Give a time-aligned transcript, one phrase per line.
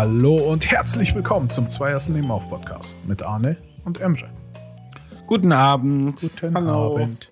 [0.00, 4.30] Hallo und herzlich willkommen zum Zweiersten Nebenauf Podcast mit Arne und Emre.
[5.26, 6.18] Guten Abend.
[6.18, 6.96] Guten Hallo.
[6.96, 7.30] Abend.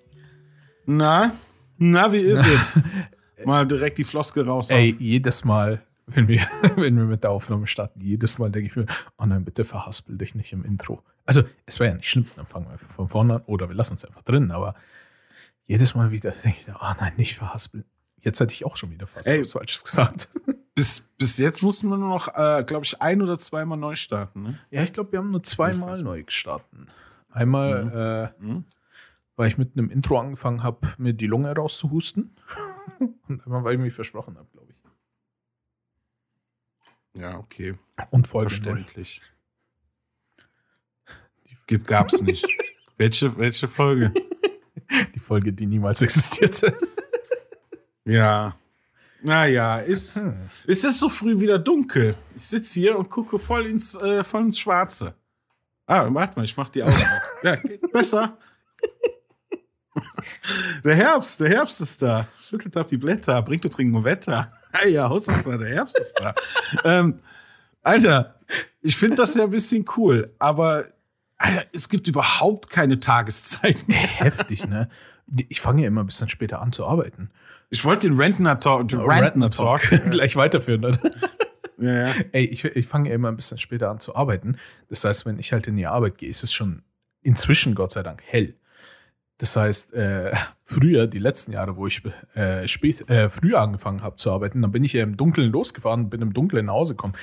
[0.85, 1.33] Na?
[1.79, 2.79] Na, wie ist es?
[3.43, 4.69] Mal direkt die Floskel raus.
[4.69, 6.41] Ey, jedes Mal, wenn wir,
[6.75, 8.85] wenn wir mit der Aufnahme starten, jedes Mal denke ich mir,
[9.17, 11.01] oh nein, bitte verhaspel dich nicht im Intro.
[11.25, 13.75] Also, es wäre ja nicht schlimm, dann fangen wir einfach von vorne an oder wir
[13.75, 14.75] lassen es einfach drin, aber
[15.65, 17.85] jedes Mal wieder denke ich, oh nein, nicht verhaspeln.
[18.21, 19.39] Jetzt hätte ich auch schon wieder fast Ey.
[19.39, 20.29] was Falsches gesagt.
[20.79, 24.43] Bis, bis jetzt mussten wir nur noch, äh, glaube ich, ein oder zweimal neu starten.
[24.43, 24.59] Ne?
[24.71, 26.67] Ja, ich glaube, wir haben nur zweimal neu gestartet.
[27.29, 28.63] Einmal, äh, Mhm.
[29.35, 32.33] weil ich mit einem Intro angefangen habe, mir die Lunge rauszuhusten.
[33.27, 34.67] Und einmal, weil ich mich versprochen habe, glaube
[37.13, 37.21] ich.
[37.21, 37.77] Ja, okay.
[38.09, 38.27] Und.
[38.27, 39.21] Verständlich.
[41.67, 42.45] Gibt, gab's nicht.
[42.97, 44.13] welche, welche Folge?
[45.13, 46.73] Die Folge, die niemals existierte.
[48.05, 48.55] Ja.
[49.21, 50.33] Naja, ist, Hm.
[50.65, 52.15] ist es so früh wieder dunkel?
[52.35, 55.13] Ich sitze hier und gucke voll ins, äh, voll ins Schwarze.
[55.85, 57.43] Ah, warte mal, ich mach die Augen auf.
[57.43, 57.57] Ja,
[57.91, 58.37] besser.
[60.83, 62.27] Der Herbst, der Herbst ist da.
[62.47, 64.53] Schüttelt ab die Blätter, bringt uns und Wetter.
[64.87, 66.35] Ja, Hausmeister, der Herbst ist da.
[66.83, 67.21] ähm,
[67.81, 68.35] Alter,
[68.81, 70.85] ich finde das ja ein bisschen cool, aber
[71.37, 73.91] Alter, es gibt überhaupt keine Tageszeiten.
[73.91, 74.87] Heftig, ne?
[75.47, 77.31] Ich fange ja immer ein bisschen später an zu arbeiten.
[77.69, 79.81] Ich wollte den Rentner Talk, den Rentner Talk.
[80.09, 80.97] gleich weiterführen.
[81.77, 82.13] Ja, ja.
[82.31, 84.57] Ey, ich, ich fange ja immer ein bisschen später an zu arbeiten.
[84.89, 86.83] Das heißt, wenn ich halt in die Arbeit gehe, ist es schon
[87.21, 88.55] inzwischen, Gott sei Dank, hell.
[89.37, 92.01] Das heißt, äh, früher, die letzten Jahre, wo ich
[92.33, 96.05] äh, spät, äh, früher angefangen habe zu arbeiten, dann bin ich ja im Dunkeln losgefahren
[96.05, 97.13] und bin im Dunkeln nach Hause gekommen.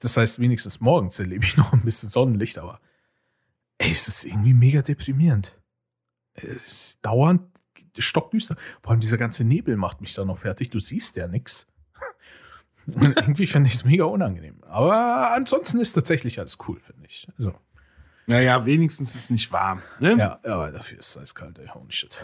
[0.00, 2.80] Das heißt, wenigstens morgens erlebe ich noch ein bisschen Sonnenlicht, aber
[3.78, 5.60] ey, es ist irgendwie mega deprimierend.
[6.34, 7.42] Es ist dauernd
[7.98, 8.56] stockdüster.
[8.82, 10.70] Vor allem dieser ganze Nebel macht mich da noch fertig.
[10.70, 11.66] Du siehst ja nichts.
[12.86, 14.62] Irgendwie finde ich es mega unangenehm.
[14.68, 17.28] Aber ansonsten ist tatsächlich alles cool, finde ich.
[17.38, 17.52] Also,
[18.26, 19.82] Naja, wenigstens ist es nicht warm.
[20.00, 20.16] Ne?
[20.18, 21.68] ja, aber dafür ist es eiskalt, ey.
[21.68, 22.18] Holy shit.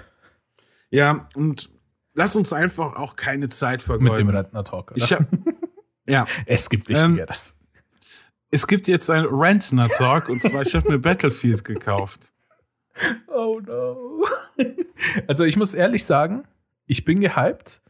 [0.91, 1.71] Ja, und
[2.15, 4.31] lass uns einfach auch keine Zeit Mit dem vergeuden.
[4.31, 4.93] Rentner-Talk.
[4.93, 4.97] oder?
[5.05, 5.27] Ich hab,
[6.09, 7.57] ja, Es gibt Ähm, Wichtigeres.
[8.51, 12.33] es gibt jetzt einen Rentner Talk und zwar ich habe mir Battlefield gekauft.
[13.29, 14.25] oh no.
[15.27, 16.45] Also ich muss ehrlich sagen,
[16.87, 17.81] ich bin gehypt,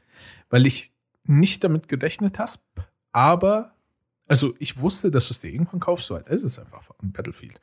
[0.50, 0.92] weil ich
[1.24, 2.52] nicht damit gerechnet habe,
[3.12, 3.74] aber
[4.28, 7.60] also ich wusste, dass du es dir irgendwann kaufst, weil es ist einfach ein Battlefield.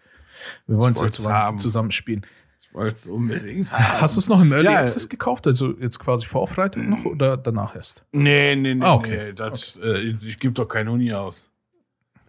[0.68, 1.60] Wir wollen es jetzt zusammen, haben.
[1.60, 2.26] zusammen spielen.
[2.60, 3.72] Ich wollte es unbedingt.
[3.72, 5.46] Hast du es noch im Early Ja, Access gekauft?
[5.48, 8.04] Also jetzt quasi vor Freitag noch oder danach erst?
[8.12, 8.84] Nee, nee, nee.
[8.84, 9.28] Ah, okay.
[9.28, 11.52] nee das, äh, ich gebe doch kein Uni aus.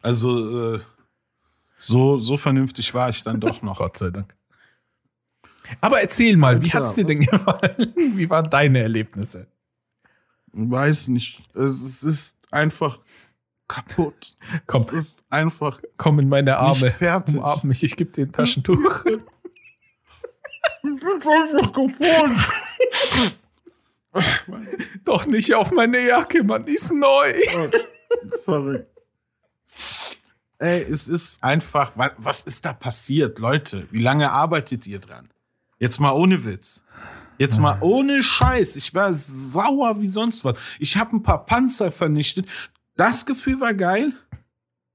[0.03, 0.81] Also, äh,
[1.79, 3.79] so, so vernünftig war ich dann doch noch.
[3.79, 4.36] Gott sei Dank.
[5.81, 7.93] Aber erzähl mal, wie hat's dir denn gefallen?
[8.17, 9.47] Wie waren deine Erlebnisse?
[10.53, 11.43] Weiß nicht.
[11.55, 12.99] Es, ist einfach
[13.69, 14.37] kaputt.
[14.67, 16.81] Komm, Es ist einfach komm in meine Arme.
[16.87, 17.37] nicht fertig.
[17.37, 19.05] Umarm mich, ich gebe dir ein Taschentuch.
[20.83, 22.39] Es ist einfach kaputt.
[25.05, 27.35] Doch nicht auf meine Jacke, Mann, die ist neu.
[27.57, 27.69] Oh,
[28.45, 28.85] Sorry.
[30.59, 33.87] Ey, es ist einfach, wa- was ist da passiert, Leute?
[33.91, 35.29] Wie lange arbeitet ihr dran?
[35.79, 36.83] Jetzt mal ohne Witz.
[37.39, 38.77] Jetzt mal ohne Scheiß.
[38.77, 40.57] Ich war sauer wie sonst was.
[40.79, 42.49] Ich habe ein paar Panzer vernichtet.
[42.97, 44.15] Das Gefühl war geil.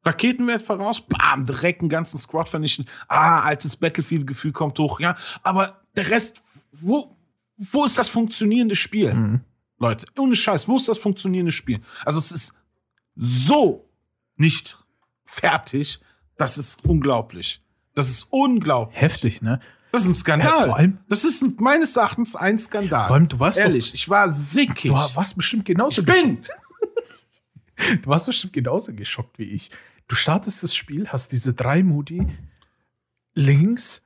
[0.04, 2.86] Raketenwert voraus, bam, direkt einen ganzen Squad vernichten.
[3.08, 5.16] Ah, altes Battlefield-Gefühl kommt hoch, ja.
[5.44, 6.42] Aber der Rest,
[6.72, 7.16] wo,
[7.58, 9.14] wo ist das funktionierende Spiel?
[9.14, 9.42] Mhm.
[9.78, 11.82] Leute, ohne Scheiß, wo ist das funktionierende Spiel?
[12.04, 12.54] Also es ist
[13.16, 13.88] so
[14.36, 14.80] nicht
[15.26, 16.00] fertig,
[16.38, 17.62] das ist unglaublich.
[17.94, 19.00] Das ist unglaublich.
[19.00, 19.60] Heftig, ne?
[19.92, 20.48] Das ist ein Skandal.
[20.50, 23.08] Ja, vor allem- das ist meines Erachtens ein Skandal.
[23.08, 24.92] Vor allem, du warst Ehrlich, ich war sickig.
[24.92, 26.44] doch, du warst bestimmt genauso ich bin.
[28.04, 29.72] Du warst bestimmt genauso geschockt wie ich.
[30.08, 32.28] Du startest das Spiel, hast diese drei Modi
[33.34, 34.06] links,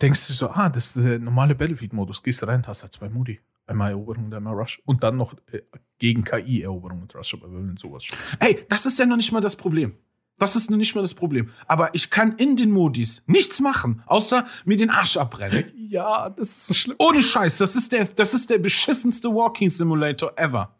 [0.00, 2.22] denkst du so, ah, das ist der normale Battlefield-Modus.
[2.22, 3.38] Gehst rein, hast halt zwei Modi.
[3.66, 4.80] Einmal Eroberung und einmal Rush.
[4.86, 5.60] Und dann noch äh,
[5.98, 8.18] gegen KI Eroberung und Rush, aber wir wollen sowas schon.
[8.40, 9.94] Ey, das ist ja noch nicht mal das Problem.
[10.38, 11.50] Das ist nicht mal das Problem.
[11.66, 15.64] Aber ich kann in den Modis nichts machen, außer mir den Arsch abbrennen.
[15.92, 16.96] Ja, das ist so schlimm.
[16.98, 20.74] Ohne Scheiß, das ist der, das ist der beschissenste Walking Simulator ever.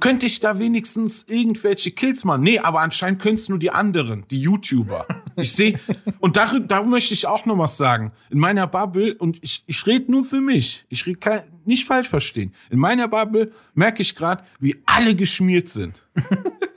[0.00, 2.42] Könnte ich da wenigstens irgendwelche Kills machen?
[2.42, 5.06] Nee, aber anscheinend können es nur die anderen, die YouTuber.
[5.36, 5.78] Ich sehe,
[6.18, 8.12] und da, da möchte ich auch noch was sagen.
[8.30, 12.08] In meiner Bubble, und ich, ich rede nur für mich, ich rede kein, nicht falsch
[12.08, 12.52] verstehen.
[12.70, 16.04] In meiner Bubble merke ich gerade, wie alle geschmiert sind.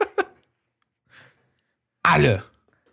[2.04, 2.44] alle.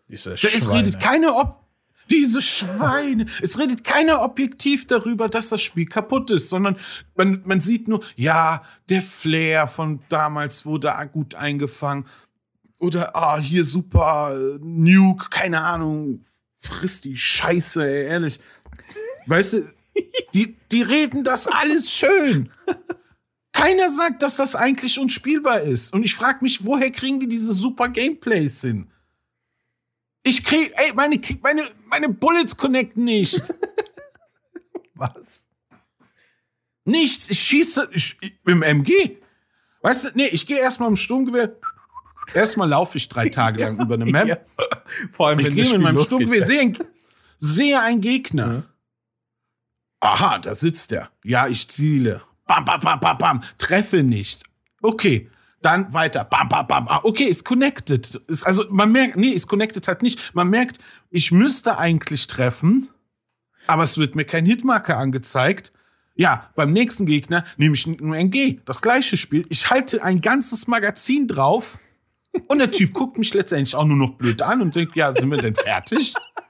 [0.08, 1.64] Diese Da- Es redet keine ob
[2.08, 3.26] diese Schweine.
[3.42, 6.76] Es redet keiner objektiv darüber, dass das Spiel kaputt ist, sondern
[7.16, 12.06] man, man sieht nur, ja, der Flair von damals wurde gut eingefangen.
[12.78, 16.20] oder ah, hier super äh, Nuke, keine Ahnung,
[16.60, 18.38] frisst die Scheiße, ey, ehrlich.
[19.26, 19.62] Weißt du,
[20.34, 22.50] die, die reden das alles schön.
[23.52, 25.92] Keiner sagt, dass das eigentlich unspielbar ist.
[25.94, 28.88] Und ich frage mich, woher kriegen die diese super Gameplays hin?
[30.26, 33.40] Ich krieg, ey, meine, meine, meine Bullets connecten nicht.
[34.94, 35.48] Was?
[36.84, 37.30] Nichts.
[37.30, 39.18] Ich schieße ich, ich, im MG.
[39.82, 41.54] Weißt du, nee, ich gehe erstmal im Sturmgewehr.
[42.34, 44.26] Erstmal laufe ich drei Tage lang über eine Map.
[44.26, 44.38] Ja.
[45.12, 45.98] Vor allem, ich wenn mit Spiel meinem.
[45.98, 46.78] Sturmgewehr, sehe, ein-
[47.38, 48.52] sehe einen Gegner.
[48.52, 48.62] Ja.
[50.00, 51.08] Aha, da sitzt er.
[51.22, 52.22] Ja, ich ziele.
[52.46, 53.44] Bam, bam, bam, bam, bam.
[53.58, 54.42] Treffe nicht.
[54.82, 55.30] Okay.
[55.66, 56.22] Dann weiter.
[56.22, 56.86] Bam, bam, bam.
[56.86, 58.14] Ah, okay, ist connected.
[58.28, 60.32] Ist, also man merkt, nee, ist connected halt nicht.
[60.32, 60.78] Man merkt,
[61.10, 62.88] ich müsste eigentlich treffen,
[63.66, 65.72] aber es wird mir kein Hitmarker angezeigt.
[66.14, 68.60] Ja, beim nächsten Gegner nehme ich ein MG.
[68.64, 69.44] Das gleiche Spiel.
[69.48, 71.80] Ich halte ein ganzes Magazin drauf
[72.46, 75.32] und der Typ guckt mich letztendlich auch nur noch blöd an und denkt, ja, sind
[75.32, 76.14] wir denn fertig?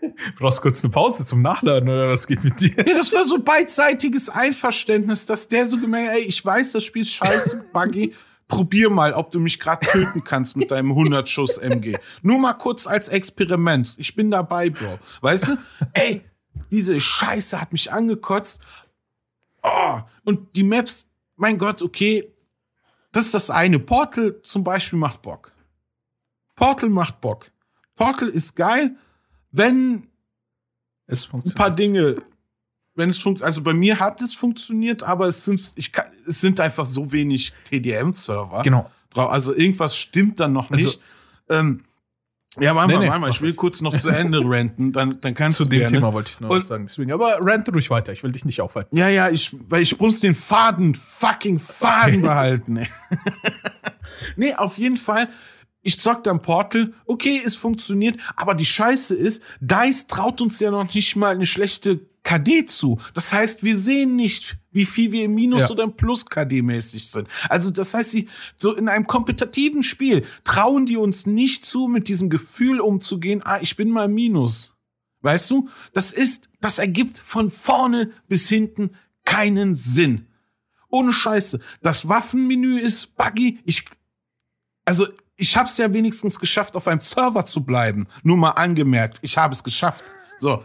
[0.38, 2.74] Brauchst kurz eine Pause zum Nachladen oder was geht mit dir?
[2.76, 7.02] Ja, das war so beidseitiges Einverständnis, dass der so gemerkt, ey, ich weiß, das Spiel
[7.02, 8.14] ist scheiße, Buggy.
[8.46, 11.98] Probier mal, ob du mich gerade töten kannst mit deinem 100 Schuss MG.
[12.22, 13.94] Nur mal kurz als Experiment.
[13.98, 14.98] Ich bin dabei, Bro.
[15.20, 15.58] Weißt du?
[15.92, 16.22] Ey,
[16.70, 18.62] diese Scheiße hat mich angekotzt.
[19.62, 22.32] Oh, und die Maps, mein Gott, okay,
[23.12, 23.78] das ist das eine.
[23.78, 25.52] Portal zum Beispiel macht Bock.
[26.56, 27.50] Portal macht Bock.
[27.96, 28.96] Portal ist geil,
[29.58, 30.06] wenn
[31.06, 32.16] Es ein paar Dinge,
[32.94, 36.40] wenn es funktioniert, also bei mir hat es funktioniert, aber es sind, ich kann, es
[36.40, 38.62] sind einfach so wenig TDM-Server.
[38.62, 38.90] Genau.
[39.10, 39.30] drauf.
[39.30, 41.00] Also irgendwas stimmt dann noch Also- nicht.
[41.50, 41.84] ähm,
[42.60, 45.34] ja, warte Nee, mal, warte mal, ich will kurz noch zu Ende ranten, dann, dann
[45.34, 45.96] kannst Zu du dem gerne.
[45.98, 46.86] Thema wollte ich nur Und- was sagen.
[46.88, 48.12] Deswegen, aber rant ruhig weiter.
[48.12, 48.96] Ich will dich nicht aufhalten.
[48.96, 52.78] Ja, ja, ich, weil ich muss den Faden, fucking Faden behalten.
[52.78, 52.88] Ey.
[54.36, 55.28] nee, auf jeden Fall.
[55.88, 56.92] Ich zock dann Portal.
[57.06, 58.20] Okay, es funktioniert.
[58.36, 63.00] Aber die Scheiße ist, DICE traut uns ja noch nicht mal eine schlechte KD zu.
[63.14, 65.70] Das heißt, wir sehen nicht, wie viel wir im Minus Ja.
[65.70, 67.26] oder im Plus KD-mäßig sind.
[67.48, 72.08] Also, das heißt, sie, so in einem kompetitiven Spiel trauen die uns nicht zu, mit
[72.08, 74.74] diesem Gefühl umzugehen, ah, ich bin mal Minus.
[75.22, 75.70] Weißt du?
[75.94, 78.90] Das ist, das ergibt von vorne bis hinten
[79.24, 80.26] keinen Sinn.
[80.90, 81.60] Ohne Scheiße.
[81.80, 83.58] Das Waffenmenü ist buggy.
[83.64, 83.86] Ich,
[84.84, 85.06] also,
[85.38, 88.06] ich hab's ja wenigstens geschafft, auf einem Server zu bleiben.
[88.22, 89.18] Nur mal angemerkt.
[89.22, 90.04] Ich habe es geschafft.
[90.38, 90.62] So.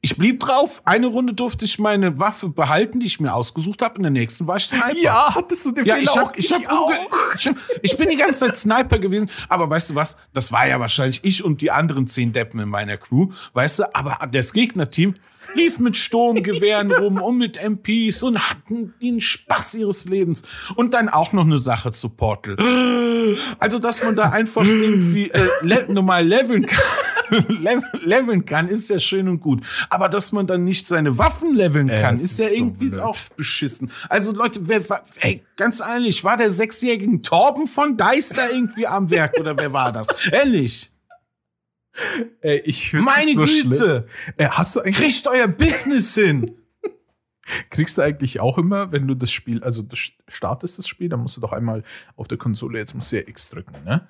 [0.00, 0.82] Ich blieb drauf.
[0.84, 3.96] Eine Runde durfte ich meine Waffe behalten, die ich mir ausgesucht habe.
[3.96, 4.96] In der nächsten war ich Sniper.
[4.96, 6.16] Ja, hattest du den Ja, Fehler ich, auch?
[6.28, 7.06] hab, ich, hab umge-
[7.36, 10.16] ich, hab, ich bin die ganze Zeit Sniper gewesen, aber weißt du was?
[10.32, 13.94] Das war ja wahrscheinlich ich und die anderen zehn Deppen in meiner Crew, weißt du?
[13.96, 15.16] Aber das Gegnerteam
[15.56, 20.42] lief mit Sturmgewehren rum und mit MPs und hatten den Spaß ihres Lebens.
[20.76, 22.56] Und dann auch noch eine Sache zu Portal.
[23.58, 26.84] Also, dass man da einfach irgendwie äh, le normal leveln kann.
[28.04, 29.62] leveln- kann, ist ja schön und gut.
[29.90, 32.90] Aber dass man dann nicht seine Waffen leveln kann, es ist ja ist so irgendwie
[32.90, 33.00] blöd.
[33.00, 33.90] auch beschissen.
[34.08, 39.10] Also Leute, wer war, ey, ganz ehrlich, war der sechsjährige Torben von da irgendwie am
[39.10, 40.06] Werk oder wer war das?
[40.30, 40.92] Ehrlich,
[42.40, 44.06] Ey, ich meine so Güte.
[44.36, 46.56] Äh, hast du eigentlich, kriegt euer Business hin.
[47.70, 51.20] kriegst du eigentlich auch immer, wenn du das Spiel, also du startest das Spiel, dann
[51.20, 51.82] musst du doch einmal
[52.16, 54.08] auf der Konsole, jetzt musst du ja X drücken, ne?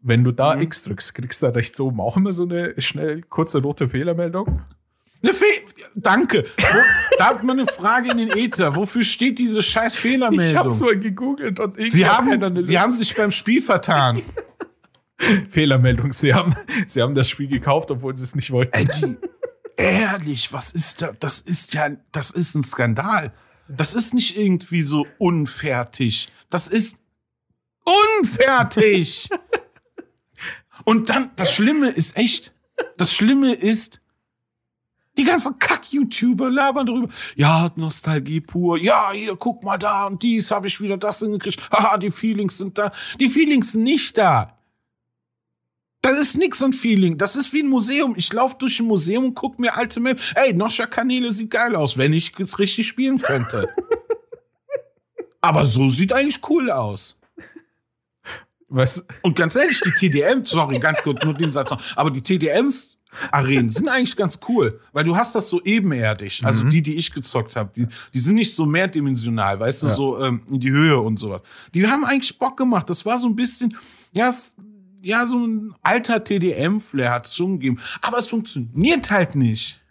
[0.00, 0.62] Wenn du da Mhm.
[0.62, 4.62] X drückst, kriegst du da rechts oben auch immer so eine schnell kurze rote Fehlermeldung.
[5.22, 5.46] Eine Fe
[5.94, 6.44] Danke.
[7.18, 8.76] Da hat man eine Frage in den Äther.
[8.76, 10.58] Wofür steht diese scheiß Ich Fehlermeldung?
[10.58, 14.20] hab's mal gegoogelt und irgendwie Sie haben, Sie haben sich beim Spiel vertan.
[15.50, 16.12] Fehlermeldung.
[16.12, 16.54] Sie haben,
[16.86, 18.76] sie haben das Spiel gekauft, obwohl sie es nicht wollten.
[18.76, 19.16] Eddie,
[19.76, 21.12] ehrlich, was ist da?
[21.18, 23.32] Das ist ja, das ist ein Skandal.
[23.68, 26.28] Das ist nicht irgendwie so unfertig.
[26.50, 26.98] Das ist
[28.18, 29.28] unfertig.
[30.84, 32.52] Und dann, das Schlimme ist echt,
[32.96, 34.00] das Schlimme ist,
[35.18, 37.08] die ganzen Kack-YouTuber labern darüber.
[37.34, 38.78] Ja, Nostalgie pur.
[38.78, 41.70] Ja, hier, guck mal da und dies habe ich wieder das hingekriegt.
[41.70, 42.92] Haha, die Feelings sind da.
[43.18, 44.55] Die Feelings sind nicht da.
[46.06, 47.18] Das ist nix an Feeling.
[47.18, 48.14] Das ist wie ein Museum.
[48.16, 50.22] Ich laufe durch ein Museum und guck mir alte Maps.
[50.36, 53.68] Ey, Noscha-Kanäle sieht geil aus, wenn ich es richtig spielen könnte.
[55.40, 57.18] Aber so sieht eigentlich cool aus.
[58.68, 62.20] Was, Und ganz ehrlich, die TDM, sorry, ganz kurz, nur den Satz noch, aber die
[62.20, 62.96] TDMs
[63.30, 66.40] Arenen sind eigentlich ganz cool, weil du hast das so ebenerdig.
[66.44, 69.92] Also die, die ich gezockt habe, die, die sind nicht so mehrdimensional, weißt du, Ja.
[69.94, 71.42] so ähm, in die Höhe und sowas.
[71.74, 72.90] Die haben eigentlich Bock gemacht.
[72.90, 73.76] Das war so ein bisschen,
[74.12, 74.52] ja, es,
[75.02, 77.80] ja, so ein alter TDM-Flair hat es schon gegeben.
[78.02, 79.82] Aber es funktioniert halt nicht.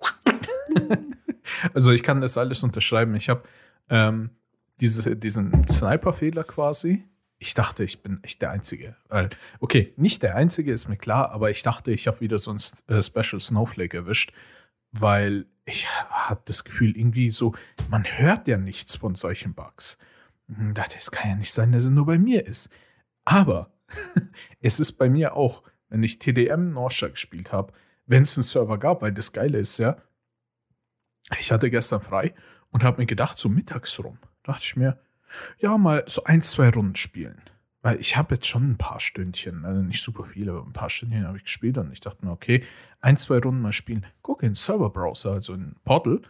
[1.74, 3.14] also ich kann das alles unterschreiben.
[3.14, 3.42] Ich habe
[3.88, 4.30] ähm,
[4.80, 7.04] diese, diesen Sniper-Fehler quasi.
[7.38, 8.96] ich dachte, ich bin echt der Einzige.
[9.60, 12.58] Okay, nicht der Einzige, ist mir klar, aber ich dachte, ich habe wieder so ein
[12.88, 14.32] äh, Special Snowflake erwischt,
[14.92, 17.54] weil ich hatte das Gefühl, irgendwie so,
[17.90, 19.98] man hört ja nichts von solchen Bugs.
[20.48, 22.70] Und dachte, es kann ja nicht sein, dass es nur bei mir ist.
[23.24, 23.72] Aber
[24.60, 27.72] es ist bei mir auch, wenn ich TDM Norsha gespielt habe,
[28.06, 29.96] wenn es einen Server gab, weil das Geile ist ja,
[31.38, 32.34] ich hatte gestern frei
[32.70, 34.98] und habe mir gedacht, so mittags rum, dachte ich mir,
[35.58, 37.40] ja, mal so ein, zwei Runden spielen.
[37.82, 40.90] Weil ich habe jetzt schon ein paar Stündchen, also nicht super viele, aber ein paar
[40.90, 42.64] Stündchen habe ich gespielt und ich dachte mir, okay,
[43.00, 44.04] ein, zwei Runden mal spielen.
[44.22, 46.20] Guck in den Serverbrowser, also in Portal.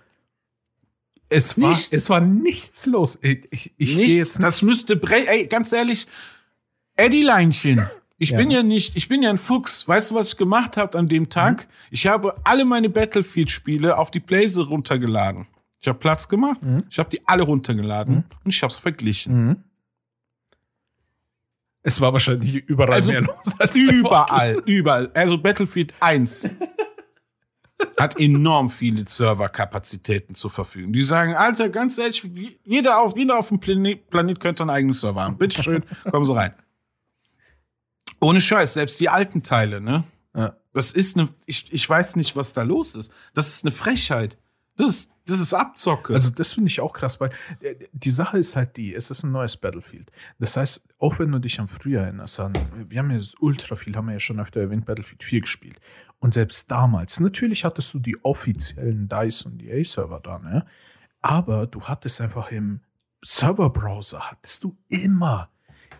[1.29, 1.93] Es war, nichts.
[1.93, 3.19] es war nichts los.
[3.23, 6.07] Ich, ich, ich nichts, jetzt das müsste, ey, ganz ehrlich,
[6.97, 7.89] Eddie-Leinchen.
[8.19, 8.39] Ich ja.
[8.39, 9.87] bin ja nicht, ich bin ja ein Fuchs.
[9.87, 11.67] Weißt du, was ich gemacht habe an dem Tag?
[11.67, 11.73] Mhm.
[11.91, 15.47] Ich habe alle meine Battlefield-Spiele auf die Blaze runtergeladen.
[15.81, 16.85] Ich habe Platz gemacht, mhm.
[16.91, 18.25] ich habe die alle runtergeladen mhm.
[18.45, 19.47] und ich habe es verglichen.
[19.47, 19.57] Mhm.
[21.83, 25.09] Es war wahrscheinlich überall also mehr los als überall, überall.
[25.15, 26.51] Also Battlefield 1
[27.97, 30.93] hat enorm viele Serverkapazitäten zur Verfügung.
[30.93, 32.29] Die sagen, Alter, ganz ehrlich,
[32.65, 35.39] jeder auf, jeder auf dem Planet, Planet könnte einen eigenen Server haben.
[35.39, 36.55] Bitte schön, kommen Sie rein.
[38.21, 40.05] Ohne Scheiß, selbst die alten Teile, ne?
[40.35, 40.57] Ja.
[40.73, 43.11] Das ist eine, ich, ich weiß nicht, was da los ist.
[43.35, 44.37] Das ist eine Frechheit.
[44.77, 46.15] Das ist, das ist Abzocke.
[46.15, 47.31] Also das finde ich auch krass, weil
[47.61, 50.11] äh, die Sache ist halt die, es ist ein neues Battlefield.
[50.39, 52.53] Das heißt, auch wenn du dich am Frühjahr erinnerst, an,
[52.89, 55.81] wir haben ja ultra viel, haben wir ja schon öfter erwähnt, Battlefield 4 gespielt.
[56.19, 60.67] Und selbst damals, natürlich hattest du die offiziellen DICE und EA-Server da, ne?
[61.21, 62.81] Aber du hattest einfach im
[63.25, 65.51] Serverbrowser, hattest du immer,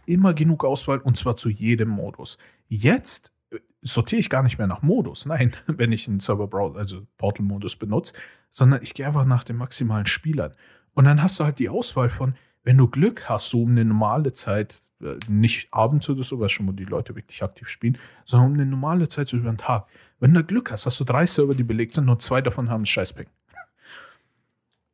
[0.07, 2.39] immer genug Auswahl und zwar zu jedem Modus.
[2.69, 5.27] Jetzt äh, sortiere ich gar nicht mehr nach Modus.
[5.27, 8.15] Nein, wenn ich einen Serverbrowser, also Portal-Modus benutze,
[8.51, 10.55] sondern ich gehe einfach nach den maximalen Spielern.
[10.95, 12.35] Und dann hast du halt die Auswahl von,
[12.65, 16.49] wenn du Glück hast, so um eine normale Zeit, äh, nicht abends oder so, weil
[16.49, 19.59] schon, wo die Leute wirklich aktiv spielen, sondern um eine normale Zeit, so über den
[19.59, 19.87] Tag.
[20.19, 22.81] Wenn du Glück hast, hast du drei Server, die belegt sind, nur zwei davon haben
[22.81, 23.27] einen Scheißping.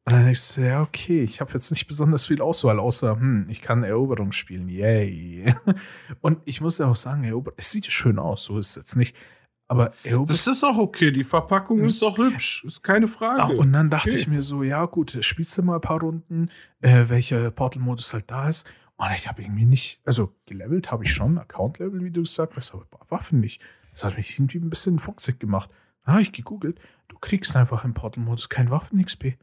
[0.04, 3.46] Und dann denkst du, ja, okay, ich habe jetzt nicht besonders viel Auswahl, außer, hm,
[3.48, 5.54] ich kann Eroberung spielen, yay.
[6.20, 8.96] Und ich muss ja auch sagen, Eroberung, es sieht schön aus, so ist es jetzt
[8.96, 9.14] nicht.
[9.68, 10.26] Aber Eroberung.
[10.26, 11.86] Das ist auch okay, die Verpackung hm.
[11.86, 13.42] ist auch hübsch, ist keine Frage.
[13.42, 14.18] Ah, und dann dachte okay.
[14.18, 18.28] ich mir so, ja, gut, spielst du mal ein paar Runden, äh, welcher Portal-Modus halt
[18.28, 18.68] da ist.
[18.96, 22.74] Und ich habe irgendwie nicht, also gelevelt habe ich schon, Account-Level, wie du gesagt hast,
[22.74, 23.62] aber Waffen nicht.
[23.92, 25.70] Das hat mich irgendwie ein bisschen fuchsig gemacht.
[26.04, 29.36] Da habe ich gegoogelt, du kriegst einfach im Portal-Modus kein Waffen-XP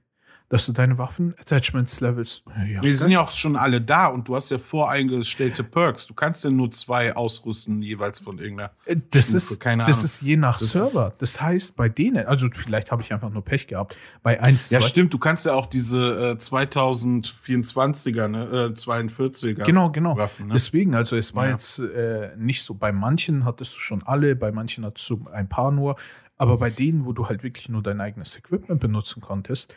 [0.50, 2.44] dass du deine Waffen-Attachments-Levels.
[2.68, 6.08] Ja, die sind ja auch schon alle da und du hast ja voreingestellte Perks.
[6.08, 8.72] Du kannst ja nur zwei ausrüsten, jeweils von irgendeiner.
[8.86, 9.38] Äh, das Stufe.
[9.38, 10.06] ist, Keine das Ahnung.
[10.06, 11.14] ist je nach das Server.
[11.20, 13.96] Das heißt, bei denen, also vielleicht habe ich einfach nur Pech gehabt.
[14.24, 19.64] Bei 1, Ja, stimmt, du kannst ja auch diese äh, 2024er, ne, äh, 42er.
[19.64, 20.18] Genau, genau.
[20.18, 20.54] Waffen, ne?
[20.54, 21.52] Deswegen, also es war ja.
[21.52, 25.48] jetzt äh, nicht so, bei manchen hattest du schon alle, bei manchen hattest du ein
[25.48, 25.96] paar nur.
[26.38, 29.74] Aber bei denen, wo du halt wirklich nur dein eigenes Equipment benutzen konntest,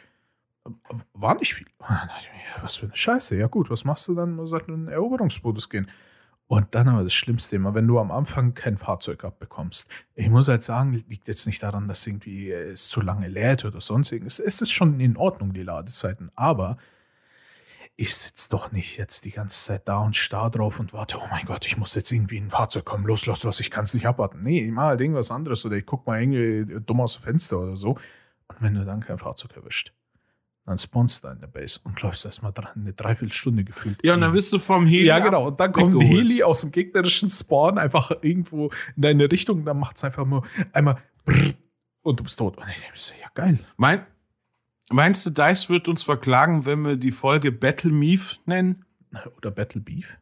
[1.15, 1.67] war nicht viel.
[2.61, 3.37] Was für eine Scheiße.
[3.37, 4.37] Ja gut, was machst du dann?
[4.37, 5.91] Du sagst, in den Eroberungsmodus gehen.
[6.47, 9.89] Und dann aber das Schlimmste immer, wenn du am Anfang kein Fahrzeug abbekommst.
[10.15, 13.81] Ich muss halt sagen, liegt jetzt nicht daran, dass irgendwie es zu lange lädt oder
[13.81, 14.39] sonst irgendwas.
[14.39, 16.31] Es ist schon in Ordnung, die Ladezeiten.
[16.35, 16.77] Aber
[17.97, 21.27] ich sitze doch nicht jetzt die ganze Zeit da und starr drauf und warte, oh
[21.31, 23.85] mein Gott, ich muss jetzt irgendwie in ein Fahrzeug kommen, los, los, los, ich kann
[23.85, 24.43] es nicht abwarten.
[24.43, 27.61] Nee, ich mache halt irgendwas anderes oder ich gucke mal irgendwie dumm aus dem Fenster
[27.61, 27.91] oder so.
[28.49, 29.93] Und wenn du dann kein Fahrzeug erwischt,
[30.65, 33.99] dann spawnst du in der Base und läufst erstmal eine Dreiviertelstunde gefühlt.
[34.05, 35.07] Ja, und dann bist du vom Heli.
[35.07, 35.49] Ja, genau.
[35.49, 39.65] Und dann kommt ein Heli aus dem gegnerischen Spawn einfach irgendwo in deine Richtung.
[39.65, 40.99] Dann macht es einfach nur einmal
[42.03, 42.59] und du bist tot.
[42.59, 43.59] Und ich denke ja, geil.
[43.77, 44.07] Mein,
[44.91, 48.85] meinst du, Dice wird uns verklagen, wenn wir die Folge Battle Meef nennen?
[49.37, 50.19] Oder Battle Beef?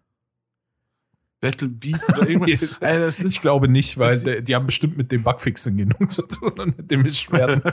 [1.41, 2.77] Battle Beef oder irgendwas.
[2.81, 6.53] also ich glaube nicht, weil die, die haben bestimmt mit dem Bugfixen genug zu tun
[6.59, 7.63] und mit dem Beschwerden.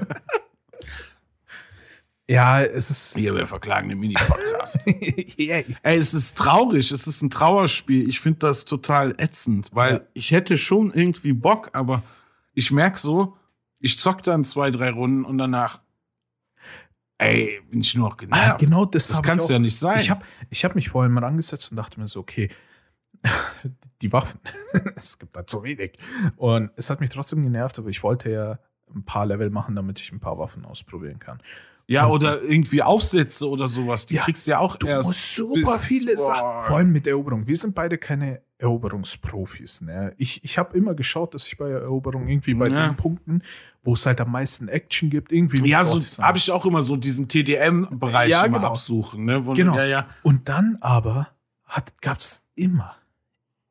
[2.29, 3.15] Ja, es ist.
[3.15, 4.85] Hier, wir verklagen den Mini-Podcast.
[5.39, 5.63] yeah.
[5.81, 8.07] Ey, es ist traurig, es ist ein Trauerspiel.
[8.07, 10.01] Ich finde das total ätzend, weil ja.
[10.13, 12.03] ich hätte schon irgendwie Bock, aber
[12.53, 13.37] ich merk so,
[13.79, 15.79] ich zock dann zwei, drei Runden und danach,
[17.17, 18.43] ey, bin ich nur noch genervt.
[18.43, 19.99] Ah, genau, das, das kann es ja nicht sein.
[20.01, 22.49] Ich habe ich hab mich vorhin mal angesetzt und dachte mir so, okay,
[24.01, 24.41] die Waffen,
[24.97, 25.97] es gibt da zu wenig.
[26.35, 28.59] Und es hat mich trotzdem genervt, aber ich wollte ja
[28.93, 31.41] ein paar Level machen, damit ich ein paar Waffen ausprobieren kann.
[31.89, 34.05] Ja, oder irgendwie Aufsätze oder sowas.
[34.05, 35.07] Die ja, kriegst du ja auch du erst.
[35.07, 36.63] Musst super viele Sachen.
[36.63, 37.47] Vor allem mit Eroberung.
[37.47, 39.81] Wir sind beide keine Eroberungsprofis.
[39.81, 40.13] Ne?
[40.17, 42.87] Ich, ich habe immer geschaut, dass ich bei Eroberung irgendwie bei ja.
[42.87, 43.41] den Punkten,
[43.83, 45.69] wo es halt am meisten Action gibt, irgendwie.
[45.69, 48.59] Ja, so habe ich auch immer so diesen TDM-Bereich ja, genau.
[48.59, 49.23] absuchen.
[49.23, 49.45] Ne?
[49.45, 49.75] Wo, genau.
[49.77, 50.07] Ja, ja.
[50.23, 51.29] Und dann aber
[52.01, 52.95] gab es immer,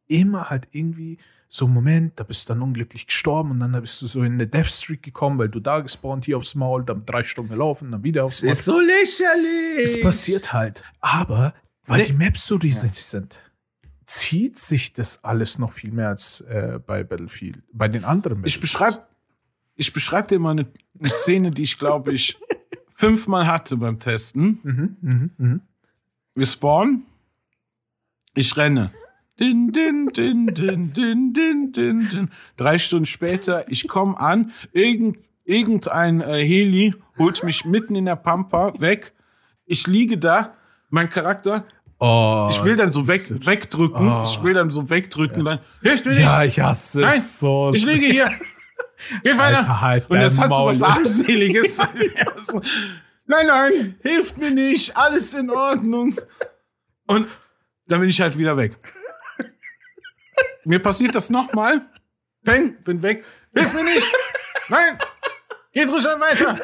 [0.07, 1.19] immer halt irgendwie
[1.57, 4.47] so Moment, da bist du dann unglücklich gestorben und dann bist du so in eine
[4.47, 8.03] Death Streak gekommen, weil du da gespawnt, hier aufs Maul, dann drei Stunden gelaufen, dann
[8.03, 8.53] wieder aufs Das Maul.
[8.53, 9.85] ist so lächerlich.
[9.85, 10.85] Es passiert halt.
[11.01, 12.07] Aber weil Nee.
[12.09, 13.39] die Maps so riesig sind,
[14.07, 17.63] zieht sich das alles noch viel mehr als äh, bei Battlefield.
[17.73, 18.61] Bei den anderen Ich Battlefields.
[18.95, 19.07] beschreibe
[19.79, 20.67] ich beschreib dir mal eine,
[20.99, 22.39] eine Szene, die ich glaube ich
[22.95, 24.59] fünfmal hatte beim Testen.
[24.63, 25.61] Mhm, mhm, mhm.
[26.35, 27.05] Wir spawnen.
[28.35, 28.93] Ich renne.
[29.39, 32.31] Din, din, din, din, din, din, din, din.
[32.57, 38.17] Drei Stunden später, ich komme an, irgend, irgendein äh, Heli holt mich mitten in der
[38.17, 39.13] Pampa weg.
[39.67, 40.55] Ich liege da,
[40.91, 41.65] mein Charakter,
[41.99, 44.23] Oh, ich will dann so weg, wegdrücken, Oh.
[44.23, 46.21] ich will dann so wegdrücken, dann hilft mir nicht.
[46.21, 47.71] Ja, ich hasse Nein, es so.
[47.75, 48.31] ich liege hier.
[49.23, 49.81] Geht weiter.
[49.81, 50.83] Halt Und das hat so was.
[50.83, 51.79] Armseliges.
[53.29, 56.15] Nein, nein, hilft mir nicht, alles in Ordnung.
[57.07, 57.29] Und
[57.89, 58.79] dann bin ich halt wieder weg.
[60.65, 61.81] Mir passiert das nochmal.
[62.45, 63.25] Peng, bin weg.
[63.55, 64.07] Hilft mir nicht.
[64.69, 64.99] Nein,
[65.73, 66.59] geht ruhig weiter.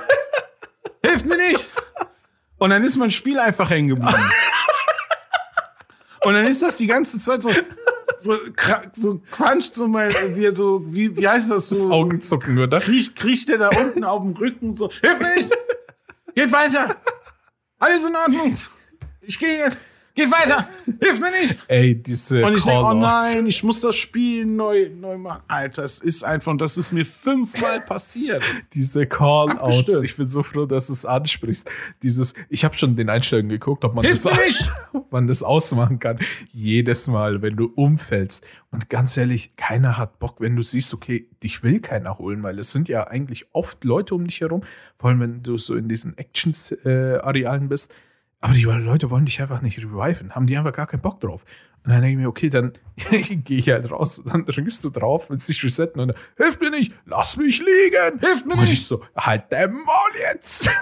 [1.05, 1.71] Hilft mir nicht.
[2.59, 4.31] Und dann ist mein Spiel einfach hängen geblieben.
[6.25, 7.51] Und dann ist das die ganze Zeit so,
[8.19, 8.37] so,
[8.95, 11.91] so cruncht so mal, also hier so, wie, wie heißt das das so?
[11.91, 12.81] Augenzucken, oder?
[12.81, 15.51] Kriecht, kriecht der da unten auf dem Rücken so, hilf mir nicht!
[16.35, 16.97] Geht weiter!
[17.79, 18.57] Alles in Ordnung!
[19.23, 19.77] Ich gehe jetzt!
[20.15, 20.69] Geht weiter!
[21.01, 21.59] Hilf mir nicht!
[21.69, 25.43] Ey, diese Und ich denke, oh nein, ich muss das Spiel neu, neu machen.
[25.49, 28.45] Alter, es ist einfach, und das ist mir fünfmal passiert.
[28.75, 30.01] Diese Callouts.
[30.03, 31.71] Ich bin so froh, dass du es ansprichst.
[32.03, 34.71] Dieses, ich habe schon den Einstellungen geguckt, ob man, Hilf das, nicht!
[34.93, 36.19] ob man das ausmachen kann.
[36.53, 38.45] Jedes Mal, wenn du umfällst.
[38.71, 42.59] Und ganz ehrlich, keiner hat Bock, wenn du siehst, okay, dich will keiner holen, weil
[42.59, 44.63] es sind ja eigentlich oft Leute um dich herum,
[44.99, 47.95] vor allem wenn du so in diesen Actions-Arealen bist.
[48.43, 51.45] Aber die Leute wollen dich einfach nicht reviven, haben die einfach gar keinen Bock drauf.
[51.85, 52.73] Und dann denke ich mir, okay, dann
[53.11, 56.71] gehe ich halt raus, dann drückst du drauf, willst dich resetten und dann, hilf mir
[56.71, 58.73] nicht, lass mich liegen, hilf mir nicht.
[58.73, 59.85] Ich so, halt der Maul
[60.33, 60.69] jetzt.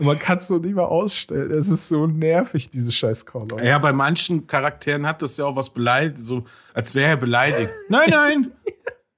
[0.00, 1.52] Man kann es so nicht mehr ausstellen.
[1.52, 3.58] Es ist so nervig, diese scheiß Callout.
[3.62, 7.70] Ja, bei manchen Charakteren hat das ja auch was beleidigt, so, als wäre er beleidigt.
[7.88, 8.50] Nein, nein!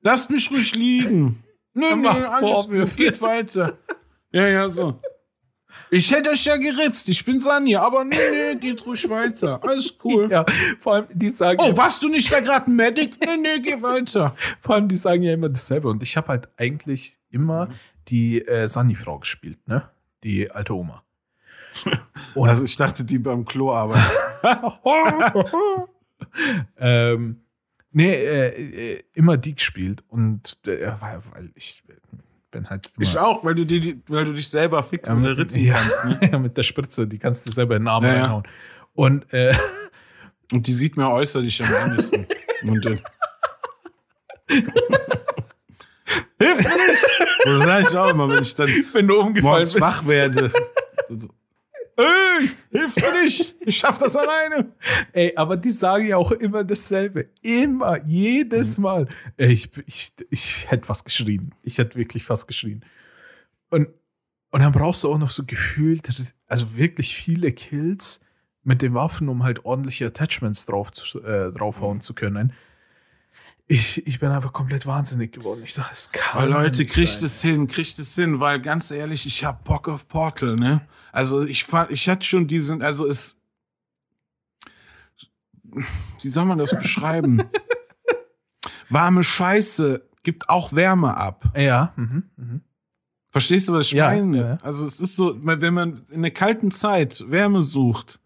[0.03, 1.43] Lasst mich ruhig liegen.
[1.73, 2.95] Nö, nö, alles Vorwürfe.
[2.95, 3.79] geht weiter.
[4.33, 5.01] Ja, ja, so.
[5.91, 9.63] Ich hätte euch ja geritzt, ich bin Sanja, aber nee, nee, geht ruhig weiter.
[9.63, 10.29] Alles cool.
[10.33, 10.45] Ja,
[10.81, 13.17] vor allem, die sagen, Oh, ja, warst du nicht da gerade ein Medic?
[13.25, 14.35] Nee, nee, geh weiter.
[14.61, 15.89] vor allem, die sagen ja immer dasselbe.
[15.89, 17.69] Und ich habe halt eigentlich immer
[18.09, 19.89] die äh, Sunny-Frau gespielt, ne?
[20.23, 21.03] Die alte Oma.
[22.35, 24.03] Und Also ich dachte, die beim Klo arbeiten.
[26.79, 27.41] ähm,
[27.93, 30.03] nee, äh, äh, immer die gespielt.
[30.09, 31.83] Und äh, weil ich
[32.55, 33.03] bin halt immer.
[33.03, 36.05] Ich auch, weil du, die, weil du dich selber fixen Ja, oder ritzen ja, kannst.
[36.05, 36.19] Ne?
[36.33, 38.45] ja, mit der Spritze, die kannst du selber in den Arm Ja, reinhauen.
[38.95, 39.55] Und äh,
[40.53, 42.27] Und die sieht mir äußerlich am ähnlichsten.
[42.63, 43.01] Und dann.
[46.39, 47.07] Hilf mir nicht!
[47.47, 49.85] Das sage ich auch immer, wenn ich dann wenn du umgefallen morgens bist.
[49.85, 50.51] wach werde.
[51.97, 53.57] Ey, hilf mir nicht!
[53.61, 54.73] Ich schaff das alleine!
[55.13, 57.29] Ey, aber die sagen ja auch immer dasselbe.
[57.43, 59.07] Immer, jedes Mal.
[59.37, 61.55] Ey, ich, ich, ich hätte fast geschrien.
[61.63, 62.85] Ich hätte wirklich fast geschrien.
[63.71, 63.89] Und,
[64.51, 66.09] und dann brauchst du auch noch so gefühlt,
[66.47, 68.21] also wirklich viele Kills
[68.65, 72.53] mit den Waffen, um halt ordentliche Attachments drauf zu, äh, draufhauen zu können.
[73.67, 75.63] Ich, ich bin einfach komplett wahnsinnig geworden.
[75.65, 76.43] Ich dachte, es kann.
[76.43, 80.07] Aber Leute, kriegt es hin, kriegt es hin, weil ganz ehrlich, ich hab Bock auf
[80.07, 80.87] Portal, ne?
[81.13, 83.37] Also ich fand, ich hatte schon diesen, also es,
[86.21, 87.43] wie soll man das beschreiben?
[88.91, 91.45] Warme Scheiße gibt auch Wärme ab.
[91.57, 92.61] Ja, mhm, mhm.
[93.31, 94.39] Verstehst du, was ich Ja, meine?
[94.39, 94.59] ja.
[94.63, 98.21] Also es ist so, wenn man in der kalten Zeit Wärme sucht,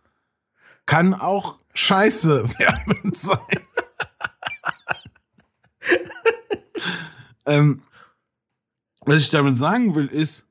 [0.85, 3.39] kann auch Scheiße wärmend sein.
[7.47, 7.83] ähm,
[9.05, 10.47] was ich damit sagen will, ist,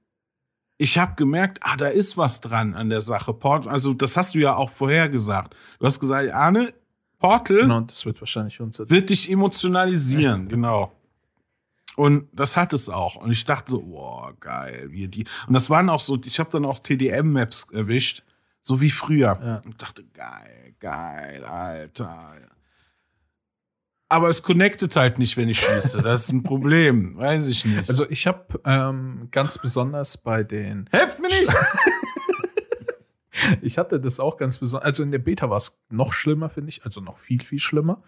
[0.78, 3.34] ich habe gemerkt, ah, da ist was dran an der Sache.
[3.34, 5.56] Port, also das hast du ja auch vorher gesagt.
[5.80, 6.73] Du hast gesagt, Arne,
[7.19, 8.89] Portal Genau, das wird wahrscheinlich unser.
[8.89, 10.91] wird dich emotionalisieren, genau.
[11.95, 13.15] Und das hat es auch.
[13.15, 15.26] Und ich dachte so, wow, geil, wie die.
[15.47, 18.23] Und das waren auch so, ich habe dann auch TDM-Maps erwischt,
[18.62, 19.39] so wie früher.
[19.43, 19.62] Ja.
[19.65, 22.36] Und dachte, geil, geil, Alter.
[24.10, 26.02] Aber es connectet halt nicht, wenn ich schieße.
[26.02, 27.17] Das ist ein Problem.
[27.17, 27.89] Weiß ich nicht.
[27.89, 31.54] Also ich habe ähm, ganz besonders bei den Helft mir nicht!
[33.62, 34.86] Ich hatte das auch ganz besonders.
[34.86, 36.86] Also in der Beta war es noch schlimmer, finde ich.
[36.86, 38.02] Also noch viel, viel schlimmer.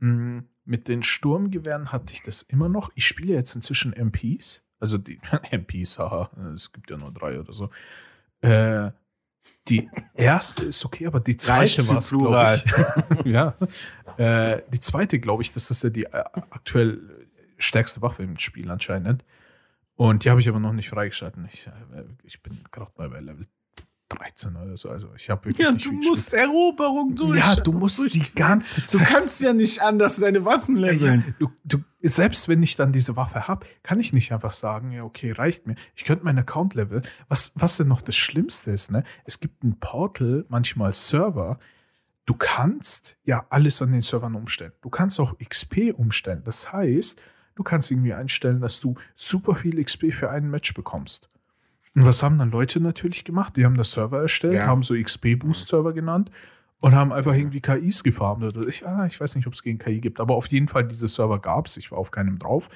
[0.00, 2.90] Mm, Mit den Sturmgewehren hatte ich das immer noch.
[2.96, 4.62] Ich spiele jetzt inzwischen MPs.
[4.80, 5.20] Also die
[5.52, 6.30] MPs, haha.
[6.54, 7.70] Es gibt ja nur drei oder so.
[8.40, 8.90] Äh,
[9.68, 12.62] Die erste ist okay, aber die zweite war es, glaube
[13.20, 13.24] ich.
[13.32, 13.54] ja.
[14.16, 17.00] Äh, die zweite, glaube ich, das ist ja die äh, aktuell
[17.58, 19.24] stärkste Waffe im Spiel anscheinend.
[19.96, 21.48] Und die habe ich aber noch nicht freigeschalten.
[21.52, 23.46] Ich, äh, ich bin gerade bei Level
[24.08, 24.88] 13 oder so.
[24.88, 27.30] Also ich habe wirklich Ja, du musst Eroberung gespielt.
[27.36, 27.38] durch.
[27.38, 29.06] Ja, du musst die ganze Du Zeit.
[29.06, 31.34] kannst ja nicht anders deine Waffen Ja, leveln.
[31.38, 35.02] du, du, selbst wenn ich dann diese Waffe habe, kann ich nicht einfach sagen, ja,
[35.04, 35.74] okay, reicht mir.
[35.94, 37.02] Ich könnte meinen Account leveln.
[37.28, 39.04] Was, was denn noch das Schlimmste ist, ne?
[39.24, 41.58] Es gibt ein Portal, manchmal Server.
[42.24, 44.72] Du kannst ja alles an den Servern umstellen.
[44.82, 46.42] Du kannst auch XP umstellen.
[46.44, 47.20] Das heißt,
[47.56, 51.28] du kannst irgendwie einstellen, dass du super viel XP für ein Match bekommst.
[51.98, 53.56] Und was haben dann Leute natürlich gemacht?
[53.56, 54.66] Die haben das Server erstellt, Ja.
[54.66, 56.30] haben so XP-Boost-Server genannt
[56.80, 58.42] und haben einfach irgendwie KIs gefarmt.
[58.44, 60.86] Oder ich, ah, ich weiß nicht, ob es gegen KI gibt, aber auf jeden Fall
[60.86, 61.76] diese Server gab es.
[61.76, 62.68] Ich war auf keinem drauf.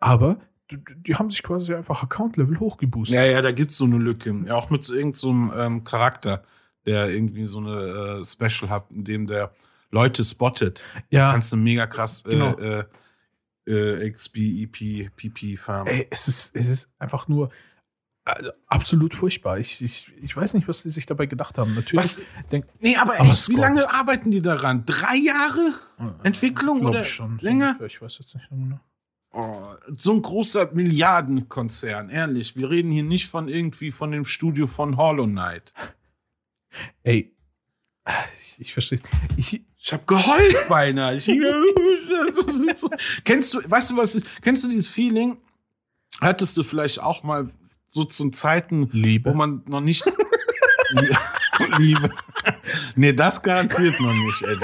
[0.00, 0.38] Aber
[0.70, 3.14] die, haben sich quasi einfach Account-Level hochgeboostet.
[3.16, 4.34] Ja, ja, da gibt's so eine Lücke.
[4.46, 6.42] Ja, auch mit so irgendeinem so ähm, Charakter,
[6.86, 9.52] der irgendwie so eine äh, Special hat, in dem der
[9.90, 10.82] Leute spottet.
[11.10, 12.56] Ja, Kannst du mega krass äh, Genau.
[12.56, 12.84] äh,
[13.66, 15.92] äh, XP, EP, PP farmen.
[15.92, 17.50] ey, es ist, es ist einfach nur
[18.24, 19.58] äh, absolut furchtbar.
[19.58, 21.74] Ich, ich, ich weiß nicht, was die sich dabei gedacht haben.
[21.74, 22.04] Natürlich.
[22.04, 22.20] Was?
[22.50, 24.84] Denk, Nee, aber, Aber echt, wie lange arbeiten die daran?
[24.86, 25.72] Drei Jahre
[26.22, 27.38] Entwicklung glaub oder ich schon.
[27.40, 27.68] so länger?
[27.70, 27.86] ungefähr.
[27.86, 28.80] Ich weiß jetzt nicht genau.
[29.34, 32.54] Oh, so ein großer Milliardenkonzern, ehrlich.
[32.54, 35.72] Wir reden hier nicht von irgendwie von dem Studio von Hollow Knight.
[37.02, 37.34] Ey,
[38.38, 39.00] ich, ich verstehe
[39.36, 41.16] Ich, Ich hab geheult beinahe.
[41.16, 41.26] Ich,
[43.24, 45.38] kennst du, weißt du was, kennst du dieses Feeling?
[46.20, 47.50] Hattest du vielleicht auch mal
[47.94, 49.30] so zu Zeiten, Liebe.
[49.30, 50.04] wo man noch nicht
[51.78, 52.10] Liebe.
[52.96, 54.56] Nee, das garantiert noch nicht, ey.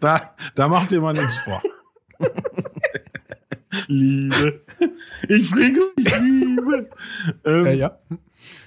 [0.00, 1.62] Da, da macht ihr mal nichts vor.
[3.86, 4.62] Liebe.
[5.28, 6.90] Ich bringe Liebe.
[7.44, 7.98] Ähm, äh, ja.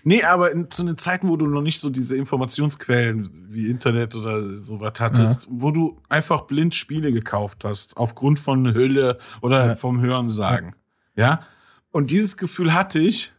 [0.04, 4.16] Nee, aber in, zu den Zeiten, wo du noch nicht so diese Informationsquellen wie Internet
[4.16, 9.76] oder sowas hattest, wo du einfach blind Spiele gekauft hast, aufgrund von Hülle oder Ja.
[9.76, 10.76] vom Hörensagen.
[11.16, 11.42] Ja.
[12.00, 13.34] Und dieses Gefühl hatte ich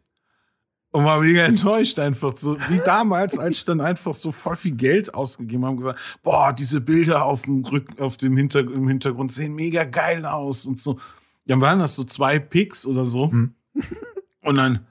[0.90, 2.36] und war mega enttäuscht einfach.
[2.36, 5.98] So wie damals, als ich dann einfach so voll viel Geld ausgegeben habe und gesagt,
[6.22, 10.66] boah, diese Bilder auf dem Rücken, auf dem Hinter im Hintergrund sehen mega geil aus
[10.66, 11.00] und so.
[11.46, 13.32] Dann waren das so zwei Picks oder so.
[13.32, 13.54] Hm.
[14.42, 14.86] Und dann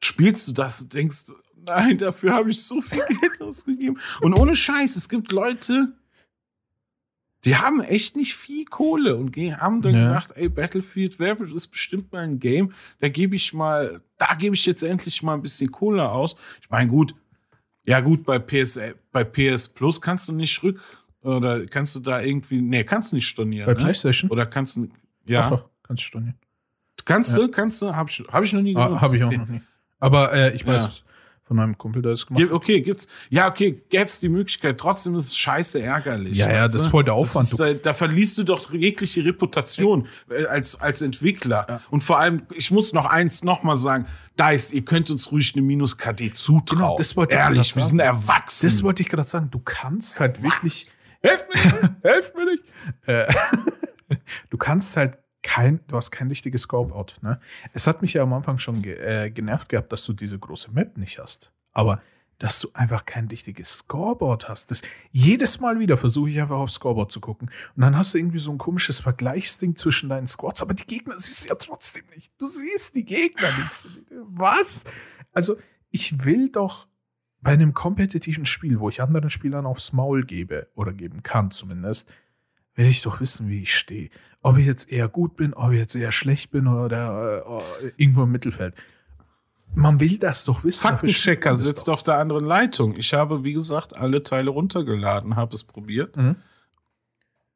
[0.00, 3.98] spielst du das und denkst, nein, dafür habe ich so viel Geld ausgegeben.
[4.20, 5.92] Und ohne Scheiß, es gibt Leute,
[7.48, 10.08] die haben echt nicht viel Kohle und haben dann Ja.
[10.08, 14.54] gedacht, ey, Battlefield wäre ist bestimmt mal ein Game, da gebe ich mal, da gebe
[14.54, 16.36] ich jetzt endlich mal ein bisschen Kohle aus.
[16.60, 17.14] Ich meine, gut,
[17.86, 18.78] ja gut, bei PS,
[19.12, 20.78] bei PS Plus kannst du nicht rück,
[21.22, 23.66] oder kannst du da irgendwie, nee, kannst du nicht stornieren.
[23.66, 23.80] Bei ne?
[23.80, 24.30] PlayStation?
[24.30, 24.88] Oder kannst du,
[25.26, 26.34] ja, Ach kannst du stornieren.
[27.04, 27.42] kannst Ja.
[27.46, 29.02] du, kannst du, hab ich, hab ich noch nie Ah, genutzt.
[29.02, 29.38] Habe ich auch Okay.
[29.38, 29.62] noch nie.
[30.00, 30.72] Aber äh, ich Ja.
[31.48, 33.08] Von einem Kumpel, der das gemacht Gib- Okay, gibt's.
[33.30, 34.78] Ja, okay, gäb's die Möglichkeit.
[34.78, 36.36] Trotzdem ist es scheiße ärgerlich.
[36.36, 37.50] Ja, ja, das ist voll der Aufwand.
[37.50, 41.66] Ist, da, da verlierst du doch jegliche Reputation äh, als, als Entwickler.
[41.68, 41.80] Ja.
[41.90, 44.06] Und vor allem, ich muss noch eins noch mal sagen,
[44.38, 46.78] Dice, ihr könnt uns ruhig eine Minus-KD zutrauen.
[46.80, 48.66] Genau, das wollte ich Ehrlich, gerade wir sind erwachsen.
[48.68, 49.50] Das wollte ich gerade sagen.
[49.50, 50.92] Du kannst halt wirklich.
[51.20, 51.96] Helft mir!
[52.02, 52.62] Helft mir nicht!
[53.06, 53.26] Äh,
[54.50, 57.16] du kannst halt kein, du hast kein richtiges Scope-Out.
[57.22, 57.40] Ne?
[57.72, 60.70] Es hat mich ja am Anfang schon ge äh, genervt gehabt, dass du diese große
[60.72, 61.52] Map nicht hast.
[61.72, 62.02] Aber
[62.36, 64.70] dass du einfach kein richtiges Scoreboard hast.
[64.70, 67.50] Das, jedes Mal wieder versuche ich einfach aufs Scoreboard zu gucken.
[67.74, 71.18] Und dann hast du irgendwie so ein komisches Vergleichsding zwischen deinen Squads, aber die Gegner
[71.18, 72.30] siehst du ja trotzdem nicht.
[72.36, 74.10] Du siehst die Gegner nicht.
[74.26, 74.84] Was?
[75.32, 75.56] Also,
[75.90, 76.86] ich will doch
[77.40, 82.12] bei einem kompetitiven Spiel, wo ich anderen Spielern aufs Maul gebe, oder geben kann zumindest,
[82.74, 84.10] will ich doch wissen, wie ich stehe.
[84.42, 87.44] Ob ich jetzt eher gut bin, ob ich jetzt eher schlecht bin oder
[87.82, 88.74] äh, irgendwo im Mittelfeld.
[89.74, 90.86] Man will das doch wissen.
[90.86, 91.94] Faktenchecker sitzt doch.
[91.94, 92.96] auf der anderen Leitung.
[92.96, 96.16] Ich habe, wie gesagt, alle Teile runtergeladen, habe es probiert.
[96.16, 96.36] Mhm.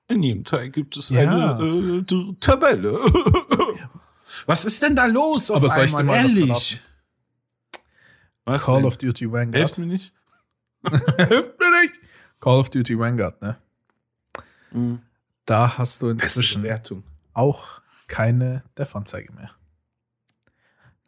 [0.09, 1.21] In jedem Teil gibt es Ja.
[1.57, 2.93] eine äh, Tabelle.
[4.47, 6.81] was ist denn da los auf Aber soll ich dir mal Ehrlich?
[8.45, 8.85] Was Call denn?
[8.87, 9.79] of Duty Hilft Vanguard.
[9.79, 10.13] mir nicht?
[10.91, 11.95] Hilft mir nicht.
[12.41, 13.57] Call of Duty Vanguard, ne?
[14.73, 15.01] Mhm.
[15.53, 16.67] Da hast du inzwischen
[17.35, 19.51] auch keine Dev-Anzeige mehr.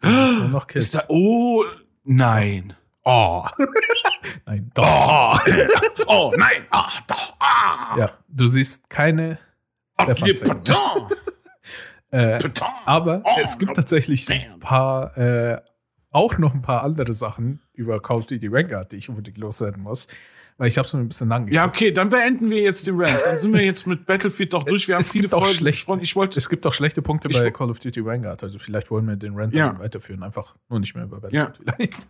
[0.02, 0.84] Das ist nur noch Kills.
[0.92, 1.64] Ist da, oh,
[2.02, 2.76] nein.
[3.04, 3.46] oh.
[4.44, 4.84] Nein, doch.
[4.86, 6.66] Oh, oh nein.
[6.70, 7.34] Ah, doch.
[7.38, 7.96] Ah.
[7.98, 9.38] Ja, du siehst keine.
[9.96, 10.16] Pardon.
[12.10, 12.38] Äh,
[12.84, 14.60] aber Oh, es gibt tatsächlich ein damn.
[14.60, 15.60] paar, äh,
[16.12, 19.82] auch noch ein paar andere Sachen über Call of Duty Vanguard, die ich unbedingt loswerden
[19.82, 20.06] muss.
[20.56, 23.00] Weil ich habe es mir ein bisschen lang Ja, okay, dann beenden wir jetzt den
[23.00, 23.18] Rant.
[23.24, 24.86] Dann sind wir jetzt mit Battlefield doch durch.
[24.86, 26.00] Wir haben Es viele Folgen schlecht- besprochen.
[26.02, 28.42] Ich wollte Es gibt auch schlechte Punkte bei Call of Duty Vanguard.
[28.44, 29.76] Also vielleicht wollen wir den Rant Ja.
[29.78, 30.22] weiterführen.
[30.22, 31.94] Einfach nur nicht mehr über Vanguard vielleicht.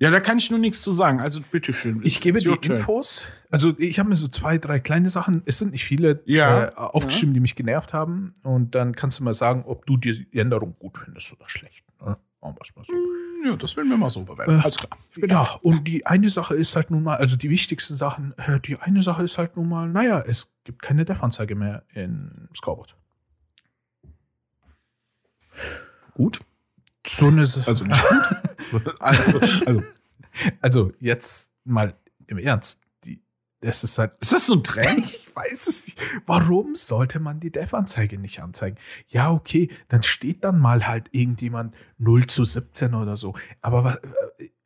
[0.00, 1.20] Ja, da kann ich nur nichts zu sagen.
[1.20, 2.00] Also bitteschön.
[2.02, 2.58] Ich gebe die turn.
[2.78, 3.26] Infos.
[3.48, 6.64] Also ich habe mir so zwei, drei kleine Sachen, es sind nicht viele, Ja.
[6.64, 8.34] äh, aufgeschrieben, die mich genervt haben.
[8.42, 11.84] Und dann kannst du mal sagen, ob du die Änderung gut findest oder schlecht.
[12.04, 12.18] Ne?
[12.42, 12.92] Machen wir es mal so.
[13.44, 14.58] Ja, das werden wir mal so bewerten.
[14.58, 14.98] Äh, Alles klar.
[15.16, 18.78] Ja, und die eine Sache ist halt nun mal, also die wichtigsten Sachen, äh, die
[18.78, 22.96] eine Sache ist halt nun mal, naja, es gibt keine Dev-Anzeige mehr in Scoreboard.
[26.14, 26.40] Gut.
[27.06, 28.02] So eine Also nicht
[28.70, 28.82] gut.
[29.00, 29.82] also, also,
[30.60, 31.94] also jetzt mal
[32.26, 33.22] im Ernst, die,
[33.60, 35.20] das ist halt ist das so ein Trend?
[35.36, 35.98] Ich weiß es nicht.
[36.26, 38.76] Warum sollte man die Dev-Anzeige nicht anzeigen?
[39.08, 43.34] Ja, okay, dann steht dann mal halt irgendjemand 0 zu 17 oder so.
[43.60, 43.98] Aber wa-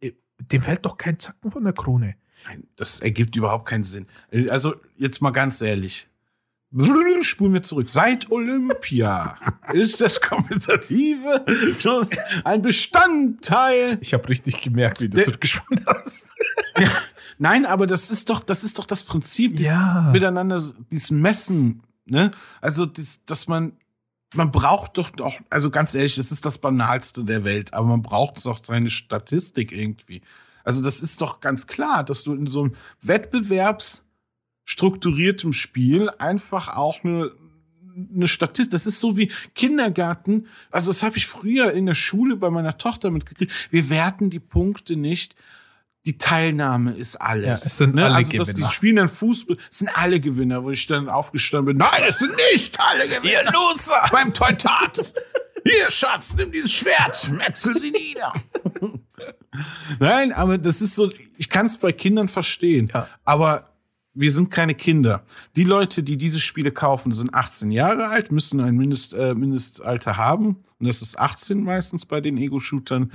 [0.00, 2.16] äh, dem fällt doch kein Zacken von der Krone.
[2.46, 4.06] Nein, das ergibt überhaupt keinen Sinn.
[4.50, 6.08] Also, jetzt mal ganz ehrlich.
[7.22, 7.88] Spulen wir zurück.
[7.88, 9.38] Seit Olympia
[9.72, 11.42] ist das Kompetitive
[11.80, 12.06] schon
[12.44, 13.96] ein Bestandteil.
[14.02, 16.26] Ich habe richtig gemerkt, wie du zurückgesprungen hast.
[17.38, 20.10] Nein, aber das ist doch, das ist doch das Prinzip, dieses Ja.
[20.12, 22.30] miteinander, dieses Messen, ne?
[22.60, 23.72] Also, das, dass man,
[24.34, 28.02] man braucht doch doch, also ganz ehrlich, das ist das Banalste der Welt, aber man
[28.02, 30.20] braucht doch seine Statistik irgendwie.
[30.64, 37.04] Also, das ist doch ganz klar, dass du in so einem wettbewerbsstrukturiertem Spiel einfach auch
[37.04, 37.30] eine,
[38.14, 42.36] eine Statistik, das ist so wie Kindergarten, also das habe ich früher in der Schule
[42.36, 43.52] bei meiner Tochter mitgekriegt.
[43.70, 45.34] Wir werten die Punkte nicht.
[46.06, 47.46] Die Teilnahme ist alles.
[47.46, 48.68] Ja, es sind alle also, Gewinner.
[48.68, 51.86] Die spielen dann Fußball, es sind alle Gewinner, wo ich dann aufgestanden bin.
[51.86, 53.24] Nein, es sind nicht alle Gewinner.
[53.24, 54.08] Ihr Loser!
[54.10, 55.14] Beim Teutat.
[55.64, 58.32] Hier, Schatz, nimm dieses Schwert, metzel sie nieder.
[59.98, 62.90] Nein, aber das ist so, ich kann es bei Kindern verstehen.
[62.94, 63.08] Ja.
[63.24, 63.67] Aber
[64.18, 65.22] wir sind keine Kinder.
[65.54, 70.16] Die Leute, die diese Spiele kaufen, sind 18 Jahre alt, müssen ein Mindest, äh, Mindestalter
[70.16, 70.56] haben.
[70.80, 73.12] Und das ist 18 meistens bei den Ego-Shootern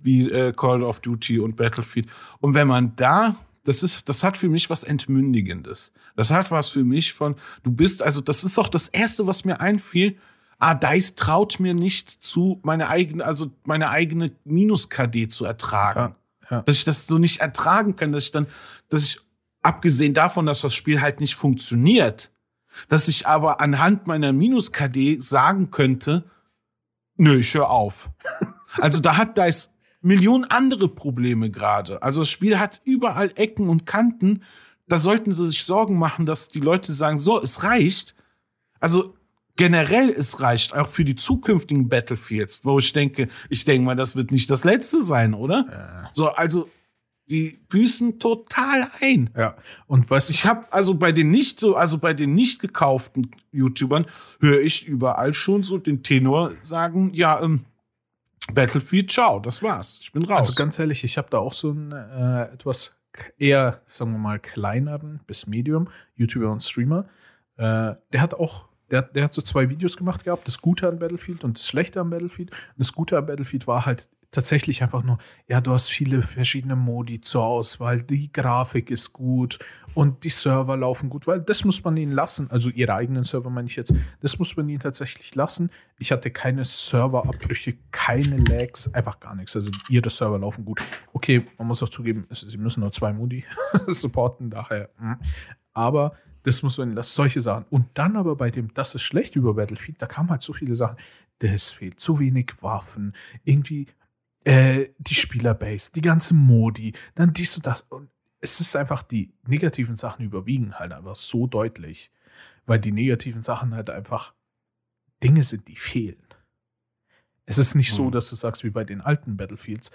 [0.00, 2.08] wie äh, Call of Duty und Battlefield.
[2.40, 5.92] Und wenn man da, das ist, das hat für mich was Entmündigendes.
[6.16, 9.44] Das hat was für mich von, du bist, also das ist auch das Erste, was
[9.44, 10.16] mir einfiel.
[10.58, 16.14] Ah, DICE traut mir nicht zu, meine eigene, also meine eigene Minus-KD zu ertragen
[16.50, 16.62] Ja, ja.
[16.62, 18.46] dass ich das so nicht ertragen kann, dass ich dann,
[18.88, 19.20] dass ich,
[19.66, 22.30] abgesehen davon, dass das Spiel halt nicht funktioniert,
[22.88, 26.24] dass ich aber anhand meiner Minus-KD sagen könnte,
[27.16, 28.10] nö, ich höre auf.
[28.78, 32.02] Also da hat da ist Millionen andere Probleme gerade.
[32.02, 34.42] Also das Spiel hat überall Ecken und Kanten.
[34.86, 38.14] Da sollten sie sich Sorgen machen, dass die Leute sagen, so, es reicht.
[38.78, 39.14] Also
[39.54, 44.14] generell es reicht, auch für die zukünftigen Battlefields, wo ich denke, ich denke mal, das
[44.14, 45.64] wird nicht das letzte sein, oder?
[46.12, 46.68] So, also
[47.28, 49.30] die büßen total ein.
[49.36, 49.56] Ja.
[49.86, 54.06] Und was Ich habe also bei den nicht so, also bei den nicht gekauften YouTubern
[54.40, 57.64] höre ich überall schon so den Tenor sagen, ja, ähm,
[58.52, 60.38] Battlefield, ciao, das war's, ich bin raus.
[60.38, 62.96] Also ganz ehrlich, ich habe da auch so einen äh, etwas
[63.38, 67.06] eher, sagen wir mal, kleineren bis Medium YouTuber und Streamer.
[67.56, 70.98] Äh, der hat auch, der, der hat so zwei Videos gemacht gehabt, das Gute an
[70.98, 72.50] Battlefield und das Schlechte an Battlefield.
[72.52, 76.76] Und das Gute an Battlefield war halt tatsächlich einfach nur, ja, du hast viele verschiedene
[76.76, 79.58] Modi zur Auswahl, die Grafik ist gut
[79.94, 83.50] und die Server laufen gut, weil das muss man ihnen lassen, also ihre eigenen Server
[83.50, 85.70] meine ich jetzt, das muss man ihnen tatsächlich lassen.
[85.98, 89.56] Ich hatte keine Serverabbrüche, keine Lags, einfach gar nichts.
[89.56, 90.82] Also ihre Server laufen gut.
[91.12, 93.44] Okay, man muss auch zugeben, sie müssen nur zwei Modi
[93.86, 94.90] supporten, daher.
[94.98, 95.14] mm.
[95.72, 97.64] Aber das muss man lassen, solche Sachen.
[97.70, 100.74] Und dann aber bei dem, das ist schlecht über Battlefield, da kamen halt so viele
[100.74, 100.96] Sachen.
[101.38, 103.88] Es fehlt zu wenig Waffen, irgendwie
[104.46, 107.82] äh, die Spielerbase, die ganze Modi, dann dies und das.
[107.82, 108.08] Und
[108.40, 112.12] es ist einfach, die negativen Sachen überwiegen halt einfach so deutlich,
[112.64, 114.34] weil die negativen Sachen halt einfach
[115.22, 116.22] Dinge sind, die fehlen.
[117.44, 118.12] Es ist nicht so, Hm.
[118.12, 119.90] dass du sagst, wie bei den alten Battlefields,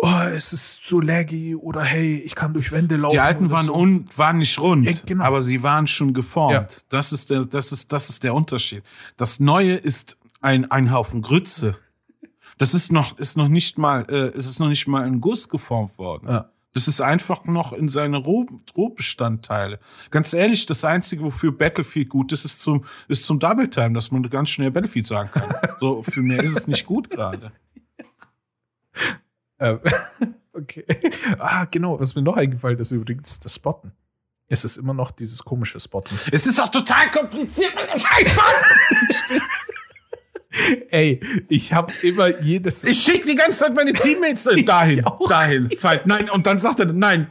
[0.00, 3.14] oh, es ist so laggy oder hey, ich kann durch Wände laufen.
[3.14, 3.74] die alten waren, so.
[3.74, 5.24] un, waren nicht rund, Ja, genau.
[5.24, 6.52] aber sie waren schon geformt.
[6.72, 6.82] Ja.
[6.88, 8.82] Das, ist der, das, ist, das ist der Unterschied.
[9.18, 11.76] Das Neue ist ein, ein Haufen Grütze.
[12.60, 15.48] Das ist noch, ist noch nicht mal, äh, es ist noch nicht mal in Guss
[15.48, 16.28] geformt worden.
[16.28, 16.50] Ja.
[16.74, 18.46] Das ist einfach noch in seine Roh-
[18.76, 19.80] Rohbestandteile.
[20.10, 24.10] Ganz ehrlich, das Einzige, wofür Battlefield gut ist, ist zum, ist zum Double Time, dass
[24.12, 25.52] man ganz schnell Battlefield sagen kann.
[25.80, 27.50] so, für mehr ist es nicht gut gerade.
[29.58, 29.76] Äh,
[30.54, 30.84] okay.
[31.38, 32.00] Ah, genau.
[32.00, 33.92] Was mir noch eingefallen ist übrigens, das Spotten.
[34.48, 36.18] Es ist immer noch dieses komische Spotten.
[36.32, 38.36] Es ist auch total kompliziert mit dem Scheiß
[40.90, 42.82] Ey, ich habe immer jedes.
[42.84, 45.70] Ich schicke die ganze Zeit meine Teammates dahin, dahin.
[46.04, 47.30] Nein, und dann sagt er, nein,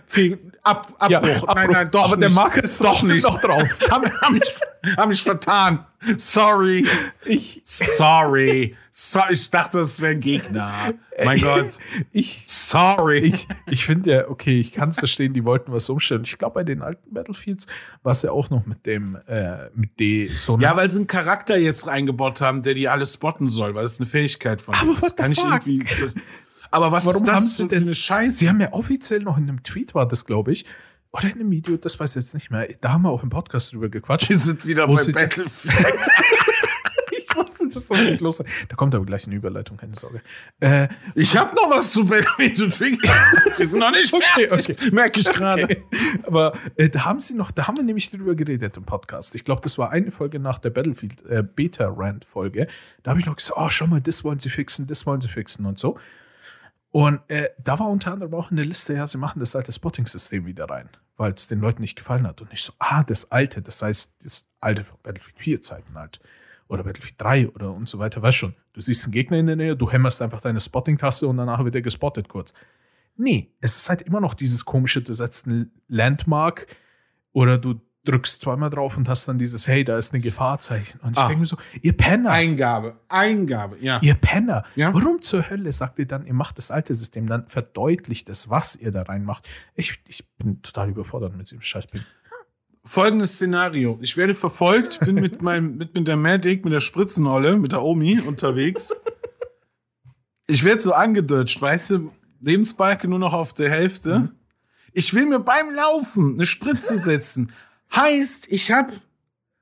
[0.64, 1.10] ab, Abbruch.
[1.12, 1.74] Ja, Nein, Abbruch.
[1.74, 2.36] nein, doch Aber der nicht.
[2.38, 3.24] Marker ist doch nicht.
[3.26, 3.64] noch drauf.
[3.92, 4.56] haben, haben, mich,
[4.98, 5.86] haben mich vertan.
[6.18, 6.88] Sorry,
[7.26, 10.94] ich, sorry, So, ich dachte, das wäre ein Gegner.
[11.24, 11.70] Mein Gott.
[12.12, 13.20] Ich, Sorry.
[13.20, 16.24] ich, ich finde ja, okay, ich kann es verstehen, die wollten was umstellen.
[16.26, 17.68] Ich glaube, bei den alten Battlefields
[18.04, 21.08] war es ja auch noch mit dem, äh, mit D so ja, weil sie einen
[21.08, 24.76] Charakter jetzt reingebaut haben, der die alles spotten soll, weil das ist eine Fähigkeit von
[24.76, 25.66] Aber the kann ich fuck?
[25.66, 25.86] irgendwie.
[26.70, 28.38] Aber was Warum ist das haben sie denn- eine Scheiße?
[28.38, 30.66] Sie haben ja offiziell noch in einem Tweet war das, glaube ich,
[31.12, 32.68] oder in einem Video, das weiß ich jetzt nicht mehr.
[32.82, 34.28] Da haben wir auch im Podcast drüber gequatscht.
[34.30, 35.78] Wir sind wieder bei Battlefield.
[37.40, 38.48] Das nicht los sein.
[38.68, 40.22] Da kommt aber gleich eine Überleitung, keine Sorge.
[40.60, 43.10] Äh, Ich habe noch was zu Battlefield und Twinkies.
[43.58, 44.78] Wir sind noch nicht Okay, fertig.
[44.80, 44.92] okay.
[44.92, 45.64] Merke ich gerade.
[45.64, 45.84] okay.
[46.24, 49.36] Aber äh, da haben sie noch, da haben wir nämlich drüber geredet im Podcast.
[49.36, 52.68] Ich glaube, das war eine Folge nach der Battlefield äh, Beta Rant Folge.
[53.04, 55.30] Da habe ich noch gesagt, oh, schau mal, das wollen sie fixen, das wollen sie
[55.30, 55.98] fixen und so.
[56.92, 59.72] Und äh, da war unter anderem auch in der Liste, ja, sie machen das alte
[59.72, 62.42] Spotting-System wieder rein, weil es den Leuten nicht gefallen hat.
[62.42, 66.20] Und ich so, ah, das alte, das heißt, das alte von Battlefield 4 Zeiten halt.
[66.70, 68.22] Oder Battlefield 3 oder und so weiter.
[68.22, 71.36] Weißt schon, du siehst einen Gegner in der Nähe, du hämmerst einfach deine Spotting-Taste und
[71.38, 72.54] danach wird er gespottet kurz.
[73.18, 76.68] Nee, es ist halt immer noch dieses komische, du setzt ein Landmark
[77.34, 81.00] oder du drückst zweimal drauf und hast dann dieses, hey, da ist eine Gefahrzeichen.
[81.02, 81.28] Und ich Ah.
[81.28, 82.98] denke mir so, ihr Penner, Eingabe.
[83.10, 84.00] Eingabe, ja.
[84.02, 84.94] ihr Penner, Ja.
[84.94, 88.76] warum zur Hölle sagt ihr dann, ihr macht das alte System, dann verdeutlicht es, was
[88.78, 89.48] ihr da reinmacht.
[89.76, 92.02] Ich, ich bin total überfordert mit diesem Scheißping.
[92.86, 94.00] Folgendes Szenario.
[94.02, 97.84] Ich werde verfolgt, bin mit meinem, mit, mit der Medic, mit der Spritzenolle, mit der
[97.84, 98.94] Omi unterwegs.
[100.48, 102.12] Ich werde so angedutscht, weißt du,
[102.42, 104.30] Lebensbalke nur noch auf der Hälfte.
[104.94, 107.52] Ich will mir beim Laufen eine Spritze setzen.
[107.96, 108.94] Heißt, ich habe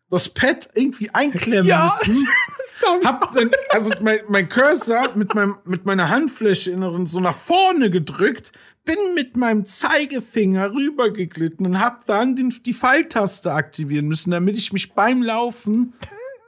[0.09, 1.83] das Pad irgendwie einklemmen Ja.
[2.05, 2.25] müssen.
[3.03, 7.89] Hab dann, also mein, mein Cursor mit, meinem, mit meiner Handfläche inneren so nach vorne
[7.89, 8.51] gedrückt,
[8.87, 14.71] bin mit meinem Zeigefinger rübergeglitten und hab dann den, die Pfeiltaste aktivieren müssen, damit ich
[14.73, 15.93] mich beim Laufen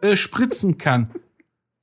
[0.02, 1.12] äh, spritzen kann.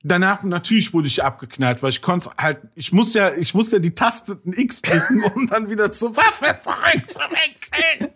[0.02, 3.78] Danach natürlich wurde ich abgeknallt, weil ich konnte halt, ich muss ja, ich muss ja
[3.78, 8.12] die Taste X klicken, um dann wieder zur Waffe zurückzuwechseln.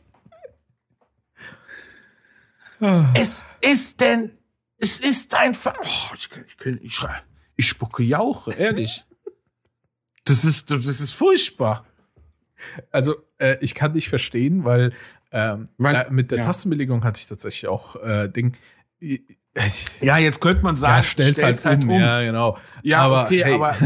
[3.14, 4.38] Es ist denn,
[4.79, 6.29] es ist einfach, oh, ich,
[6.64, 7.00] ich, ich,
[7.57, 9.05] ich spucke Jauche, ehrlich.
[10.24, 11.85] Das ist, das ist furchtbar.
[12.90, 14.92] Also, äh, ich kann dich verstehen, weil
[15.33, 16.44] ähm, Mein- äh, mit der ja.
[16.44, 18.57] Tastenbelegung hatte ich tatsächlich auch äh, Ding.
[18.99, 19.23] Ich,
[20.01, 21.90] Ja, jetzt könnte man sagen, ja, stell's halt, um.
[21.90, 22.57] Ja, genau.
[22.83, 23.77] Ja, aber, okay, hey, aber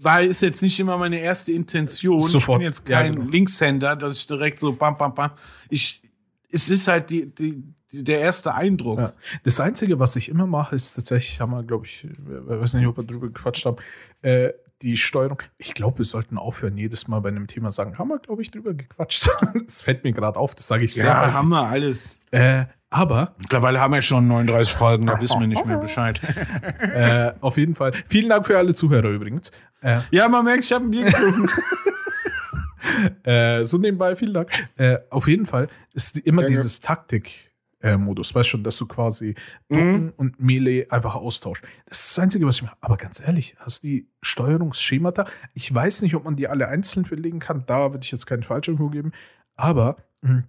[0.00, 2.18] weil ist jetzt nicht immer meine erste Intention.
[2.20, 3.30] Sofort, Ich bin jetzt ja, kein genau.
[3.30, 5.30] Linkshänder, dass ich direkt so bam, bam, bam.
[5.68, 6.02] Ich,
[6.50, 8.98] es ist halt die, die, die, der erste Eindruck.
[8.98, 9.12] Ja.
[9.44, 12.86] Das Einzige, was ich immer mache, ist tatsächlich, haben wir, glaube ich, ich weiß nicht,
[12.86, 13.76] ob wir drüber gequatscht haben,
[14.22, 14.50] äh,
[14.82, 15.38] die Steuerung.
[15.58, 18.50] Ich glaube, wir sollten aufhören, jedes Mal bei einem Thema sagen, haben wir, glaube ich,
[18.50, 19.28] drüber gequatscht.
[19.66, 21.34] das fällt mir gerade auf, das sage ich sehr Ja, häufig.
[21.34, 22.18] haben wir alles.
[22.30, 26.20] Äh, aber Mittlerweile haben wir schon 39 Folgen, da wissen wir nicht mehr Bescheid.
[26.80, 29.50] äh, auf jeden Fall, vielen Dank für alle Zuhörer übrigens.
[29.80, 31.48] Äh, Ja, man merkt, ich habe ein Bier getrunken.
[33.22, 34.50] Äh, so nebenbei, vielen Dank.
[34.76, 36.56] Äh, auf jeden Fall ist immer Gerne.
[36.56, 36.80] dieses
[37.82, 39.34] Taktik-Modus, weißt schon, dass du quasi
[39.68, 40.12] Mhm.
[40.16, 41.64] und Melee einfach austauschst.
[41.86, 42.76] Das ist das Einzige, was ich mache.
[42.80, 45.26] Aber ganz ehrlich, hast du die Steuerungsschemata?
[45.54, 47.64] Ich weiß nicht, ob man die alle einzeln verlegen kann.
[47.66, 49.12] Da würde ich jetzt keinen Falschinfo geben.
[49.56, 50.44] Aber mh,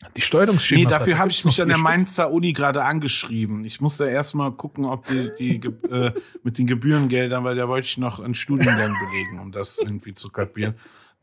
[0.00, 0.88] die Nee, Steuerungsschemata.
[0.98, 1.78] dafür da habe ich mich an der.
[1.78, 3.64] Mainzer Uni gerade angeschrieben.
[3.64, 5.56] Ich muss da erstmal gucken, ob die, die
[5.90, 6.12] äh,
[6.44, 10.28] mit den Gebührengeldern, weil da wollte ich noch einen Studiengang belegen, um das irgendwie zu
[10.30, 10.74] kapieren.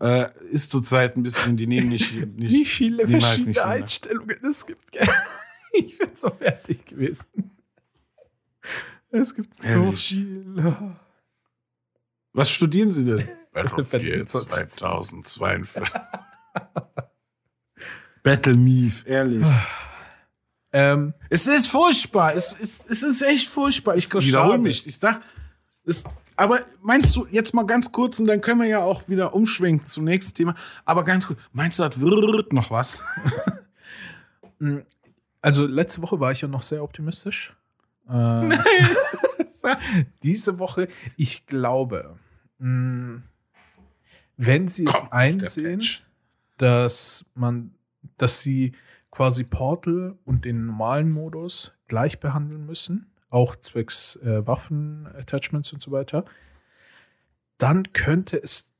[0.01, 2.13] Äh, ist zurzeit ein bisschen, die nehmen nicht.
[2.35, 3.63] nicht Wie viele halt verschiedene ne?
[3.65, 4.83] Einstellungen es gibt.
[5.77, 7.51] Ich bin so fertig gewesen.
[9.11, 10.07] Es gibt so Ehrlich.
[10.07, 10.95] viel.
[12.31, 13.27] Was studieren Sie denn?
[13.51, 15.83] Battlefield 2042.
[18.23, 19.47] Battle Mief, ehrlich.
[20.71, 22.35] Ähm, Es ist furchtbar.
[22.35, 23.95] Es, es, es ist echt furchtbar.
[23.95, 24.85] Ich wiederhole mich.
[24.85, 25.21] Ich sag,
[25.85, 26.03] es,
[26.35, 29.87] aber meinst du jetzt mal ganz kurz und dann können wir ja auch wieder umschwenken
[29.87, 30.55] zum nächsten Thema.
[30.83, 33.03] Aber ganz kurz, meinst du, das wird noch was?
[35.41, 37.53] Also letzte Woche war ich ja noch sehr optimistisch.
[38.09, 38.49] Äh,
[40.23, 42.17] diese Woche, ich glaube,
[42.57, 43.21] mh,
[44.37, 45.83] wenn sie es Kommt der einsehen,
[46.57, 47.75] dass man,
[48.17, 48.71] dass sie
[49.11, 55.91] quasi Portal und den normalen Modus gleich behandeln müssen, auch zwecks äh, Waffen-Attachments und so
[55.91, 56.23] weiter,
[57.57, 58.71] dann könnte es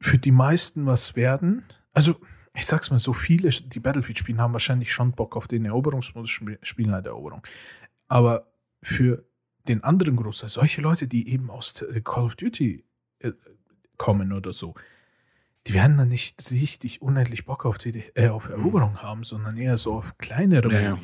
[0.00, 1.64] für die meisten was werden.
[1.92, 2.16] Also,
[2.54, 6.30] ich sag's mal so, viele, die Battlefield spielen, haben wahrscheinlich schon Bock auf den Eroberungsmodus,
[6.32, 7.42] sp- spielen halt Eroberung.
[8.08, 8.50] Aber
[8.82, 9.24] für
[9.68, 12.84] den anderen Großteil, solche Leute, die eben aus äh, Call of Duty
[13.20, 13.32] äh,
[13.96, 14.74] kommen oder so,
[15.66, 19.76] die werden dann nicht richtig unendlich Bock auf, die, äh, auf Eroberung haben, sondern eher
[19.76, 20.98] so auf kleinere Ja.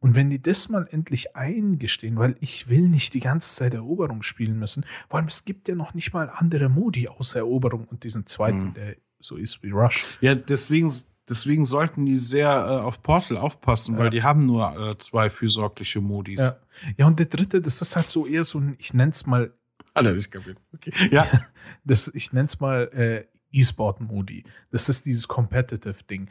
[0.00, 4.22] Und wenn die das mal endlich eingestehen, weil ich will nicht die ganze Zeit Eroberung
[4.22, 8.02] spielen müssen, vor allem es gibt ja noch nicht mal andere Modi außer Eroberung und
[8.04, 8.74] diesen zweiten, Mhm.
[8.74, 10.04] der so ist wie Rush.
[10.22, 10.90] Ja, deswegen,
[11.28, 14.00] deswegen sollten die sehr äh, auf Portal aufpassen, Ja.
[14.00, 16.40] weil die haben nur äh, zwei fürsorgliche Modis.
[16.40, 16.56] Ja.
[16.96, 19.52] ja, und der dritte, das ist halt so eher so ein, ich nenne es mal
[19.92, 20.56] Alle nicht kapiert.
[20.72, 20.92] Okay.
[21.10, 21.26] Ja.
[21.84, 24.44] das, ich nenne es mal äh, E-Sport-Modi.
[24.70, 26.28] Das ist dieses Competitive-Ding.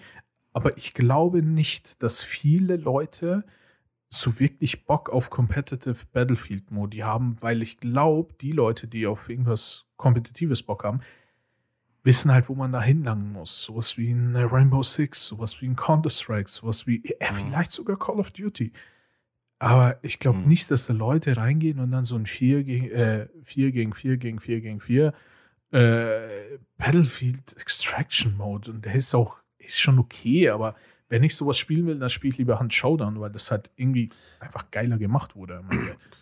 [0.53, 3.43] Aber ich glaube nicht, dass viele Leute
[4.09, 9.85] so wirklich Bock auf Competitive Battlefield-Modi haben, weil ich glaube, die Leute, die auf irgendwas
[9.97, 11.01] Kompetitives Bock haben,
[12.03, 13.61] wissen halt, wo man da hinlangen muss.
[13.61, 17.35] Sowas wie ein Rainbow Six, sowas wie ein Counter-Strike, sowas wie, äh, Mhm.
[17.35, 18.71] vielleicht sogar Call of Duty.
[19.59, 20.47] Aber ich glaube Mhm.
[20.47, 24.17] nicht, dass da Leute reingehen und dann so ein 4 gegen, äh, 4 gegen 4
[24.17, 25.13] gegen 4 gegen 4
[25.71, 28.71] äh, Battlefield Extraction Mode.
[28.71, 30.75] Und der ist auch, ist schon okay, aber
[31.09, 34.09] wenn ich sowas spielen will, dann spiele ich lieber Hand Showdown, weil das halt irgendwie
[34.39, 35.61] einfach geiler gemacht wurde.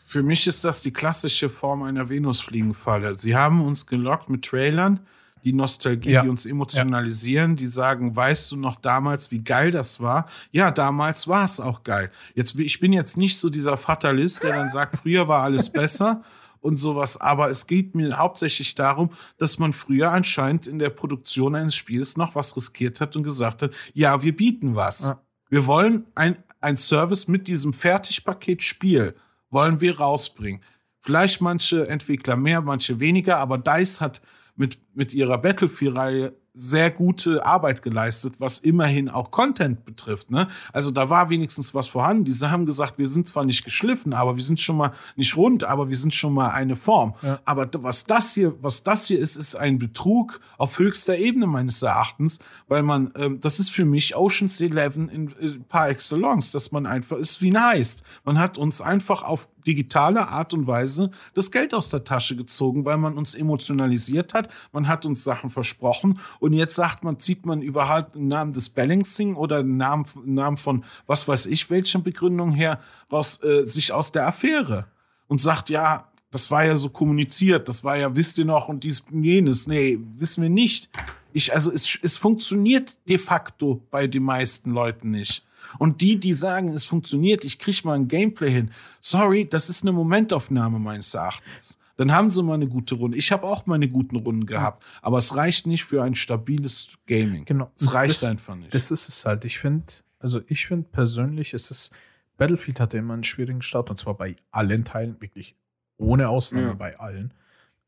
[0.06, 3.16] Für mich ist das die klassische Form einer Venusfliegenfalle.
[3.16, 5.02] Sie haben uns gelockt mit Trailern,
[5.44, 6.24] die Nostalgie, Ja.
[6.24, 10.28] die uns emotionalisieren, die sagen, weißt du noch damals, wie geil das war?
[10.52, 12.10] Ja, damals war es auch geil.
[12.34, 16.24] Jetzt, ich bin jetzt nicht so dieser Fatalist, der dann sagt, früher war alles besser
[16.68, 21.56] und sowas, aber es geht mir hauptsächlich darum, dass man früher anscheinend in der Produktion
[21.56, 25.06] eines Spiels noch was riskiert hat und gesagt hat, ja, wir bieten was.
[25.06, 25.22] Ja.
[25.50, 29.16] Wir wollen ein, ein Service mit diesem Fertigpaket Spiel
[29.50, 30.62] wollen wir rausbringen.
[31.00, 34.22] Vielleicht manche Entwickler mehr, manche weniger, aber DICE hat
[34.58, 40.32] mit, mit ihrer Battlefield-Reihe sehr gute Arbeit geleistet, was immerhin auch Content betrifft.
[40.32, 40.48] Ne?
[40.74, 42.26] Also da war wenigstens was vorhanden.
[42.26, 45.64] Diese haben gesagt, wir sind zwar nicht geschliffen, aber wir sind schon mal nicht rund,
[45.64, 47.14] aber wir sind schon mal eine Form.
[47.22, 47.40] Ja.
[47.46, 51.82] Aber was das hier, was das hier ist, ist ein Betrug auf höchster Ebene meines
[51.84, 56.72] Erachtens, weil man, ähm, das ist für mich Ocean's Eleven in, in par excellence, dass
[56.72, 58.02] man einfach ist wie ein Heist.
[58.26, 62.86] Man hat uns einfach auf digitale Art und Weise das Geld aus der Tasche gezogen,
[62.86, 64.50] weil man uns emotionalisiert hat.
[64.72, 68.70] Man hat uns Sachen versprochen und jetzt sagt man, zieht man überhaupt den Namen des
[68.70, 72.80] Balancing oder den Namen, Namen von was weiß ich, welcher Begründung her,
[73.12, 74.88] raus, äh, sich aus der Affäre
[75.28, 78.84] und sagt, ja, das war ja so kommuniziert, das war ja, wisst ihr noch, und
[78.84, 79.68] dies und jenes.
[79.68, 80.90] Nee, wissen wir nicht.
[81.34, 85.46] Ich, also es, es funktioniert de facto bei den meisten Leuten nicht.
[85.80, 88.72] Und die, die sagen, es funktioniert, ich krieg mal ein Gameplay hin.
[89.02, 91.78] Sorry, das ist eine Momentaufnahme meines Erachtens.
[91.98, 93.18] Dann haben sie mal eine gute Runde.
[93.18, 97.46] Ich habe auch meine guten Runden gehabt, aber es reicht nicht für ein stabiles Gaming.
[97.46, 97.72] Genau.
[97.76, 98.74] Es reicht das, einfach nicht.
[98.74, 99.46] Das ist es halt.
[99.46, 99.86] Ich finde,
[100.20, 101.92] also ich finde persönlich, ist es
[102.38, 105.56] Battlefield hatte immer einen schwierigen Start und zwar bei allen Teilen, wirklich
[105.98, 106.74] ohne Ausnahme Ja.
[106.74, 107.34] bei allen.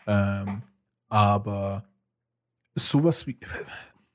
[0.07, 0.63] Ähm,
[1.07, 1.83] aber
[2.75, 3.37] sowas wie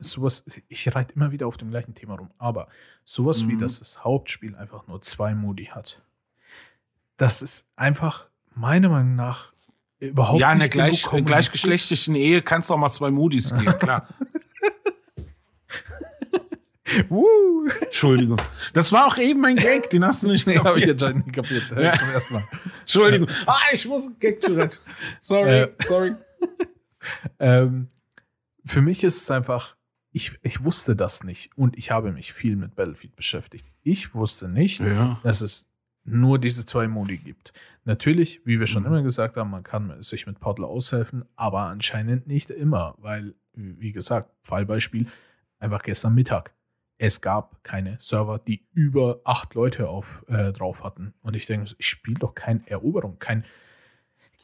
[0.01, 2.69] sowas, ich reite immer wieder auf dem gleichen Thema rum, aber
[3.05, 3.61] sowas wie, Mhm.
[3.61, 6.03] dass das Hauptspiel einfach nur zwei Modi hat,
[7.17, 9.53] das ist einfach meiner Meinung nach
[10.01, 11.27] überhaupt ja, in der nicht genug gleich, kommuniziert.
[11.27, 14.09] gleichgeschlechtlichen Ehe kannst du auch mal zwei Modis geben, klar.
[17.09, 17.67] Woo!
[17.81, 18.37] Entschuldigung.
[18.75, 21.03] Das war auch eben ein Gag, den hast du nicht Nee, habe ich kapiert.
[21.03, 21.65] anscheinend nicht kapiert.
[21.77, 21.99] Ja.
[21.99, 22.49] Zum ersten Mal.
[22.81, 23.29] Entschuldigung.
[23.47, 24.43] Ah, ich muss einen Gag.
[25.19, 25.73] Sorry, Äh.
[25.87, 26.15] sorry.
[27.39, 27.89] Ähm,
[28.67, 29.77] für mich ist es einfach,
[30.17, 33.67] ich, ich wusste das nicht und ich habe mich viel mit Battlefield beschäftigt.
[33.83, 35.19] Ich wusste nicht, Ja.
[35.25, 35.67] dass es
[36.05, 37.53] nur diese zwei Modi gibt.
[37.85, 38.89] Natürlich, wie wir schon Mhm.
[38.89, 43.91] immer gesagt haben, man kann sich mit Portal aushelfen, aber anscheinend nicht immer, weil, wie
[43.93, 45.07] gesagt, Fallbeispiel,
[45.59, 46.53] einfach gestern Mittag.
[46.99, 51.13] Es gab keine Server, die über acht Leute auf, äh, drauf hatten.
[51.23, 53.45] Und ich denke, ich spiele doch kein Eroberung, kein,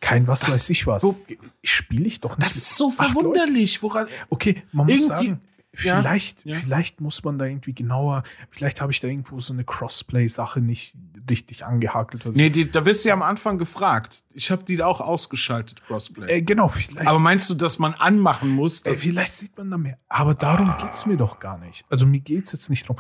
[0.01, 1.03] kein was Das- weiß ich was.
[1.03, 1.23] so-
[1.63, 2.51] Spiele ich doch nicht.
[2.51, 3.83] Das ist so verwunderlich.
[3.83, 5.41] Woran, Okay, man muss sagen,
[5.73, 6.59] vielleicht, ja.
[6.61, 10.97] vielleicht muss man da irgendwie genauer, vielleicht habe ich da irgendwo so eine Crossplay-Sache nicht
[11.29, 14.25] richtig angehakelt oder nee, die, da wirst du ja am Anfang gefragt.
[14.33, 16.39] Ich habe die da auch ausgeschaltet, Crossplay.
[16.39, 18.85] Äh, genau, vielleicht, Aber meinst du, dass man anmachen muss?
[18.85, 19.99] äh, vielleicht sieht man da mehr.
[20.09, 21.85] Aber darum geht's mir doch gar nicht.
[21.89, 22.97] Also mir geht's jetzt nicht drum.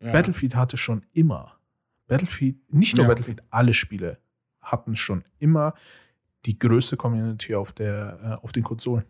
[0.00, 0.12] Ja.
[0.12, 1.58] Battlefield hatte schon immer,
[2.06, 3.06] Battlefield, nicht nur.
[3.06, 4.18] Battlefield, alle Spiele
[4.60, 5.74] hatten schon immer
[6.44, 9.04] die größte Community auf, der, äh, auf den Konsolen.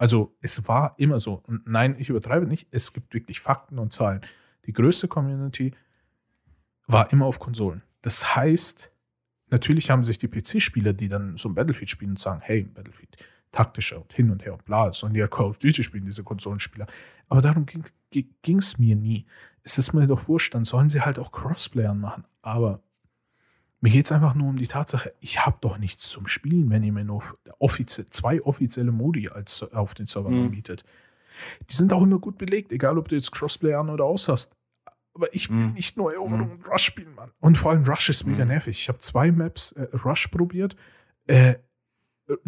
[0.00, 1.42] Also es war immer so.
[1.46, 2.68] Und nein, ich übertreibe nicht.
[2.70, 4.22] Es gibt wirklich Fakten und Zahlen.
[4.64, 5.74] Die größte Community
[6.86, 7.82] war immer auf Konsolen.
[8.00, 8.90] Das heißt,
[9.50, 13.14] natürlich haben sich die PC-Spieler, die dann so ein Battlefield spielen und sagen, hey, Battlefield
[13.52, 16.86] taktischer und hin und her und bla, sollen ja Call of Duty spielen, diese Konsolenspieler.
[17.28, 19.26] Aber darum ging es mir nie.
[19.64, 22.24] Es ist mir doch wurscht, dann sollen sie halt auch Crossplayern machen.
[22.40, 22.80] Aber
[23.80, 26.82] mir geht es einfach nur um die Tatsache, ich habe doch nichts zum Spielen, wenn
[26.82, 27.22] ihr mir nur
[27.58, 30.44] offizie zwei offizielle Modi als auf den Server Mhm.
[30.46, 30.84] anbietet.
[31.70, 34.52] Die sind auch immer gut belegt, egal ob du jetzt Crossplay an oder aus hast.
[35.14, 35.72] Aber ich will Mhm.
[35.72, 37.30] nicht nur Eroberung und Rush spielen, Mann.
[37.40, 38.50] Und vor allem Rush ist mega Mhm.
[38.50, 38.78] nervig.
[38.80, 40.76] Ich habe zwei Maps äh, Rush probiert.
[41.26, 41.54] Äh,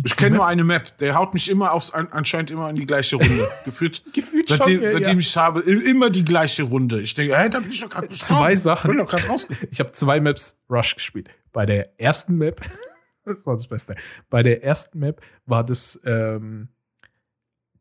[0.04, 2.86] Ich kenne nur eine Map, der haut mich immer aufs, an, anscheinend immer in die
[2.86, 3.48] gleiche Runde.
[3.64, 5.18] Gefühlt, Gefühlt seitdem, schon, ja, seitdem ja.
[5.20, 7.00] ich habe, immer die gleiche Runde.
[7.00, 8.90] Ich denke, hä, da bin ich doch gerade Zwei Sachen.
[8.90, 9.68] Ich bin doch gerade rausgekommen.
[9.72, 11.30] Ich habe zwei Maps Rush gespielt.
[11.52, 12.60] Bei der ersten Map,
[13.24, 13.96] das war das Beste.
[14.30, 16.68] Bei der ersten Map war das, ähm,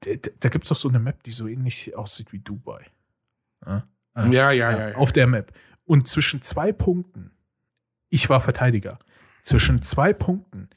[0.03, 2.85] d- d- da gibt es doch so eine Map, die so ähnlich aussieht wie Dubai.
[3.65, 3.83] Ja,
[4.15, 4.89] Ja, ja, ja.
[4.89, 4.95] ja.
[4.95, 5.51] Auf der Map.
[5.85, 7.31] Und zwischen zwei Punkten,
[8.09, 8.99] ich war Verteidiger,
[9.43, 10.69] zwischen zwei Punkten,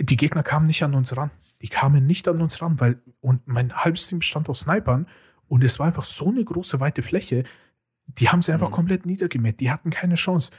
[0.00, 1.30] die Gegner kamen nicht an uns ran.
[1.62, 5.06] Die kamen nicht an uns ran, weil, und mein halbes Team bestand aus Snipern
[5.48, 7.44] und es war einfach so eine große, weite Fläche,
[8.06, 8.74] die haben sie einfach Mhm.
[8.74, 9.60] komplett niedergemäht.
[9.60, 10.52] Die hatten keine Chance.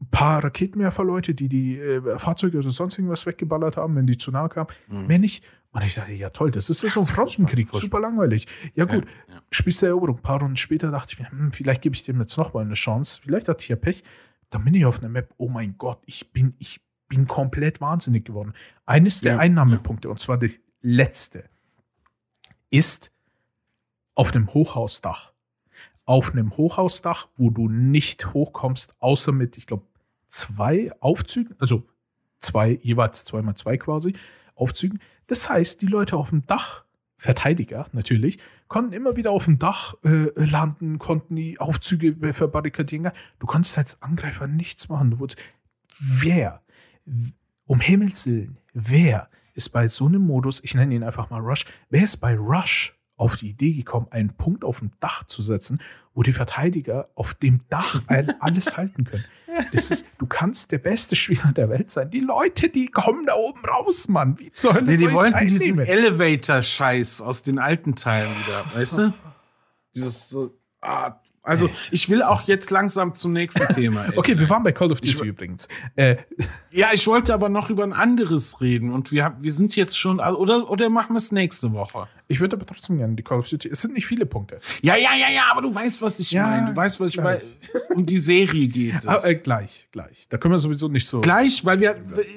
[0.00, 4.30] Ein paar Raketenwerferleute, die die äh, Fahrzeuge oder sonst irgendwas weggeballert haben, wenn die zu
[4.30, 5.06] nahe kamen, Mhm.
[5.06, 5.44] mehr nicht.
[5.70, 8.46] Und ich dachte, ja toll, das ist ja so ein Frontenkrieg, super langweilig.
[8.74, 9.42] Ja gut, Ja, ja.
[9.50, 10.16] spielst du Eroberung.
[10.16, 12.64] Ein paar Runden später dachte ich mir, hm, vielleicht gebe ich dem jetzt noch mal
[12.64, 13.20] eine Chance.
[13.22, 14.02] Vielleicht hatte ich ja Pech.
[14.50, 18.24] Dann bin ich auf einer Map, oh mein Gott, ich bin, ich bin komplett wahnsinnig
[18.24, 18.54] geworden.
[18.86, 21.44] Eines der Ja, Einnahmepunkte, und zwar das letzte,
[22.70, 23.10] ist
[24.14, 25.32] auf einem Hochhausdach.
[26.04, 29.86] Auf einem Hochhausdach, wo du nicht hochkommst, außer mit, ich glaube,
[30.26, 31.86] zwei Aufzügen, also
[32.40, 34.14] zwei, jeweils zweimal zwei quasi,
[34.54, 35.00] Aufzügen.
[35.26, 36.84] Das heißt, die Leute auf dem Dach,
[37.16, 38.38] Verteidiger natürlich,
[38.68, 43.10] konnten immer wieder auf dem Dach äh, landen, konnten die Aufzüge verbarrikadieren.
[43.40, 45.10] Du konntest als Angreifer nichts machen.
[45.10, 45.40] Du wurdest,
[45.98, 46.62] wer,
[47.66, 51.64] um Himmels Willen, wer ist bei so einem Modus, ich nenne ihn einfach mal Rush,
[51.90, 55.80] wer ist bei Rush auf die Idee gekommen, einen Punkt auf dem Dach zu setzen,
[56.14, 59.24] wo die Verteidiger auf dem Dach all- alles halten können?
[59.72, 62.10] Das ist, du kannst der beste Spieler der Welt sein.
[62.10, 64.38] Die Leute, die kommen da oben raus, Mann.
[64.38, 65.86] Wie zur Hölle Nee, die wollten diesen einnehmen?
[65.86, 69.14] Elevator-Scheiß aus den alten Teilen wieder, weißt du?
[69.96, 74.06] Dieses so, ah, also ich will auch jetzt langsam zum nächsten Thema.
[74.06, 74.16] ey.
[74.18, 75.68] Okay, wir waren bei Call of Ich- Duty übrigens.
[75.96, 76.16] Äh,
[76.70, 80.20] Ja, ich wollte aber noch über ein anderes reden und wir, wir sind jetzt schon,
[80.20, 82.06] oder, oder machen wir es nächste Woche?
[82.30, 83.68] ich würde aber trotzdem gerne die Call of Duty.
[83.70, 84.60] Es sind nicht viele Punkte.
[84.82, 86.66] Ja, ja, ja, ja, aber du weißt, was ich Ja, meine.
[86.72, 87.40] Du weißt, was ich meine.
[87.94, 89.06] Um die Serie geht es.
[89.06, 90.28] Aber, äh, gleich, gleich.
[90.28, 91.22] Da können wir sowieso nicht so.
[91.22, 91.96] Gleich, weil wir,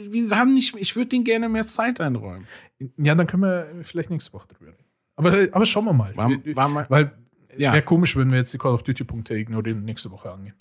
[0.10, 2.48] wir haben nicht, ich würde denen gerne mehr Zeit einräumen.
[2.98, 4.86] Ja, dann können wir vielleicht nächste Woche drüber reden.
[5.18, 6.16] Aber, aber schauen wir mal.
[6.16, 7.12] War- war mal- Weil
[7.58, 7.74] Ja.
[7.74, 10.56] wäre komisch, wenn wir jetzt die Call of Duty-Punkte ignorieren und nächste Woche angehen.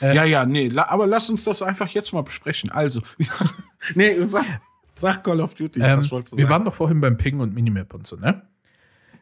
[0.00, 2.70] Äh, Ja, ja, nee, la, aber lass uns das einfach jetzt mal besprechen.
[2.70, 3.02] Also,
[3.94, 4.44] nee, sag,
[4.92, 5.80] sag Call of Duty.
[5.80, 6.48] Ähm, wir sagen?
[6.48, 8.46] waren doch vorhin beim Ping und Minimap und so, ne?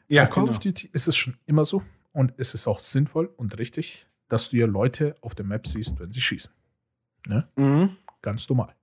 [0.08, 0.54] ja, Bei Call genau.
[0.54, 4.50] of Duty ist es schon immer so und ist es auch sinnvoll und richtig, dass
[4.50, 6.52] du ja Leute auf der Map siehst, wenn sie schießen.
[7.56, 7.96] Mhm.
[8.22, 8.74] Ganz normal.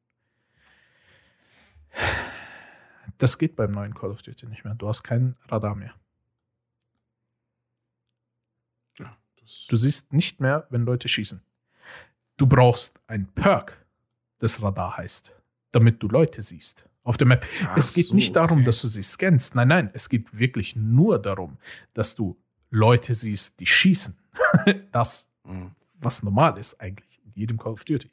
[3.17, 4.73] Das geht beim neuen Call of Duty nicht mehr.
[4.75, 5.93] Du hast kein Radar mehr.
[8.97, 11.41] Ja, das, Du siehst nicht mehr, wenn Leute schießen.
[12.37, 13.77] Du brauchst ein Perk,
[14.39, 15.31] das Radar heißt,
[15.71, 17.45] damit du Leute siehst auf der Map.
[17.65, 18.65] Ach es geht so, nicht darum, okay.
[18.65, 19.55] dass du sie scannst.
[19.55, 21.57] Nein, nein, es geht wirklich nur darum,
[21.93, 22.37] dass du
[22.69, 24.17] Leute siehst, die schießen.
[24.91, 25.71] das, Mhm.
[25.99, 28.09] was normal ist eigentlich in jedem Call of Duty.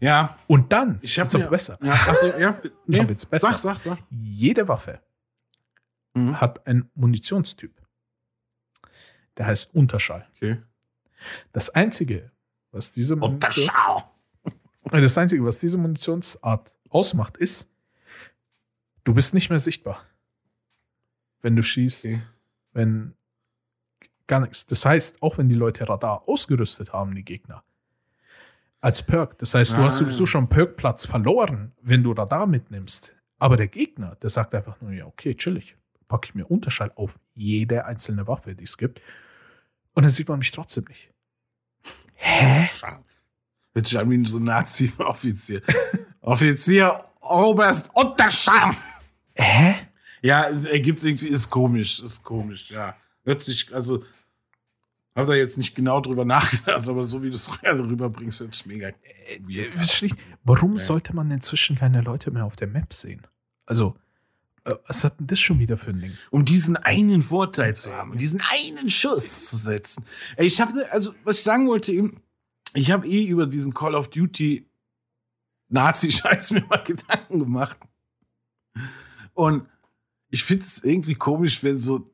[0.00, 1.78] ja, Und dann ich wird's auch besser.
[1.80, 3.52] Ja, also, ja, nee, Dann wird's besser.
[3.52, 3.98] Sag, sag, sag.
[4.10, 5.00] Jede Waffe
[6.14, 6.40] Mhm.
[6.40, 7.72] hat einen Munitionstyp.
[9.36, 10.26] Der heißt Unterschall.
[10.36, 10.60] Okay.
[11.52, 12.30] Das einzige,
[12.70, 14.10] was diese Munition, Unterschau.
[14.90, 17.70] das einzige, was diese Munitionsart ausmacht, ist,
[19.04, 20.04] du bist nicht mehr sichtbar,
[21.40, 22.20] wenn du schießt, Okay.
[22.72, 23.14] wenn
[24.26, 24.66] gar nichts.
[24.66, 27.62] Das heißt, auch wenn die Leute Radar ausgerüstet haben, die Gegner,
[28.80, 29.38] als Perk.
[29.38, 29.84] Das heißt, du Ah.
[29.84, 33.14] hast sowieso schon Perkplatz verloren, wenn du Radar mitnimmst.
[33.38, 35.76] Aber der Gegner, der sagt einfach nur, ja, okay, chillig.
[36.12, 39.00] Packe ich mir Unterschall auf jede einzelne Waffe, die es gibt.
[39.94, 41.08] Und dann sieht man mich trotzdem nicht.
[42.16, 42.68] Hä?
[43.72, 45.62] Hört sich an wie so ein Nazi-Offizier.
[46.20, 48.72] Offizier Oberst Unterschau.
[49.34, 49.74] Hä?
[50.20, 52.94] Ja, es ergibt irgendwie, ist komisch, ist komisch, ja.
[53.24, 54.04] Hört sich, also,
[55.14, 58.66] hab da jetzt nicht genau drüber nachgedacht, aber so wie du es rüberbringst, hört sich
[58.66, 58.90] mega
[59.40, 59.88] weird an.
[59.88, 60.78] Schlicht, warum Ja.
[60.78, 63.26] sollte man inzwischen keine Leute mehr auf der Map sehen?
[63.64, 63.98] Also, äh,
[64.64, 66.12] was hat denn das schon wieder für ein Ding?
[66.30, 70.04] um diesen einen Vorteil zu haben, diesen einen Schuss zu setzen.
[70.36, 72.20] Ich habe, also, was ich sagen wollte eben,
[72.74, 74.68] ich habe eh über diesen Call of Duty
[75.68, 77.78] Nazi-Scheiß mir mal Gedanken gemacht.
[79.34, 79.66] Und
[80.30, 82.10] ich finde es irgendwie komisch, wenn so,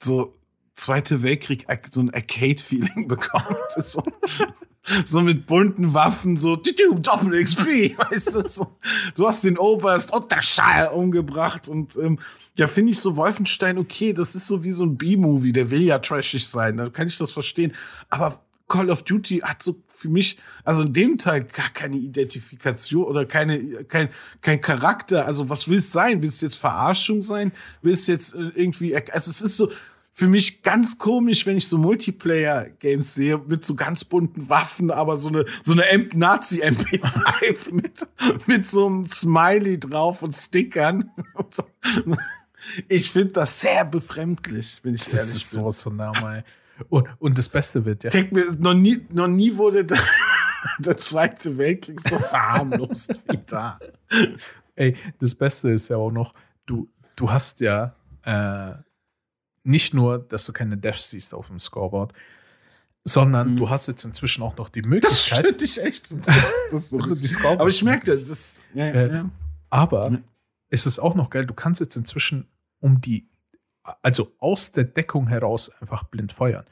[0.00, 0.38] so
[0.74, 3.70] Zweite Weltkrieg so ein Arcade-Feeling bekommt.
[3.76, 4.02] So,
[5.04, 8.76] so mit bunten Waffen, so Doppel XP, weißt du, so.
[9.14, 12.18] Du hast den Oberst und der Schall umgebracht und ähm,
[12.54, 15.82] ja, finde ich so Wolfenstein okay, das ist so wie so ein B-Movie, der will
[15.82, 17.72] ja trashig sein, da kann ich das verstehen,
[18.10, 23.04] aber Call of Duty hat so für mich, also in dem Teil gar keine Identifikation
[23.04, 24.08] oder keine, kein,
[24.40, 25.26] kein Charakter.
[25.26, 26.22] Also was will es sein?
[26.22, 27.52] Will es jetzt Verarschung sein?
[27.82, 29.70] Will es jetzt äh, irgendwie, also es ist so,
[30.14, 35.16] für mich ganz komisch, wenn ich so Multiplayer-Games sehe mit so ganz bunten Waffen, aber
[35.16, 35.84] so eine so eine
[36.14, 38.06] Nazi-MP5 mit
[38.46, 41.10] mit so einem Smiley drauf und Stickern.
[42.88, 45.60] Ich finde das sehr befremdlich, wenn ich Das ehrlich ist bin.
[45.60, 46.44] sowas von normal.
[46.88, 48.10] Und, und das Beste wird ja.
[48.10, 49.98] Denk mir, noch nie, noch nie wurde der,
[50.78, 53.78] der Zweite Weltkrieg so verharmlost wie da.
[54.74, 56.34] Ey, das Beste ist ja auch noch,
[56.66, 57.94] du, du hast ja
[58.24, 58.74] äh,
[59.64, 62.12] nicht nur, dass du keine Deaths siehst auf dem Scoreboard,
[63.04, 63.56] sondern Mhm.
[63.56, 65.38] du hast jetzt inzwischen auch noch die Das Möglichkeit.
[65.38, 66.06] stört dich echt.
[66.08, 66.16] so.
[66.18, 66.34] Das,
[66.70, 68.26] das so Also die Scoreboard- Aber ich merke das.
[68.28, 69.30] das ja, ja, Äh, ja.
[69.70, 70.18] Aber Ja.
[70.70, 72.46] es ist auch noch geil, du kannst jetzt inzwischen
[72.80, 73.28] um die,
[74.02, 76.64] also aus der Deckung heraus einfach blind feuern.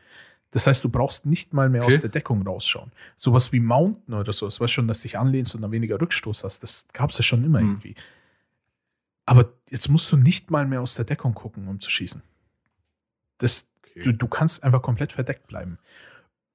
[0.52, 1.94] Das heißt, du brauchst nicht mal mehr Okay.
[1.94, 2.90] aus der Deckung rausschauen.
[3.16, 6.00] Sowas wie Mountain oder so, das weißt schon, dass du dich anlehnst und dann weniger
[6.00, 6.62] Rückstoß hast.
[6.64, 7.68] Das gab es ja schon immer Mhm.
[7.68, 7.94] irgendwie.
[9.26, 12.22] Aber jetzt musst du nicht mal mehr aus der Deckung gucken, um zu schießen.
[13.40, 14.04] Das, Okay.
[14.04, 15.78] du, du kannst einfach komplett verdeckt bleiben.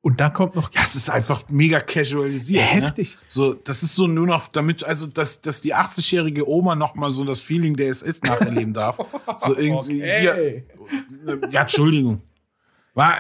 [0.02, 2.62] Und dann kommt noch Ja, es ist einfach mega casualisiert.
[2.64, 2.82] Ne?
[2.82, 3.18] heftig.
[3.28, 7.10] So, das ist so nur noch, damit, also, dass, dass die 80-jährige Oma noch mal
[7.10, 9.00] so das Feeling der SS nacherleben darf.
[9.38, 10.02] So irgendwie.
[10.02, 10.64] Okay.
[11.26, 12.22] Ja, ja, Entschuldigung.
[12.94, 13.16] War,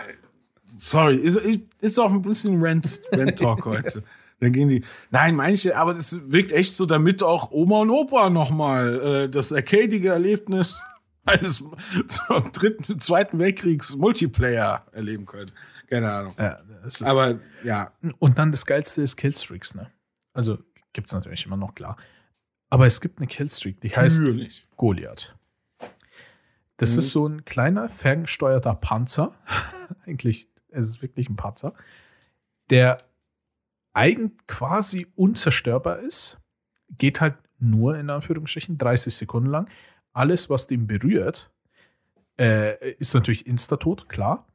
[0.65, 1.37] sorry, ist,
[1.81, 4.03] ist auch ein bisschen Rent, Rent Talk heute.
[4.39, 4.83] Dann gehen die.
[5.11, 9.29] Nein, manche, aber das wirkt echt so, damit auch Oma und Opa noch mal äh,
[9.29, 10.79] das arcadige Erlebnis
[11.25, 11.63] eines
[12.07, 15.51] zum dritten, zweiten Weltkriegs Multiplayer erleben können.
[15.89, 16.35] Keine Ahnung.
[16.39, 16.59] Ja,
[17.03, 19.91] Aber ja, Und dann das Geilste ist Killstreaks, ne?
[20.33, 20.57] Also
[20.93, 21.97] gibt es natürlich immer noch, klar.
[22.69, 24.67] Aber es gibt eine Killstreak, die heißt natürlich.
[24.75, 25.35] Goliath.
[26.77, 26.99] Das Mhm.
[26.99, 29.33] ist so ein kleiner, ferngesteuerter Panzer.
[30.05, 31.73] Eigentlich, es ist wirklich ein Panzer,
[32.69, 32.97] der
[33.93, 36.37] eigentlich quasi unzerstörbar ist.
[36.97, 39.69] Geht halt nur in Anführungsstrichen 30 Sekunden lang.
[40.15, 41.51] Alles, was den berührt,
[42.39, 44.47] äh, ist natürlich Insta-Tot, klar.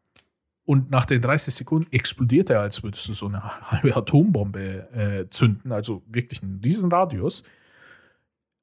[0.65, 5.29] Und nach den 30 Sekunden explodiert er, als würdest du so eine halbe Atombombe äh,
[5.29, 5.71] zünden.
[5.71, 7.45] Also wirklich einen riesen Radius.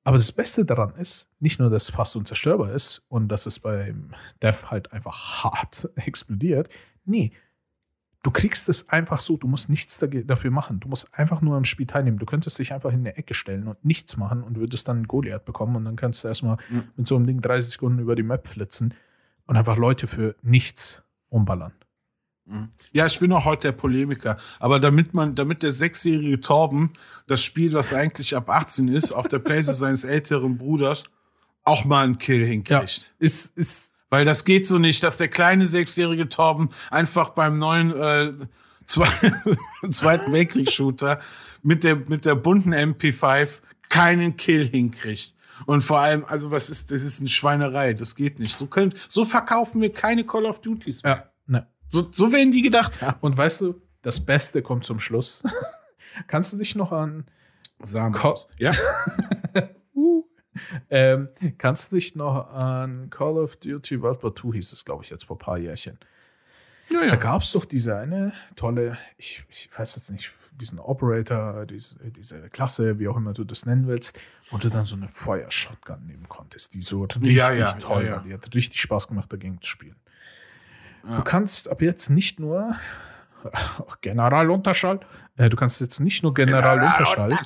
[0.03, 3.59] Aber das Beste daran ist, nicht nur, dass es fast unzerstörbar ist und dass es
[3.59, 6.69] beim Death halt einfach hart explodiert.
[7.05, 7.31] Nee,
[8.27, 10.81] du kriegst es einfach so, du musst nichts dafür machen.
[10.81, 12.19] Du musst einfach nur am Spiel teilnehmen.
[12.19, 15.07] Du könntest dich einfach in eine Ecke stellen und nichts machen und würdest dann einen
[15.07, 16.83] Goliath bekommen und dann kannst du erstmal Mhm.
[16.97, 18.93] mit so einem Ding 30 Sekunden über die Map flitzen
[19.45, 21.71] und einfach Leute für nichts umballern.
[22.91, 24.37] Ja, ich bin auch heute der Polemiker.
[24.59, 26.91] Aber damit man, damit der sechsjährige Torben
[27.27, 31.05] das Spiel, was eigentlich ab 18 ist, auf der Playstation seines älteren Bruders
[31.63, 33.13] auch mal einen Kill hinkriegt.
[33.19, 37.95] ist, ist Weil das geht so nicht, dass der kleine sechsjährige Torben einfach beim neuen
[37.95, 38.33] äh,
[38.87, 39.09] Zwei
[39.89, 41.19] Zweiten Weltkriegs-Shooter
[41.61, 45.35] mit der, mit der bunten MP5 keinen Kill hinkriegt.
[45.65, 48.55] Und vor allem, also was ist, das ist eine Schweinerei, das geht nicht.
[48.55, 51.13] So können, so verkaufen wir keine Call of Duties mehr.
[51.13, 51.67] ja, ne.
[51.89, 53.17] So, so werden die gedacht haben.
[53.21, 55.43] Und weißt du, das Beste kommt zum Schluss.
[56.27, 57.25] Kannst du dich noch an
[58.13, 58.71] Call, Ja?
[59.95, 60.23] uh,
[60.89, 61.27] ähm,
[61.57, 65.09] kannst du dich noch an Call of Duty World War II hieß es, glaube ich,
[65.09, 65.97] jetzt vor ein paar Jährchen.
[66.89, 67.15] Ja, Da ja.
[67.15, 72.49] gab es doch diese eine tolle, ich, ich weiß jetzt nicht, diesen Operator, diese, diese
[72.49, 76.27] Klasse, wie auch immer du das nennen willst, wo du dann so eine Feuershotgun nehmen
[76.29, 78.23] konntest, die so richtig Ja, ja, toll ja, war.
[78.23, 79.95] Die hat richtig Spaß gemacht, dagegen zu spielen.
[81.03, 82.75] Du kannst ab jetzt nicht nur
[84.01, 84.99] Generalunterschall,
[85.37, 87.37] äh, du kannst jetzt nicht nur Generalunterschall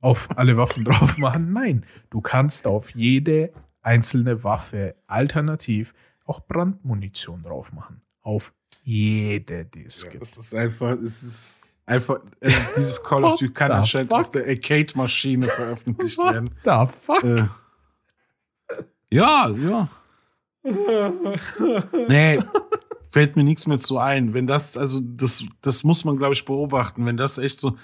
[0.00, 1.52] auf alle Waffen drauf machen.
[1.52, 5.94] Nein, du kannst auf jede einzelne Waffe alternativ
[6.24, 8.02] auch Brandmunition drauf machen.
[8.22, 10.22] Auf jede, die es gibt.
[10.22, 14.20] Das ist einfach, es ist einfach, äh, dieses Call of Duty kann What anscheinend fuck?
[14.20, 16.50] auf der Arcade-Maschine veröffentlicht werden.
[16.64, 17.24] the fuck?
[17.24, 17.44] Äh,
[19.10, 19.88] ja, ja.
[22.08, 22.38] Nee,
[23.08, 24.34] fällt mir nichts mehr zu ein.
[24.34, 27.06] Wenn das, also das, das muss man, glaube ich, beobachten.
[27.06, 27.76] Wenn das echt so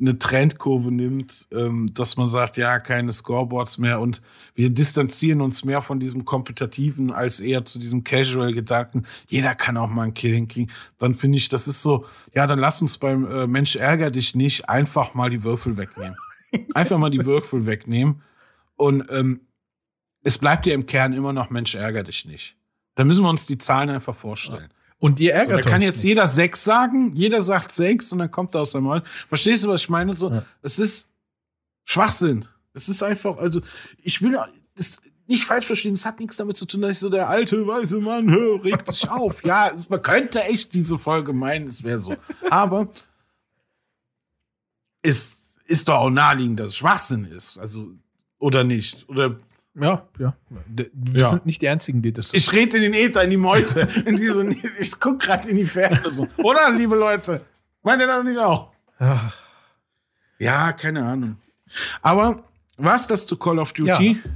[0.00, 4.20] eine Trendkurve nimmt, ähm, dass man sagt, ja, keine Scoreboards mehr und
[4.54, 9.04] wir distanzieren uns mehr von diesem Kompetitiven als eher zu diesem Casual-Gedanken.
[9.28, 10.72] Jeder kann auch mal einen Kill hinkriegen.
[10.98, 14.34] Dann finde ich, das ist so, ja, dann lass uns beim äh, Mensch ärger dich
[14.34, 16.16] nicht einfach mal die Würfel wegnehmen.
[16.74, 18.20] Einfach mal die Würfel wegnehmen.
[18.76, 19.40] Und ähm,
[20.22, 22.56] es bleibt ja im Kern immer noch Mensch ärger dich nicht.
[22.94, 24.68] Da müssen wir uns die Zahlen einfach vorstellen.
[25.02, 26.04] Und ihr So, da ärgert kann euch jetzt nicht.
[26.04, 29.02] jeder sechs sagen, jeder sagt sechs und dann kommt er aus seinem Maul.
[29.28, 30.14] Verstehst du, was ich meine?
[30.14, 30.44] So, Ja.
[30.62, 31.08] es ist
[31.84, 32.46] Schwachsinn.
[32.72, 33.60] Es ist einfach, also
[34.00, 34.38] ich will
[34.76, 37.66] das nicht falsch verstehen, es hat nichts damit zu tun, dass ich so der alte
[37.66, 39.44] weiße Mann hör, regt sich auf.
[39.44, 42.14] Ja, es, man könnte echt diese Folge meinen, es wäre so.
[42.50, 42.88] Aber
[45.02, 47.58] es ist doch auch naheliegend, dass es Schwachsinn ist.
[47.58, 47.88] Also,
[48.38, 49.08] oder nicht?
[49.08, 49.36] Oder
[49.74, 50.34] Ja, ja.
[50.68, 50.90] Wir
[51.22, 51.28] Ja.
[51.30, 52.34] sind nicht die Einzigen, die das.
[52.34, 54.46] Ich rede in den Äther, in die Meute, in diese,
[54.78, 56.28] ich guck gerade in die Ferne so.
[56.38, 57.40] Oder, liebe Leute?
[57.82, 58.70] Meint ihr das nicht auch?
[58.98, 59.34] Ach,
[60.38, 61.36] Ja, keine Ahnung.
[62.02, 62.44] Aber
[62.76, 64.20] was das zu Call of Duty?
[64.22, 64.30] Ja.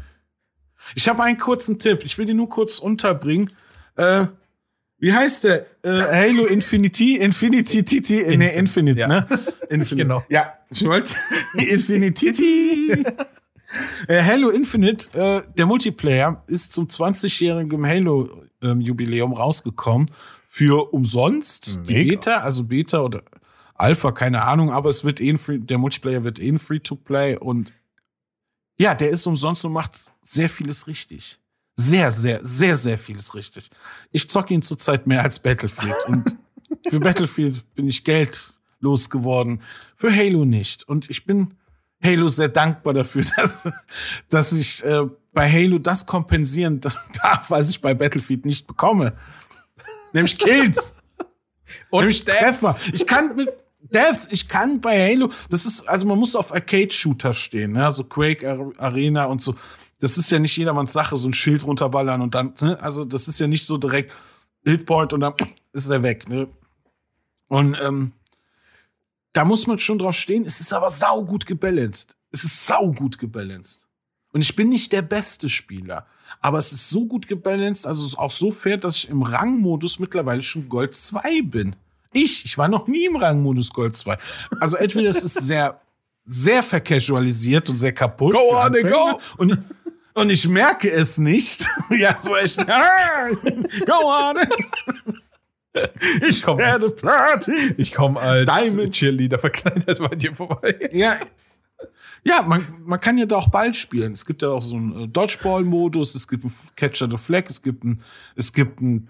[0.94, 2.04] Ich habe einen kurzen Tipp.
[2.04, 3.50] Ich will den nur kurz unterbringen.
[3.96, 4.26] Äh,
[4.98, 5.66] wie heißt der?
[5.82, 7.16] Äh, Halo Infinity?
[7.16, 8.20] Infinity Titi?
[8.22, 9.06] Äh, nee, Infinite, ja.
[9.08, 9.26] ne?
[9.68, 9.96] Infinite.
[9.96, 10.24] Genau.
[10.28, 11.14] Ja, ich wollte.
[11.54, 13.04] Infinity.
[14.08, 20.10] äh, Halo Infinite, äh, der Multiplayer, ist zum 20-jährigen Halo-Jubiläum rausgekommen.
[20.48, 21.80] Für umsonst.
[21.86, 22.16] Die Mega.
[22.16, 23.22] Beta, also Beta oder
[23.74, 27.74] Alpha, keine Ahnung, aber es wird eh Free, der Multiplayer wird eh ein Free-to-Play und
[28.78, 31.38] ja, der ist umsonst und macht sehr vieles richtig.
[31.76, 33.70] Sehr, sehr, sehr, sehr vieles richtig.
[34.12, 36.36] Ich zocke ihn zurzeit mehr als Battlefield und
[36.88, 39.60] für Battlefield bin ich Geld losgeworden,
[39.94, 40.88] für Halo nicht.
[40.88, 41.54] Und ich bin
[42.02, 43.62] Halo sehr dankbar dafür, dass,
[44.28, 46.80] dass ich äh, bei Halo das kompensieren
[47.22, 49.14] darf, was ich bei Battlefield nicht bekomme.
[50.12, 50.94] Nämlich Kills.
[51.90, 52.24] Und Nämlich.
[52.24, 52.76] Treffer.
[52.92, 53.48] Ich kann mit
[53.80, 57.90] Death, ich kann bei Halo, das ist, also man muss auf Arcade-Shooter stehen, ne?
[57.92, 59.54] so Quake Ar- Arena und so.
[60.00, 62.78] Das ist ja nicht jedermanns Sache, so ein Schild runterballern und dann, ne?
[62.80, 64.12] also das ist ja nicht so direkt
[64.64, 65.34] Hitpoint und dann
[65.72, 66.28] ist er weg.
[66.28, 66.48] Ne?
[67.48, 68.12] Und ähm,
[69.36, 70.46] da muss man schon drauf stehen.
[70.46, 72.16] Es ist aber saugut gebalanced.
[72.30, 73.86] Es ist saugut gebalanced.
[74.32, 76.06] Und ich bin nicht der beste Spieler.
[76.40, 80.42] Aber es ist so gut gebalanced, also auch so fair, dass ich im Rangmodus mittlerweile
[80.42, 81.76] schon Gold 2 bin.
[82.12, 84.16] Ich, ich war noch nie im Rangmodus Gold 2.
[84.58, 85.80] Also entweder es ist sehr,
[86.24, 88.32] sehr vercasualisiert und sehr kaputt.
[88.32, 89.20] Go on, go!
[89.36, 89.58] Und,
[90.14, 91.68] und ich merke es nicht.
[91.90, 92.56] ja, so echt.
[93.86, 94.36] go on!
[96.28, 97.74] Ich komme werde als, Platin!
[97.76, 98.92] ich komm als Diamond.
[98.92, 100.90] Cheerleader verkleidet bei dir vorbei.
[100.92, 101.18] Ja.
[102.24, 104.12] Ja, man, man kann ja da auch Ball spielen.
[104.12, 107.62] Es gibt ja auch so einen äh, Dodgeball-Modus, es gibt einen Catcher the Flag, es
[107.62, 108.02] gibt ein,
[108.34, 109.08] es gibt ein,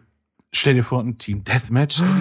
[0.53, 2.03] stell dir vor, ein Team Deathmatch.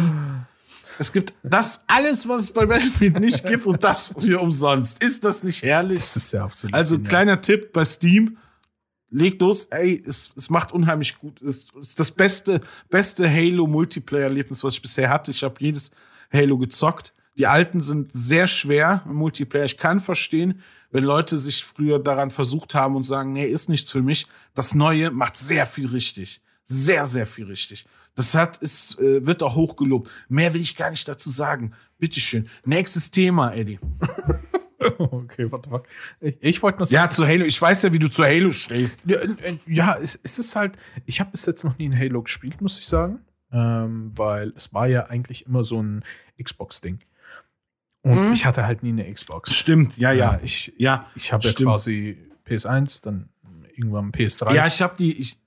[0.98, 5.04] Es gibt das alles, was es bei Battlefield nicht gibt und das für umsonst.
[5.04, 6.00] Ist das nicht herrlich?
[6.00, 6.74] Das ist ja absolut.
[6.74, 7.10] Also genial.
[7.10, 8.38] kleiner Tipp bei Steam.
[9.10, 11.42] Legt los, ey, es, es macht unheimlich gut.
[11.42, 15.32] Es ist das beste, beste Halo-Multiplayer-Erlebnis, was ich bisher hatte.
[15.32, 15.92] Ich habe jedes
[16.34, 17.14] Halo gezockt.
[17.38, 19.66] Die alten sind sehr schwer im Multiplayer.
[19.66, 23.92] Ich kann verstehen, wenn Leute sich früher daran versucht haben und sagen, nee, ist nichts
[23.92, 24.28] für mich.
[24.54, 26.42] Das Neue macht sehr viel richtig.
[26.64, 27.86] Sehr, sehr viel richtig.
[28.16, 30.10] Das hat, ist, äh, wird auch hochgelobt.
[30.30, 31.74] Mehr will ich gar nicht dazu sagen.
[32.00, 32.48] Bitteschön.
[32.64, 33.80] Nächstes Thema, Eddie.
[35.00, 35.88] Okay, what the fuck.
[36.22, 37.46] Ich, ich wollte nur Ja, zu Halo.
[37.46, 39.02] Ich weiß ja, wie du zu Halo stehst.
[39.06, 42.22] Ja, äh, ja es, es ist halt, ich habe bis jetzt noch nie in Halo
[42.24, 43.20] gespielt, muss ich sagen.
[43.52, 46.04] Ähm, weil es war ja eigentlich immer so ein
[46.42, 47.00] Xbox-Ding.
[48.02, 48.34] Und Mhm.
[48.34, 49.56] ich hatte halt nie eine Xbox.
[49.56, 50.40] Stimmt, ja, ja.
[50.44, 53.30] ich Ja, ich habe ja quasi PS1, dann
[53.76, 54.54] irgendwann PS3.
[54.54, 55.40] Ja, ich habe die, ich,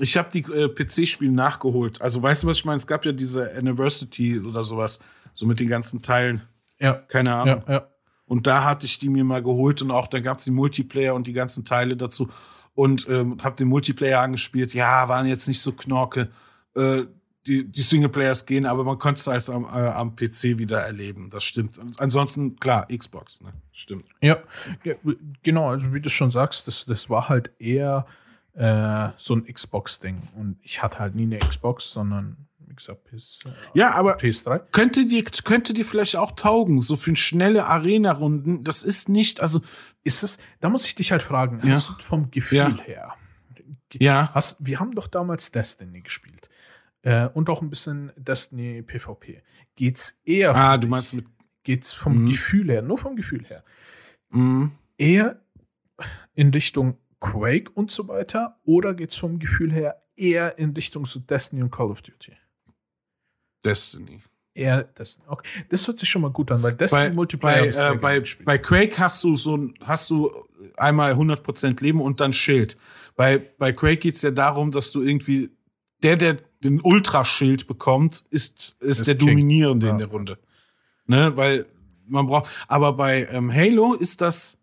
[0.00, 2.00] ich habe die äh, PC-Spiele nachgeholt.
[2.02, 2.76] Also weißt du, was ich meine?
[2.76, 5.00] Es gab ja diese Anniversary oder sowas,
[5.34, 6.42] so mit den ganzen Teilen.
[6.78, 7.62] ja, Keine Ahnung.
[7.66, 7.88] ja, ja.
[8.26, 11.26] Und da hatte ich die mir mal geholt und auch da gab's den Multiplayer und
[11.26, 12.28] die ganzen Teile dazu.
[12.74, 14.74] Und ähm, habe den Multiplayer angespielt.
[14.74, 16.30] Ja, waren jetzt nicht so knorke.
[16.74, 17.04] Äh,
[17.46, 21.28] die, die Singleplayers gehen, aber man konnte es als am, äh, am PC wieder erleben.
[21.30, 21.78] Das stimmt.
[21.98, 23.52] Ansonsten, klar, Xbox, ne?
[23.72, 24.04] Stimmt.
[24.20, 24.38] Ja,
[24.84, 24.94] ja,
[25.42, 28.06] genau, also wie du schon sagst, das, das war halt eher
[28.54, 30.22] äh, so ein Xbox-Ding.
[30.34, 34.60] Und ich hatte halt nie eine Xbox, sondern, wie gesagt, PS, äh, Ja, aber PS3.
[34.72, 38.64] könnte dir, könnte dir vielleicht auch taugen, so für schnelle Arena-Runden.
[38.64, 39.60] Das ist nicht, also,
[40.04, 41.74] Ist es, da muss ich dich halt fragen, Ja.
[41.74, 42.76] hast du vom Gefühl Ja.
[42.84, 43.14] her,
[43.94, 44.30] ja.
[44.34, 46.48] hast, wir haben doch damals Destiny gespielt.
[47.02, 49.42] Äh, und auch ein bisschen Destiny PvP.
[49.74, 51.26] Geht's eher, Ah, du meinst mit.
[51.64, 52.28] geht's vom Mhm.
[52.30, 53.64] Gefühl her, nur vom Gefühl her,
[54.30, 54.72] Mhm.
[54.96, 55.40] eher
[56.34, 61.18] in Richtung Quake und so weiter oder geht's vom Gefühl her eher in Richtung so
[61.20, 62.32] Destiny und Call of Duty?
[63.64, 64.20] Destiny.
[64.54, 65.26] Eher Destiny.
[65.28, 68.24] Okay, das hört sich schon mal gut an, weil Destiny Bei, Multiplayer bei, äh, bei,
[68.44, 70.30] bei Quake hast du so ein, hast du
[70.76, 72.76] einmal 100% Leben und dann Schild.
[73.16, 75.50] Bei, bei Quake geht's ja darum, dass du irgendwie,
[76.02, 79.28] der, der den Ultraschild bekommt, ist, ist, Ist der King.
[79.28, 79.92] Dominierende Ja.
[79.92, 80.38] in der Runde.
[81.06, 81.66] Ne, weil
[82.08, 84.58] man braucht, aber bei ähm, Halo ist das,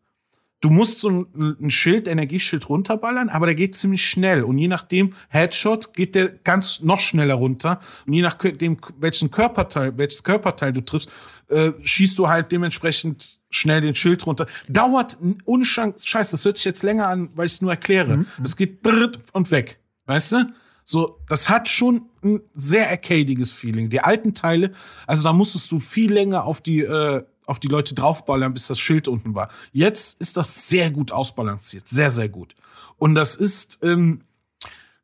[0.64, 4.44] du musst so ein, ein Schild, Energieschild runterballern, aber der geht ziemlich schnell.
[4.44, 7.82] Und je nachdem, Headshot, geht der ganz noch schneller runter.
[8.08, 11.10] Und je nachdem, welchen Körperteil, welches Körperteil du triffst,
[11.50, 14.48] äh, schießt du halt dementsprechend schnell den Schild runter.
[14.70, 18.18] Dauert ohne Scheiß, das hört sich jetzt länger an, weil ich es nur erkläre.
[18.18, 18.28] Mhm.
[18.42, 19.80] Es geht brrrt und weg.
[20.06, 20.54] Weißt du?
[20.86, 23.90] So, das hat schon ein sehr arcadiges Feeling.
[23.90, 24.72] Die alten Teile,
[25.08, 28.80] also da musstest du viel länger auf die äh, auf die Leute draufballern, bis das
[28.80, 29.50] Schild unten war.
[29.72, 32.56] Jetzt ist das sehr gut ausbalanciert, sehr, sehr gut.
[32.98, 34.22] Und das ist, ähm,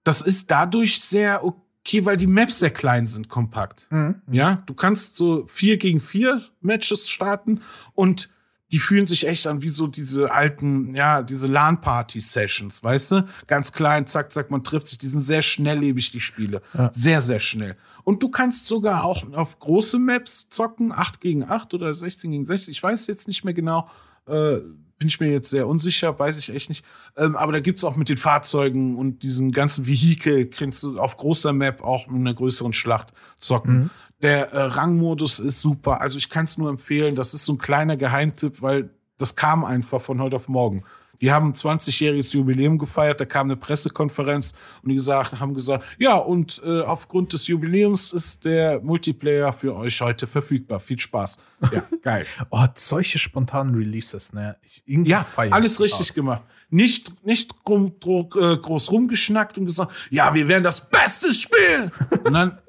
[0.03, 3.87] das ist dadurch sehr okay, weil die Maps sehr klein sind, kompakt.
[3.89, 4.21] Mhm.
[4.31, 7.61] Ja, du kannst so vier gegen vier Matches starten
[7.93, 8.29] und
[8.71, 13.27] die fühlen sich echt an wie so diese alten, ja, diese LAN-Party-Sessions, weißt du?
[13.47, 16.61] Ganz klein, zack, zack, man trifft sich, die sind sehr schnelllebig, die Spiele.
[16.75, 16.91] Ja.
[16.93, 17.77] Sehr, sehr schnell.
[18.09, 22.43] Und du kannst sogar auch auf große Maps zocken, 8 gegen 8 oder 16 gegen
[22.43, 23.87] 16, ich weiß jetzt nicht mehr genau,
[24.25, 24.55] äh,
[24.97, 26.83] bin ich mir jetzt sehr unsicher, weiß ich echt nicht.
[27.15, 31.17] Ähm, aber da gibt's auch mit den Fahrzeugen und diesen ganzen Vehikel, kannst du auf
[31.17, 33.75] großer Map auch in einer größeren Schlacht zocken.
[33.75, 33.89] Mhm.
[34.23, 36.01] Der äh, Rangmodus ist super.
[36.01, 37.13] Also ich kann es nur empfehlen.
[37.13, 38.89] Das ist so ein kleiner Geheimtipp, weil
[39.19, 40.83] das kam einfach von heute auf morgen.
[41.21, 44.53] Die haben ein 20-jähriges Jubiläum gefeiert, da kam eine Pressekonferenz
[44.83, 49.75] und die gesagt, haben gesagt, ja, und äh, aufgrund des Jubiläums ist der Multiplayer für
[49.75, 50.79] euch heute verfügbar.
[50.79, 51.41] Viel Spaß.
[51.71, 52.25] Ja, geil.
[52.49, 54.57] oh, solche spontanen Releases, ne?
[54.63, 56.43] Ich, ja, alles richtig gemacht.
[56.69, 61.91] Nicht, nicht rum, dro, äh, groß rumgeschnackt und gesagt, ja, wir werden das beste Spiel.
[62.23, 62.59] Und dann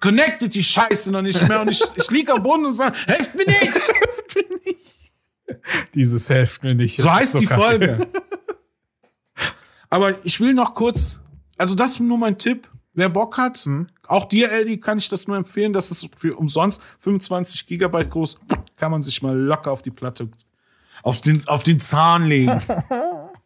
[0.00, 3.34] connected die Scheiße noch nicht mehr und ich, ich liege am Boden und sage, helft
[3.34, 3.62] mir nicht!
[3.62, 5.09] helft mir nicht!
[5.94, 7.00] Dieses hilft mir nicht.
[7.00, 8.08] So heißt so die Folge.
[9.90, 11.20] Aber ich will noch kurz,
[11.58, 12.68] also das ist nur mein Tipp.
[12.92, 13.88] Wer Bock hat, hm.
[14.08, 15.72] auch dir, Eddie, kann ich das nur empfehlen.
[15.72, 18.40] Das ist für umsonst 25 Gigabyte groß.
[18.76, 20.28] Kann man sich mal locker auf die Platte,
[21.02, 22.60] auf den, auf den Zahn legen.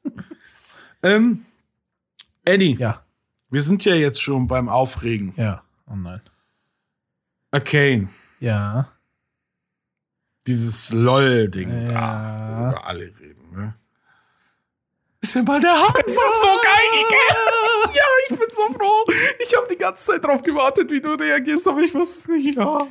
[1.02, 1.44] ähm,
[2.44, 2.76] Eddie.
[2.78, 3.02] Ja.
[3.50, 5.34] Wir sind ja jetzt schon beim Aufregen.
[5.36, 5.62] Ja.
[5.86, 6.20] Oh nein.
[7.50, 8.08] Arcane.
[8.40, 8.93] Ja
[10.46, 11.92] dieses LOL-Ding ja.
[11.92, 13.74] da, worüber alle reden, ne?
[15.20, 15.94] Ist ja mal der Hammer.
[16.02, 17.04] Das ist so geil?
[17.94, 19.12] Ja, ich bin so froh.
[19.38, 22.56] Ich habe die ganze Zeit drauf gewartet, wie du reagierst, aber ich wusste es nicht.
[22.56, 22.84] Ja.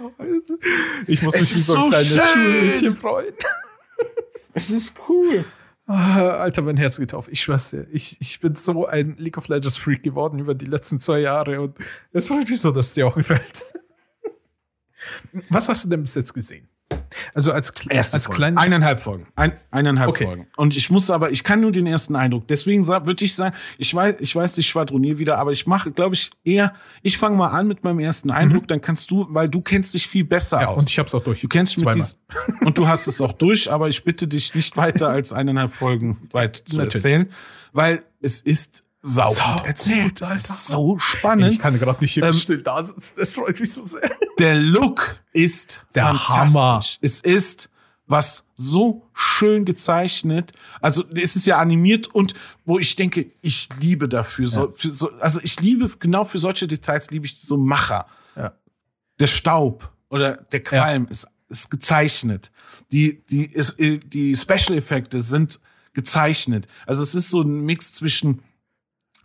[1.07, 3.33] Ich muss mich wie so ein kleines Schulmädchen freuen.
[4.53, 5.43] Es ist cool.
[5.87, 7.27] Ah, Alter, mein Herz geht auf.
[7.27, 7.87] Ich schwör's dir.
[7.91, 11.59] Ich, ich bin so ein League of Legends Freak geworden über die letzten zwei Jahre
[11.59, 11.75] und
[12.11, 13.73] es freut mich so, dass es dir auch gefällt.
[15.49, 16.69] Was hast du denn bis jetzt gesehen?
[17.33, 18.59] Also als, Erste als kleine.
[18.59, 19.27] Eineinhalb Folgen.
[19.35, 20.25] Ein, eineinhalb okay.
[20.25, 20.47] Folgen.
[20.55, 22.47] Und ich muss aber, ich kann nur den ersten Eindruck.
[22.47, 26.15] Deswegen würde ich sagen, ich weiß, ich weiß, ich schwadroniere wieder, aber ich mache, glaube
[26.15, 28.67] ich, eher, ich fange mal an mit meinem ersten Eindruck, mhm.
[28.67, 30.83] dann kannst du, weil du kennst dich viel besser ja, aus.
[30.83, 31.41] Und ich hab's auch durch.
[31.41, 32.19] Du kennst dich mit dies,
[32.61, 36.29] und du hast es auch durch, aber ich bitte dich nicht weiter als eineinhalb Folgen
[36.31, 36.95] weit zu Natürlich.
[36.95, 37.31] erzählen,
[37.71, 40.21] weil es ist sau gut erzählt.
[40.21, 41.53] das ist so spannend.
[41.53, 43.15] Ich kann gerade nicht hier ähm, still da sitzen.
[43.17, 44.09] Das freut mich so sehr.
[44.39, 46.83] Der Look ist der Hammer.
[47.01, 47.69] Es ist
[48.07, 50.53] was so schön gezeichnet.
[50.81, 52.33] Also es ist ja animiert und
[52.65, 54.45] wo ich denke, ich liebe dafür.
[54.45, 54.51] Ja.
[54.51, 58.07] So, so, also ich liebe genau für solche Details liebe ich so Macher.
[58.35, 58.53] Ja.
[59.19, 61.11] Der Staub oder der Qualm ja.
[61.11, 62.51] ist, ist gezeichnet.
[62.93, 65.59] Die die ist, die Special Effekte sind
[65.93, 66.67] gezeichnet.
[66.85, 68.41] Also es ist so ein Mix zwischen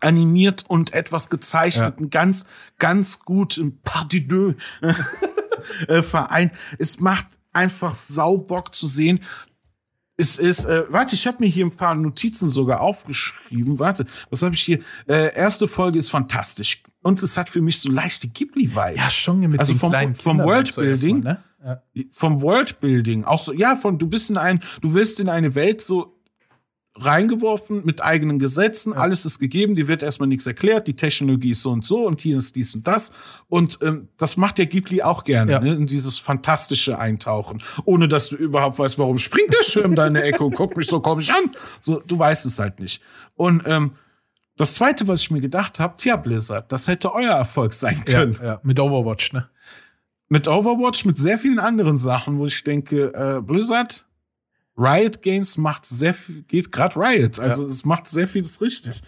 [0.01, 2.07] animiert und etwas gezeichnet, ja.
[2.07, 2.47] ganz,
[2.79, 4.55] ganz gut im Partie deux
[5.89, 6.51] äh, Verein.
[6.79, 9.21] Es macht einfach Saubock zu sehen.
[10.21, 13.79] Es ist, äh, warte, ich habe mir hier ein paar Notizen sogar aufgeschrieben.
[13.79, 14.81] Warte, was habe ich hier?
[15.07, 16.83] Äh, erste Folge ist fantastisch.
[17.03, 18.97] Und es hat für mich so leichte Ghibli-Vibes.
[18.97, 21.21] Ja, schon mit also vom, vom Worldbuilding.
[21.21, 21.43] Ne?
[21.65, 21.83] Ja.
[22.11, 23.25] Vom Worldbuilding.
[23.25, 26.18] Auch so, ja, von, du bist in ein, du wirst in eine Welt so
[27.01, 28.99] reingeworfen mit eigenen Gesetzen, ja.
[28.99, 32.21] alles ist gegeben, dir wird erstmal nichts erklärt, die Technologie ist so und so und
[32.21, 33.13] hier ist dies und das.
[33.49, 35.61] Und ähm, das macht der Ghibli auch gerne, ja.
[35.61, 40.07] ne, in dieses fantastische Eintauchen, ohne dass du überhaupt weißt, warum springt der Schirm da
[40.07, 41.51] in der Ecke und guck mich so komisch an.
[41.81, 43.03] So, du weißt es halt nicht.
[43.35, 43.93] Und ähm,
[44.57, 48.35] das zweite, was ich mir gedacht habe, tja, Blizzard, das hätte euer Erfolg sein können.
[48.35, 48.61] Ja, ja.
[48.65, 49.49] mit Overwatch, ne?
[50.29, 54.05] Mit Overwatch, mit sehr vielen anderen Sachen, wo ich denke, äh, Blizzard,
[54.79, 57.69] Riot Games macht sehr viel, geht gerade Riot, also ja.
[57.69, 59.03] es macht sehr vieles richtig.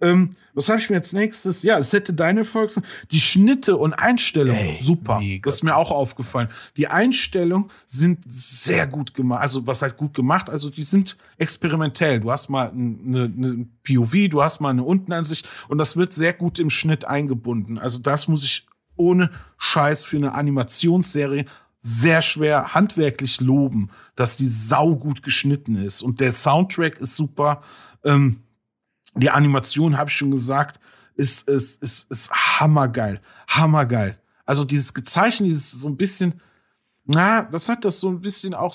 [0.00, 1.62] Ähm, was habe ich mir jetzt nächstes?
[1.62, 5.18] Ja, es hätte deine Volks die Schnitte und Einstellungen super.
[5.18, 5.48] Mega.
[5.48, 6.48] Das ist mir auch aufgefallen.
[6.76, 9.42] Die Einstellungen sind sehr gut gemacht.
[9.42, 10.50] Also was heißt gut gemacht?
[10.50, 12.20] Also die sind experimentell.
[12.20, 16.32] Du hast mal eine, eine POV, du hast mal eine Untenansicht und das wird sehr
[16.32, 17.78] gut im Schnitt eingebunden.
[17.78, 18.66] Also das muss ich
[18.96, 21.46] ohne Scheiß für eine Animationsserie
[21.80, 26.02] sehr schwer handwerklich loben, dass die sau gut geschnitten ist.
[26.02, 27.62] Und der Soundtrack ist super.
[28.04, 28.40] Ähm,
[29.14, 30.80] die Animation, habe ich schon gesagt,
[31.16, 33.20] ist, ist, ist, ist hammergeil.
[33.48, 34.18] Hammergeil.
[34.44, 36.34] Also dieses Gezeichnet, dieses so ein bisschen,
[37.04, 38.74] na, was hat das so ein bisschen auch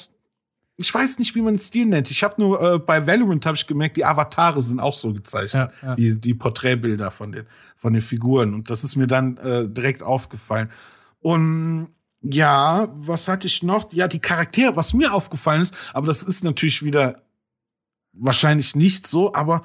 [0.81, 2.09] ich weiß nicht, wie man den Stil nennt.
[2.09, 5.71] Ich habe nur äh, bei Valorant habe ich gemerkt, die Avatare sind auch so gezeichnet,
[5.81, 5.95] ja, ja.
[5.95, 10.01] die die Porträtbilder von den von den Figuren und das ist mir dann äh, direkt
[10.01, 10.71] aufgefallen.
[11.19, 11.89] Und
[12.21, 13.91] ja, was hatte ich noch?
[13.93, 17.21] Ja, die Charaktere, was mir aufgefallen ist, aber das ist natürlich wieder
[18.13, 19.63] wahrscheinlich nicht so, aber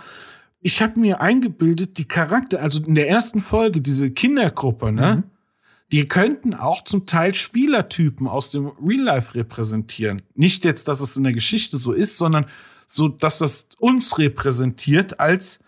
[0.61, 5.17] ich habe mir eingebildet, die Charakter, also in der ersten Folge diese Kindergruppe, ne?
[5.17, 5.35] Mhm
[5.93, 10.23] die könnten auch zum Teil Spielertypen aus dem Real Life repräsentieren.
[10.35, 12.47] Nicht jetzt, dass es in der Geschichte so ist, sondern
[12.87, 15.61] so, dass das uns repräsentiert als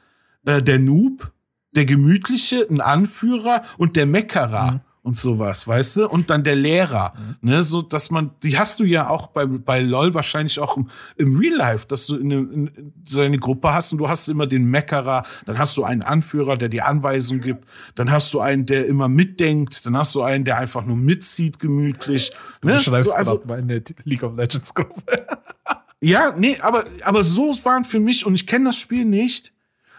[0.44, 1.32] äh, der Noob,
[1.72, 4.72] der Gemütliche, ein Anführer und der Meckerer.
[4.72, 6.08] Mhm und sowas, weißt du?
[6.08, 7.48] Und dann der Lehrer, mhm.
[7.48, 7.62] ne?
[7.62, 11.36] So, dass man, die hast du ja auch bei, bei LOL wahrscheinlich auch im, im
[11.36, 14.48] Real Life, dass du in, in, in so eine Gruppe hast und du hast immer
[14.48, 18.66] den Meckerer, dann hast du einen Anführer, der dir Anweisungen gibt, dann hast du einen,
[18.66, 22.32] der immer mitdenkt, dann hast du einen, der einfach nur mitzieht, gemütlich.
[22.60, 22.80] Du ne?
[22.80, 25.02] schreibst so, also, mal in der League of Legends Gruppe.
[26.00, 29.52] ja, nee, aber, aber so waren für mich, und ich kenne das Spiel nicht,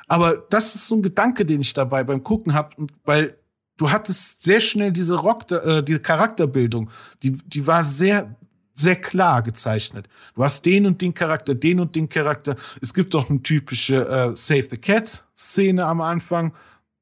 [0.09, 3.36] aber das ist so ein Gedanke, den ich dabei beim Gucken habe, weil
[3.77, 6.89] du hattest sehr schnell diese Rock, äh, diese Charakterbildung,
[7.23, 8.35] die, die war sehr,
[8.73, 10.07] sehr klar gezeichnet.
[10.35, 12.55] Du hast den und den Charakter, den und den Charakter.
[12.81, 16.53] Es gibt doch eine typische äh, Save the Cat Szene am Anfang,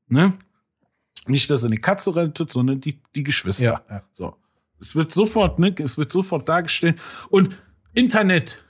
[0.07, 0.33] ne?
[1.27, 3.63] Nicht, dass er eine Katze rettet, sondern die, die Geschwister.
[3.63, 4.03] Ja, ja.
[4.11, 4.35] So.
[4.79, 6.99] Es wird sofort, ne, es wird sofort dargestellt.
[7.29, 7.57] Und
[7.93, 8.63] Internet.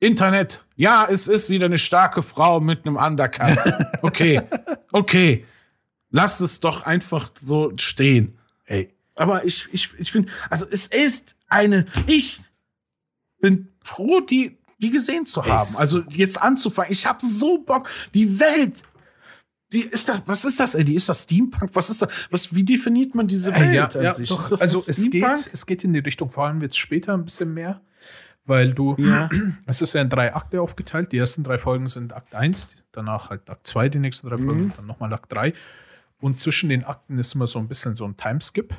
[0.00, 0.64] Internet.
[0.74, 3.58] Ja, es ist wieder eine starke Frau mit einem Undercut.
[4.02, 4.40] Okay.
[4.90, 5.44] Okay.
[6.12, 8.38] Lass es doch einfach so stehen.
[8.66, 8.94] Ey.
[9.16, 12.42] Aber ich, ich, ich finde, also es ist eine, ich
[13.40, 15.62] bin froh, die, die gesehen zu haben.
[15.62, 16.92] Es also jetzt anzufangen.
[16.92, 18.82] Ich habe so Bock, die Welt.
[19.72, 20.94] Die ist das, was ist das, Eddie?
[20.94, 21.70] Ist das Steampunk?
[21.72, 22.10] Was ist das?
[22.30, 24.28] Was, wie definiert man diese Welt ja, an ja, sich?
[24.28, 27.54] Doch, also es geht, es geht in die Richtung, vor allem jetzt später ein bisschen
[27.54, 27.80] mehr,
[28.44, 29.30] weil du, ja.
[29.66, 31.12] es ist ja in drei Akte aufgeteilt.
[31.12, 34.64] Die ersten drei Folgen sind Akt 1, danach halt Akt 2, die nächsten drei Folgen,
[34.64, 34.72] mhm.
[34.76, 35.54] dann nochmal Akt 3.
[36.22, 38.72] Und zwischen den Akten ist immer so ein bisschen so ein Timeskip.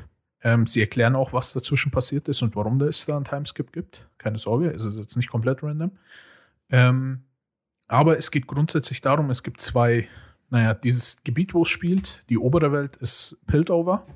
[0.44, 4.08] Ähm, sie erklären auch, was dazwischen passiert ist und warum es da einen Timeskip gibt.
[4.18, 5.92] Keine Sorge, es ist jetzt nicht komplett random.
[6.70, 7.26] Ähm,
[7.90, 10.08] aber es geht grundsätzlich darum, es gibt zwei,
[10.52, 14.08] naja, dieses Gebiet, wo es spielt, die obere Welt ist Piltover.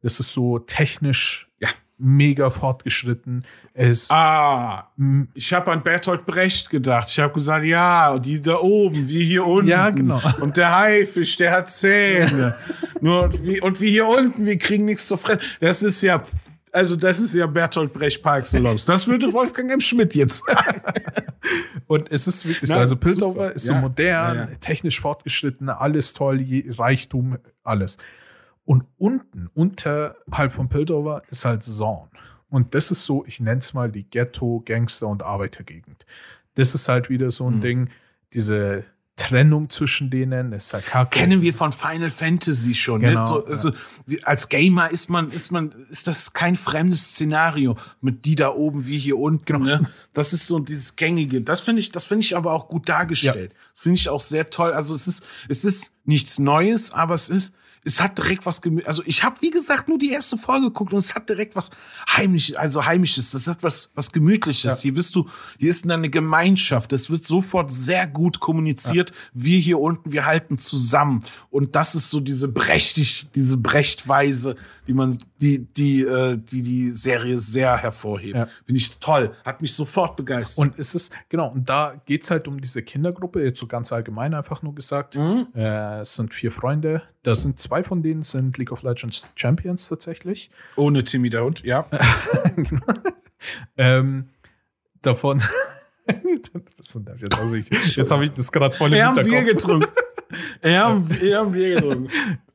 [0.00, 1.68] Das ist so technisch ja,
[2.02, 3.44] mega fortgeschritten.
[3.74, 4.90] Es ah,
[5.34, 7.08] ich habe an Bertolt Brecht gedacht.
[7.08, 9.68] Ich habe gesagt, ja, die da oben, wie hier unten.
[9.68, 10.20] Ja, genau.
[10.40, 12.56] Und der Haifisch, der hat Zähne.
[13.00, 15.40] Nur und wie, und wie hier unten, wir kriegen nichts zu fressen.
[15.60, 16.24] Das ist ja
[16.72, 18.86] also das ist ja Bertolt Brecht par excellence.
[18.86, 19.80] Das würde Wolfgang M.
[19.80, 20.80] Schmidt jetzt sagen.
[21.86, 24.56] Und es ist wirklich so, also Piltover ist ja, so modern, ja, ja.
[24.60, 26.42] technisch fortgeschritten, alles toll,
[26.78, 27.98] Reichtum, alles.
[28.64, 32.10] Und unten, unterhalb von Piltover, ist halt Zorn.
[32.48, 36.04] Und das ist so, ich nenne es mal die Ghetto, Gangster- und Arbeitergegend.
[36.54, 37.60] Das ist halt wieder so ein mhm.
[37.60, 37.90] Ding,
[38.34, 38.84] diese
[39.16, 41.18] Trennung zwischen denen ist halt kacke.
[41.18, 43.02] Kennen wir von Final Fantasy schon.
[43.02, 43.10] Ne?
[43.10, 43.70] Genau, so, also,
[44.06, 44.18] ja.
[44.24, 48.86] als Gamer ist man, ist man, ist das kein fremdes Szenario mit die da oben
[48.86, 49.44] wie hier unten.
[49.44, 49.64] Genau.
[49.64, 49.90] Ne?
[50.12, 51.42] Das ist so dieses gängige.
[51.42, 53.52] Das finde ich, das finde ich aber auch gut dargestellt.
[53.52, 53.58] Ja.
[53.72, 54.72] Das finde ich auch sehr toll.
[54.72, 57.54] Also es ist, es ist nichts Neues, aber es ist,
[57.84, 60.92] es hat direkt was gemü also ich habe wie gesagt nur die erste Folge geguckt
[60.92, 61.70] und es hat direkt was
[62.08, 64.82] heimisch also heimisches das hat was was gemütliches ja.
[64.82, 65.28] hier bist du
[65.58, 69.16] hier ist eine Gemeinschaft es wird sofort sehr gut kommuniziert ja.
[69.34, 74.56] wir hier unten wir halten zusammen und das ist so diese brechtig diese Brechtweise
[74.86, 78.48] die man die die äh, die die Serie sehr hervorhebt ja.
[78.64, 82.48] finde ich toll hat mich sofort begeistert und es ist genau und da geht's halt
[82.48, 85.48] um diese Kindergruppe jetzt so ganz allgemein einfach nur gesagt mhm.
[85.54, 89.88] äh, es sind vier Freunde da sind zwei von denen sind League of Legends Champions
[89.88, 90.50] tatsächlich.
[90.74, 91.86] Ohne Timmy der Hund, ja.
[93.76, 94.28] ähm,
[95.02, 95.40] davon.
[96.24, 99.30] jetzt jetzt habe ich das gerade voll im er Hinterkopf.
[99.30, 99.88] Bier getrunken.
[100.62, 102.08] er haben Bier getrunken.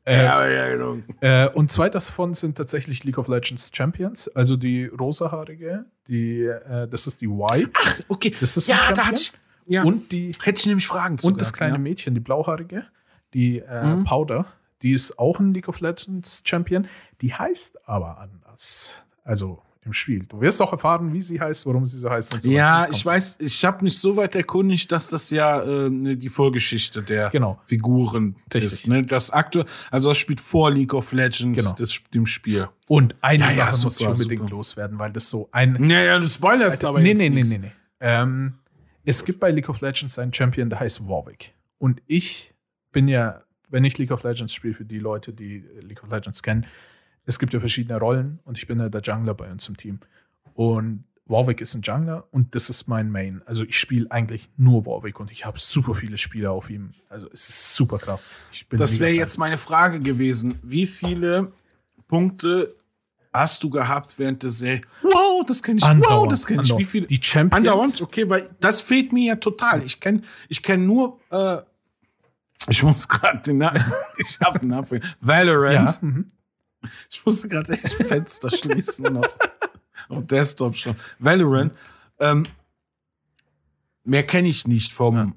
[0.08, 0.78] Äh,
[1.20, 6.88] äh, und zwei davon sind tatsächlich League of Legends Champions, also die rosahaarige, die, äh,
[6.88, 7.70] das ist die Y.
[7.74, 8.34] Ach, okay.
[8.40, 9.34] Das ist ja, da hatte ich,
[9.66, 9.84] ja.
[9.84, 11.28] Und die, hätte ich nämlich Fragen zu.
[11.28, 11.80] Und das kleine ja.
[11.80, 12.86] Mädchen, die blauhaarige,
[13.34, 14.06] die äh, mhm.
[14.06, 14.46] Powder,
[14.82, 16.88] die ist auch ein League of Legends Champion.
[17.22, 18.96] Die heißt aber anders.
[19.26, 20.26] Also im Spiel.
[20.30, 23.04] Du wirst auch erfahren, wie sie heißt, warum sie so heißt und so ja, ich
[23.04, 27.60] weiß, ich habe mich so weit erkundigt, dass das ja äh, die Vorgeschichte der Genau.
[27.66, 28.64] Figuren Richtig.
[28.74, 28.88] ist.
[28.88, 29.04] Ne?
[29.04, 31.74] Das aktuell, also das spielt vor League of Legends, Genau.
[31.78, 32.68] das, dem Spiel.
[32.88, 34.52] Und eine Ja, ja, Sache muss ich super, unbedingt super.
[34.52, 35.74] loswerden, weil das so ein.
[35.80, 37.72] Naja, du spoilerst aber nee, jetzt nee, nee, nee, nee.
[38.00, 38.54] Ähm,
[39.06, 41.54] es gibt bei League of Legends einen Champion, der heißt Warwick.
[41.80, 42.54] Und ich
[42.92, 46.44] bin ja, wenn ich League of Legends spiele, für die Leute, die League of Legends
[46.44, 46.66] kennen,
[47.28, 50.00] es gibt ja verschiedene Rollen und ich bin ja der Jungler bei uns im Team.
[50.54, 53.42] Und Warwick ist ein Jungler und das ist mein Main.
[53.46, 56.92] Also ich spiele eigentlich nur Warwick und ich habe super viele Spieler auf ihm.
[57.10, 58.38] Also es ist super krass.
[58.70, 60.58] Das wäre jetzt meine Frage gewesen.
[60.64, 61.52] Wie viele
[62.08, 62.74] Punkte
[63.34, 64.82] hast du gehabt während der Serie?
[65.04, 65.84] Wow, das kenne ich.
[65.84, 66.78] Wow, Andauernd, das kenne ich.
[66.78, 67.08] Wie viele?
[67.08, 67.58] Die Champions.
[67.68, 68.02] Andauernd?
[68.02, 69.84] Okay, weil das fehlt mir ja total.
[69.84, 71.20] Ich kenne ich kenn nur.
[71.30, 71.58] Äh,
[72.70, 73.84] ich muss gerade den Namen.
[74.18, 74.88] Ich habe den Namen.
[75.20, 76.00] Valorant.
[76.02, 76.28] Ja, mhm.
[77.10, 79.38] Ich musste gerade echt Fenster schließen auf,
[80.10, 80.96] auf Desktop schon.
[81.20, 81.76] Valorant.
[82.20, 82.44] Ähm,
[84.04, 85.36] mehr kenne ich nicht vom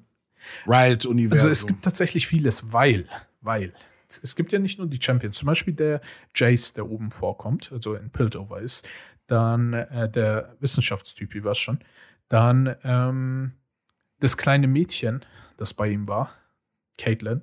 [0.66, 1.48] Riot-Universum.
[1.48, 3.08] Also es gibt tatsächlich vieles, weil,
[3.40, 3.72] weil
[4.08, 6.00] es, es gibt ja nicht nur die Champions, zum Beispiel der
[6.34, 8.88] Jace, der oben vorkommt, also in Piltover ist,
[9.26, 11.78] dann äh, der Wissenschaftstyp, wie war es schon,
[12.28, 13.52] dann ähm,
[14.18, 15.24] das kleine Mädchen,
[15.56, 16.34] das bei ihm war,
[16.98, 17.42] Caitlin,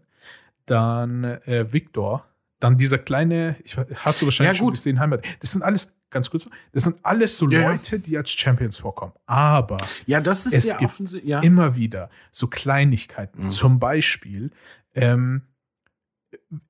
[0.66, 2.26] dann äh, Victor,
[2.60, 5.24] dann dieser kleine, ich, hast du wahrscheinlich Ja, schon gesehen, Heimat.
[5.40, 7.70] Das sind alles, ganz kurz, das sind alles so Ja.
[7.72, 9.14] Leute, die als Champions vorkommen.
[9.26, 11.00] Aber ja, das ist es ja gibt.
[11.24, 11.42] Ja.
[11.42, 13.46] immer wieder so Kleinigkeiten.
[13.46, 13.50] Mhm.
[13.50, 14.52] Zum Beispiel
[14.96, 15.44] ähm,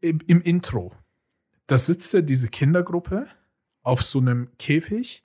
[0.02, 0.94] im, im Intro,
[1.68, 3.28] da sitzt ja diese Kindergruppe
[3.84, 5.24] auf so einem Käfig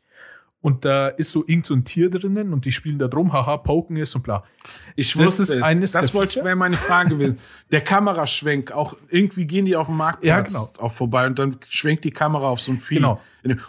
[0.63, 3.59] und da ist so irgend so ein Tier drinnen und die spielen da drum, haha,
[3.59, 4.45] poken ist und bla.
[4.97, 5.63] Ich Das wusste ist es.
[5.63, 7.39] eines das wollte wäre meine Frage gewesen.
[7.73, 10.73] Der Kameraschwenk, auch irgendwie gehen die auf dem Marktplatz Ja, genau.
[10.87, 12.95] auch vorbei und dann schwenkt die Kamera auf so ein Vieh.
[12.97, 13.21] Genau.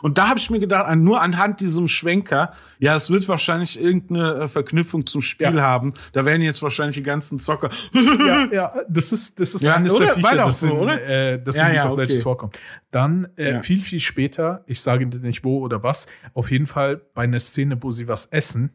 [0.04, 4.34] Und da habe ich mir gedacht, nur anhand diesem Schwenker, ja, es wird wahrscheinlich irgendeine
[4.44, 5.62] äh, Verknüpfung zum Spiel Ja.
[5.64, 5.96] haben.
[6.12, 7.72] Da werden jetzt wahrscheinlich die ganzen Zocker.
[7.92, 10.06] Ja, ja, das ist, das ist Ja, eines oder?
[10.06, 11.02] der Viecher, das, so, in, oder?
[11.04, 12.22] Äh, das Ja, in League ja, of Legends okay.
[12.24, 12.60] vorkommt.
[12.92, 16.83] Dann äh, viel, viel später, ich sage nicht wo oder was, auf jeden Fall
[17.14, 18.72] bei einer Szene, wo sie was essen,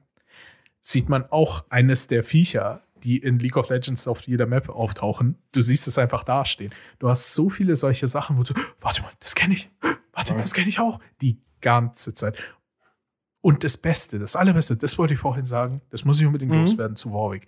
[0.80, 5.36] sieht man auch eines der Viecher, die in League of Legends auf jeder Map auftauchen.
[5.52, 6.72] Du siehst es einfach dastehen.
[6.98, 9.70] Du hast so viele solche Sachen, wo du, warte mal, das kenne ich,
[10.12, 12.36] warte mal, das kenne ich auch, die ganze Zeit.
[13.40, 16.59] Und das Beste, das Allerbeste, das wollte ich vorhin sagen, das muss ich unbedingt Mhm.
[16.61, 17.46] loswerden zu Warwick.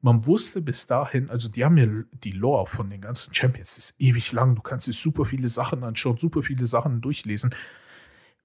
[0.00, 1.86] Man wusste bis dahin, also die haben ja
[2.24, 5.48] die Lore von den ganzen Champions, das ist ewig lang, du kannst dir super viele
[5.48, 7.54] Sachen anschauen, super viele Sachen durchlesen.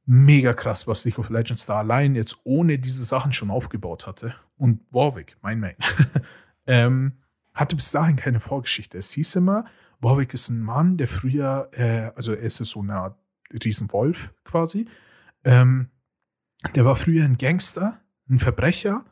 [0.09, 4.33] Mega krass, was League of Legends da allein jetzt ohne diese Sachen schon aufgebaut hatte.
[4.55, 5.75] Und Warwick, mein Main,
[6.65, 7.17] ähm,
[7.53, 8.97] hatte bis dahin keine Vorgeschichte.
[8.97, 9.65] Es hieß immer,
[9.99, 13.19] Warwick ist ein Mann, der früher, äh, also er ist so eine Art
[13.51, 14.87] Riesenwolf quasi,
[15.43, 15.89] ähm,
[16.73, 17.99] der war früher ein Gangster,
[18.29, 19.03] ein Verbrecher,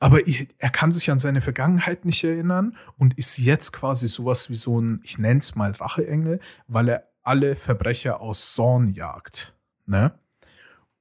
[0.00, 4.56] aber er kann sich an seine Vergangenheit nicht erinnern und ist jetzt quasi sowas wie
[4.56, 9.57] so ein, ich nenne es mal Racheengel, weil er alle Verbrecher aus Zorn jagt.
[9.88, 10.12] Ne?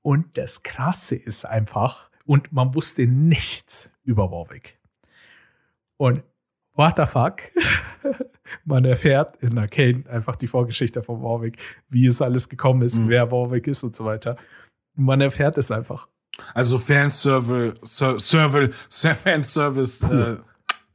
[0.01, 4.79] Und das Krasse ist einfach, und man wusste nichts über Warwick.
[5.97, 6.23] Und
[6.73, 7.37] what the fuck?
[8.65, 11.57] man erfährt in Arcane einfach die Vorgeschichte von Warwick,
[11.89, 13.09] wie es alles gekommen ist, Mhm.
[13.09, 14.37] wer Warwick ist und so weiter.
[14.95, 16.07] Man erfährt es einfach.
[16.53, 20.37] Also Fanservice, Ser- Server, Fanservice äh,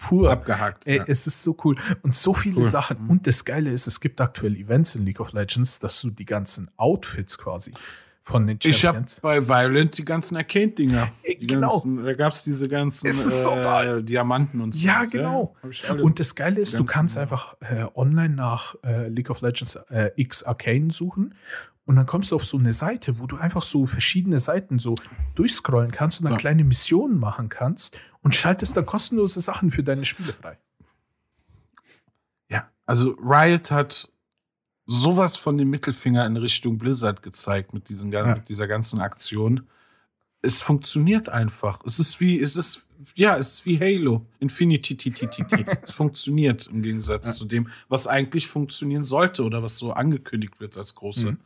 [0.09, 0.31] Pur.
[0.31, 0.87] abgehakt.
[0.87, 1.05] Ey, ja.
[1.07, 1.77] Es ist so cool.
[2.03, 2.65] Und so viele Cool.
[2.65, 3.03] Sachen.
[3.05, 3.11] Mhm.
[3.11, 6.25] Und das Geile ist, es gibt aktuell Events in League of Legends, dass du die
[6.25, 7.73] ganzen Outfits quasi
[8.25, 9.21] von den Ich habe Champions.
[9.21, 11.09] bei Violent die ganzen Arcade-Dinger.
[11.41, 11.69] Die genau.
[11.71, 14.01] Ganzen, da gab's diese ganzen Es ist so äh.
[14.03, 14.87] Diamanten und so.
[14.87, 15.57] Ja, genau.
[15.89, 16.03] alle.
[16.05, 19.75] Und das Geile ist, du ganzen- kannst einfach äh, online nach äh, League of Legends
[19.91, 21.35] äh, X Arcane suchen
[21.85, 24.95] und dann kommst du auf so eine Seite, wo du einfach so verschiedene Seiten so
[25.35, 26.39] durchscrollen kannst und dann So.
[26.39, 30.59] kleine Missionen machen kannst und schaltest dann kostenlose Sachen für deine Spiele frei.
[32.49, 34.11] ja, also Riot hat
[34.87, 38.35] sowas von dem Mittelfinger in Richtung Blizzard gezeigt mit, diesen, Ja.
[38.35, 39.69] mit dieser ganzen Aktion.
[40.43, 41.81] Es funktioniert einfach.
[41.87, 42.83] Es ist wie, es ist,
[43.15, 44.27] ja, es ist wie Halo.
[44.41, 45.65] Infinity, t, t, t, t.
[45.83, 50.77] es funktioniert im Gegensatz zu dem, was eigentlich funktionieren sollte oder was so angekündigt wird
[50.77, 51.33] als große.
[51.33, 51.39] Mhm.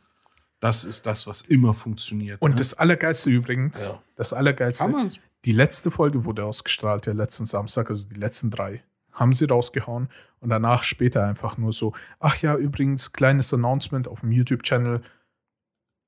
[0.59, 2.41] Das ist das, was immer funktioniert.
[2.41, 2.55] Und ne?
[2.57, 4.01] das Allergeilste übrigens, Ja.
[4.15, 5.07] das Allergeilste, Hammer.
[5.45, 10.09] Die letzte Folge wurde ausgestrahlt, der letzten Samstag, also die letzten drei, haben sie rausgehauen
[10.39, 15.01] und danach später einfach nur so, ach ja, übrigens, kleines Announcement auf dem YouTube-Channel,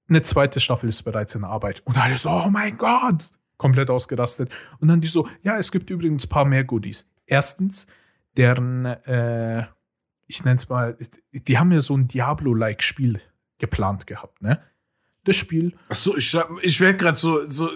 [0.07, 1.81] eine zweite Staffel ist bereits in Arbeit.
[1.85, 4.51] Und alle so, oh mein Gott, komplett ausgerastet.
[4.79, 7.11] Und dann die so, ja, es gibt übrigens ein paar mehr Goodies.
[7.25, 7.85] Erstens,
[8.35, 9.67] deren, äh,
[10.25, 10.97] ich nenne es mal,
[11.31, 13.21] die haben ja so ein Diablo-like Spiel
[13.59, 14.61] geplant gehabt, ne?
[15.23, 15.73] das Spiel.
[15.89, 17.69] Ach so, ich, ich werde gerade so, so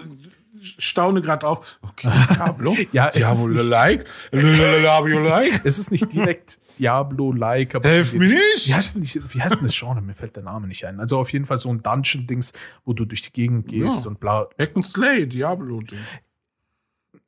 [0.64, 1.78] staune gerade auf.
[1.82, 2.76] Okay, Diablo.
[2.92, 4.04] Ja, es Diablo-like.
[4.32, 5.60] Diablo-like.
[5.64, 7.88] Es ist nicht direkt Diablo-like, aber.
[7.88, 8.68] Helf mir nicht.
[8.68, 10.00] Wie heißt, denn wie heißt denn das Genre?
[10.00, 11.00] Mir fällt der Name nicht ein.
[11.00, 12.52] Also auf jeden Fall so ein Dungeon-Dings,
[12.84, 14.10] wo du durch die Gegend gehst Ja.
[14.10, 14.46] und bla.
[14.58, 15.78] Hack and Slay, Diablo.
[15.78, 15.98] -Ding.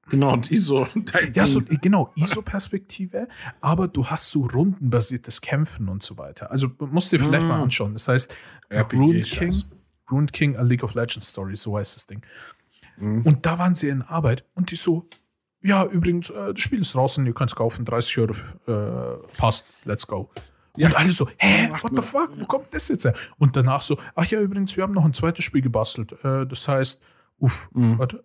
[0.09, 0.87] Genau, und ISO.
[1.35, 3.27] Ja, so, genau, ISO-Perspektive,
[3.61, 6.51] aber du hast so rundenbasiertes Kämpfen und so weiter.
[6.53, 7.49] Also musst dir vielleicht Mm.
[7.49, 7.93] mal anschauen.
[7.93, 8.33] Das heißt,
[8.69, 9.21] RPG Rune.
[9.23, 9.55] King,
[10.09, 12.23] Rune King, a League of Legends Story, so heißt das Ding.
[12.99, 13.23] Mhm.
[13.23, 15.09] Und da waren sie in Arbeit und die so,
[15.63, 18.35] ja, übrigens, äh, das Spiel ist draußen, ihr könnt es kaufen, 30 Euro,
[18.67, 20.31] äh, passt, let's go.
[20.77, 20.89] Ja.
[20.89, 23.15] Und alle so, hä, what the fuck, wo kommt das jetzt her?
[23.39, 26.13] Und danach so, ach ja, übrigens, wir haben noch ein zweites Spiel gebastelt.
[26.25, 27.03] Äh, das heißt,
[27.39, 27.99] uff, mhm.
[27.99, 28.23] warte,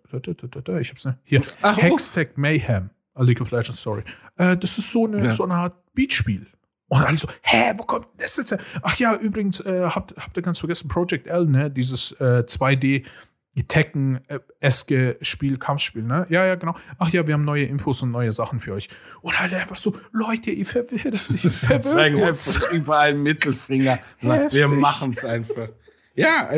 [0.80, 1.18] ich hab's nicht.
[1.24, 4.02] Hier, Hextech Mayhem, A League of Legends, sorry.
[4.36, 5.30] Äh, das ist so eine, ja.
[5.30, 6.46] so eine Art Beatspiel.
[6.88, 8.58] Und alle so, hä, wo kommt das jetzt her?
[8.82, 13.04] Ach ja, übrigens, äh, habt, habt ihr ganz vergessen, Project L, ne, dieses äh, 2D-
[13.54, 16.26] Tekken, äh, Eske, Spiel, Kampfspiel, ne?
[16.30, 16.74] Ja, ja, genau.
[16.98, 18.88] Ach ja, wir haben neue Infos und neue Sachen für euch.
[19.20, 21.82] Oder halt einfach so, Leute, ihr verwirrt euch.
[21.82, 23.98] zeigen einfach überall Mittelfinger.
[24.22, 25.68] Sagt, wir machen es einfach.
[26.14, 26.48] Ja,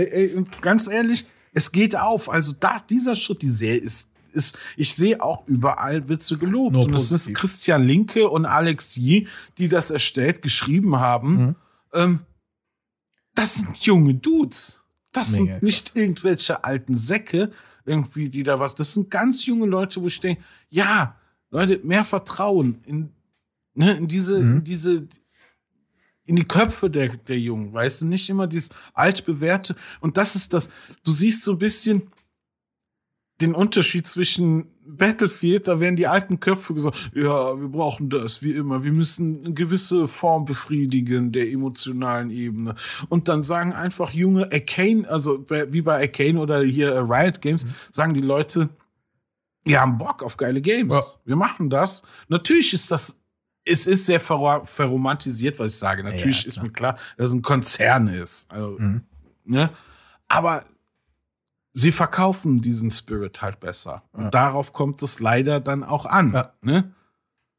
[0.60, 2.30] ganz ehrlich, es geht auf.
[2.30, 6.72] Also da, dieser Schritt, die Serie ist, ist, ich sehe auch überall Witze gelobt.
[6.74, 11.36] Nur und es ist Christian Linke und Alex Yi, die das erstellt, geschrieben haben.
[11.36, 11.56] Mhm.
[11.92, 12.20] Ähm,
[13.34, 14.83] das sind junge Dudes.
[15.14, 15.96] Das Mega sind nicht krass.
[15.96, 17.50] irgendwelche alten Säcke,
[17.86, 18.74] irgendwie, die da was.
[18.74, 21.16] Das sind ganz junge Leute, wo ich denke, ja,
[21.50, 23.10] Leute, mehr Vertrauen in,
[23.74, 24.56] ne, in diese, Mhm.
[24.58, 25.08] in diese,
[26.26, 29.76] in die Köpfe der, der Jungen, weißt du, nicht immer dieses altbewährte.
[30.00, 30.70] Und das ist das,
[31.02, 32.10] du siehst so ein bisschen
[33.40, 38.52] den Unterschied zwischen Battlefield, da werden die alten Köpfe gesagt, ja, wir brauchen das, wie
[38.52, 42.74] immer, wir müssen eine gewisse Form befriedigen der emotionalen Ebene.
[43.08, 47.66] Und dann sagen einfach junge Arcane, also wie bei Arcane oder hier äh, Riot Games,
[47.90, 48.68] sagen die Leute,
[49.64, 50.94] wir haben Bock auf geile Games.
[50.94, 51.02] Ja.
[51.24, 52.02] Wir machen das.
[52.28, 53.18] Natürlich ist das,
[53.64, 56.04] es ist sehr ver verromantisiert, was ich sage.
[56.04, 58.52] Natürlich Ja, ist mir klar, dass es ein Konzern ist.
[58.52, 59.00] Also, Mhm.
[59.46, 59.70] ne?
[60.28, 60.64] Aber
[61.74, 64.02] sie verkaufen diesen Spirit halt besser.
[64.12, 64.30] Und Ja.
[64.30, 66.32] darauf kommt es leider dann auch an.
[66.32, 66.52] Ja.
[66.62, 66.94] Ne?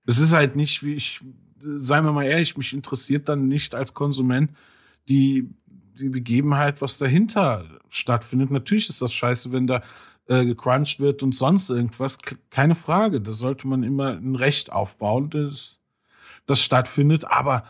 [0.07, 1.21] Es ist halt nicht, wie ich,
[1.61, 4.51] seien wir mal ehrlich, mich interessiert dann nicht als Konsument
[5.09, 5.49] die,
[5.99, 8.51] die Begebenheit, was dahinter stattfindet.
[8.51, 9.81] Natürlich ist das scheiße, wenn da
[10.27, 12.17] äh, gecrunched wird und sonst irgendwas.
[12.49, 13.19] Keine Frage.
[13.21, 15.81] Da sollte man immer ein Recht aufbauen, das,
[16.45, 17.25] das stattfindet.
[17.25, 17.63] Aber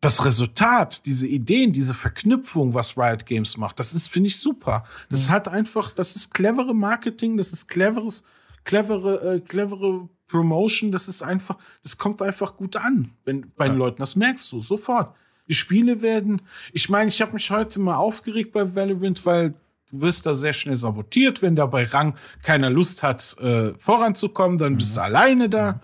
[0.00, 4.84] das Resultat, diese Ideen, diese Verknüpfung, was Riot Games macht, das ist, finde ich, super.
[5.10, 8.24] Das hat einfach, das ist clevere Marketing, das ist cleveres,
[8.64, 13.78] clevere, äh, clevere Promotion, das ist einfach, das kommt einfach gut an, wenn bei den
[13.78, 13.98] Leuten.
[13.98, 15.16] Das merkst du sofort.
[15.48, 16.42] Die Spiele werden,
[16.72, 19.52] ich meine, ich habe mich heute mal aufgeregt bei Valorant, weil
[19.90, 24.58] du wirst da sehr schnell sabotiert, wenn da bei Rang keiner Lust hat, äh, voranzukommen,
[24.58, 25.80] dann bist du alleine da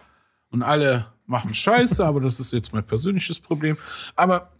[0.51, 3.77] und alle machen Scheiße, aber das ist jetzt mein persönliches Problem.
[4.17, 4.53] Aber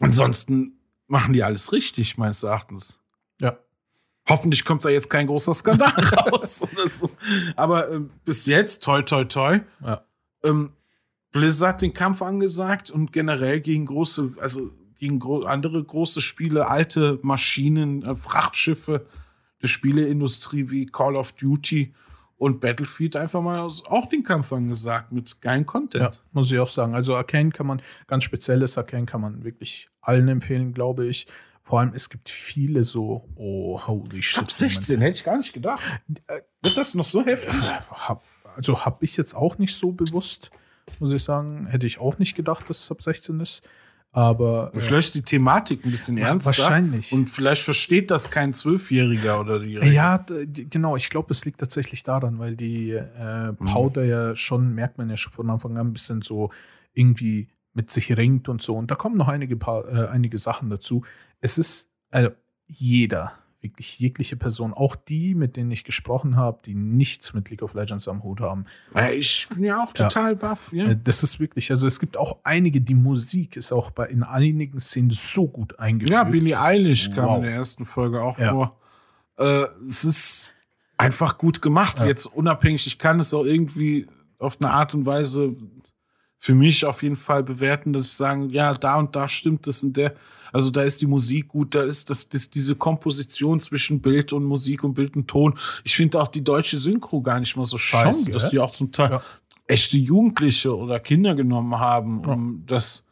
[0.00, 3.00] ansonsten machen die alles richtig, meines Erachtens.
[3.40, 3.58] Ja.
[4.28, 5.90] Hoffentlich kommt da jetzt kein großer Skandal
[6.32, 7.10] raus so.
[7.54, 10.04] Aber ähm, bis jetzt, toi, toi, toi, Ja.
[10.42, 10.72] ähm,
[11.32, 17.18] Blizzard den Kampf angesagt und generell gegen große, also gegen gro andere große Spiele, alte
[17.22, 19.06] Maschinen, äh, Frachtschiffe
[19.62, 21.94] der Spieleindustrie wie Call of Duty
[22.38, 26.22] und Battlefield einfach mal auch den Kampf angesagt mit geilen Ja, Content.
[26.32, 26.94] muss ich auch sagen.
[26.94, 31.26] Also Arcane kann man, ganz spezielles Arcane kann man wirklich allen empfehlen, glaube ich.
[31.62, 34.38] Vor allem, es gibt viele so, oh, holy shit.
[34.44, 35.82] Ab 16 hätte ich gar nicht gedacht.
[36.62, 37.52] Wird das noch so heftig?
[37.52, 37.90] Momente.
[37.90, 38.22] Hab,
[38.54, 40.50] also habe ich jetzt auch nicht so bewusst,
[41.00, 41.66] muss ich sagen.
[41.66, 43.62] Hätte ich auch nicht gedacht, dass es ab 16 ist.
[44.16, 46.46] Aber äh, Vielleicht die Thematik ein bisschen ernster.
[46.48, 47.12] wahrscheinlich.
[47.12, 50.96] Und vielleicht versteht das kein Zwölfjähriger oder die Ja, d- d- genau.
[50.96, 55.18] Ich glaube, es liegt tatsächlich daran, weil die äh, Powder ja schon, merkt man ja
[55.18, 56.50] schon von Anfang an, ein bisschen so
[56.94, 58.74] irgendwie mit sich ringt und so.
[58.76, 61.04] Und da kommen noch einige, paar, äh, einige Sachen dazu.
[61.42, 62.30] Es ist, also
[62.68, 63.32] jeder,
[63.66, 67.74] wirklich jegliche Person, auch die, mit denen ich gesprochen habe, die nichts mit League of
[67.74, 68.64] Legends am Hut haben,
[68.94, 70.08] Ja, ich bin ja auch Ja.
[70.08, 70.72] total baff.
[70.72, 70.86] Ja.
[70.86, 74.22] äh, das ist wirklich, also es gibt auch einige, die Musik ist auch bei in
[74.22, 76.12] einigen Szenen so gut eingefügt.
[76.12, 77.36] Ja, Billie Eilish kam Wow.
[77.38, 78.52] in der ersten Folge auch Ja.
[78.52, 78.76] vor.
[79.38, 80.50] Äh, es ist
[80.96, 82.00] einfach gut gemacht.
[82.00, 82.06] Ja.
[82.06, 84.06] Jetzt unabhängig, ich kann es auch irgendwie
[84.38, 85.54] auf eine Art und Weise
[86.38, 89.82] für mich auf jeden Fall bewerten, dass ich sagen, ja, da und da stimmt es
[89.82, 90.14] in der,
[90.56, 94.42] also da ist die Musik gut, da ist das, das diese Komposition zwischen Bild und
[94.44, 95.58] Musik und Bild und Ton.
[95.84, 98.70] Ich finde auch die deutsche Synchro gar nicht mal so scheiße, Schon, dass die auch
[98.70, 99.22] zum Teil Ja.
[99.66, 103.06] echte Jugendliche oder Kinder genommen haben, um das,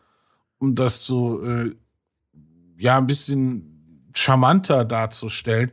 [0.58, 1.74] um das so, äh,
[2.78, 5.70] ja, ein bisschen charmanter darzustellen,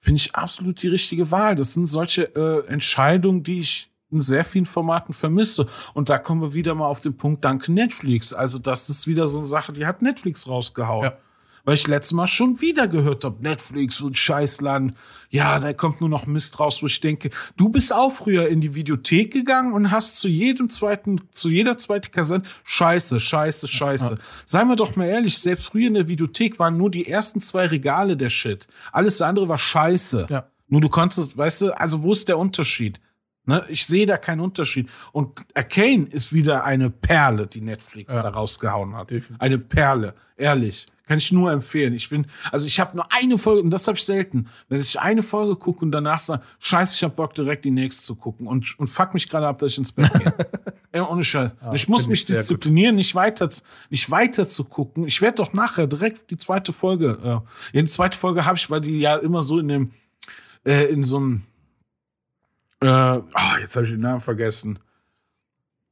[0.00, 1.54] finde ich absolut die richtige Wahl.
[1.56, 5.66] Das sind solche äh, Entscheidungen, die ich in sehr vielen Formaten vermisse.
[5.92, 8.32] Und da kommen wir wieder mal auf den Punkt, danke Netflix.
[8.32, 11.04] Also das ist wieder so eine Sache, die hat Netflix rausgehauen.
[11.04, 11.18] Ja.
[11.66, 14.96] Weil ich letztes Mal schon wieder gehört habe, Netflix und Scheißladen.
[15.30, 18.60] Ja, da kommt nur noch Mist raus, wo ich denke, du bist auch früher in
[18.60, 24.14] die Videothek gegangen und hast zu jedem zweiten, zu jeder zweiten Kassette Scheiße, Scheiße, Scheiße.
[24.14, 24.20] Ja.
[24.44, 27.66] Seien wir doch mal ehrlich, selbst früher in der Videothek waren nur die ersten zwei
[27.66, 28.68] Regale der Shit.
[28.92, 30.26] Alles andere war Scheiße.
[30.28, 30.48] Ja.
[30.68, 33.00] Nur du konntest, weißt du, also wo ist der Unterschied?
[33.46, 33.64] Ne?
[33.68, 34.88] Ich sehe da keinen Unterschied.
[35.12, 38.22] Und Arcane ist wieder eine Perle, die Netflix Ja.
[38.22, 39.10] da rausgehauen hat.
[39.10, 39.40] Definitiv.
[39.40, 40.86] Eine Perle, ehrlich.
[41.06, 41.92] Kann ich nur empfehlen.
[41.92, 44.98] Ich bin, also ich habe nur eine Folge, und das habe ich selten, wenn ich
[44.98, 48.46] eine Folge gucke und danach sage, scheiße, ich habe Bock, direkt die nächste zu gucken
[48.46, 50.32] und, und fuck mich gerade ab, dass ich ins Bett gehe.
[50.92, 51.52] Ey, ohne Scheiß.
[51.60, 52.30] Und ich muss mich gut.
[52.30, 53.50] disziplinieren, nicht weiter,
[53.90, 55.06] nicht weiter zu gucken.
[55.06, 57.42] Ich werde doch nachher direkt die zweite Folge, äh, ja,
[57.74, 59.90] die zweite Folge habe ich, weil die ja immer so in dem,
[60.64, 61.42] äh, in so einem,
[62.84, 62.88] äh,
[63.32, 64.78] ah, jetzt habe ich den Namen vergessen.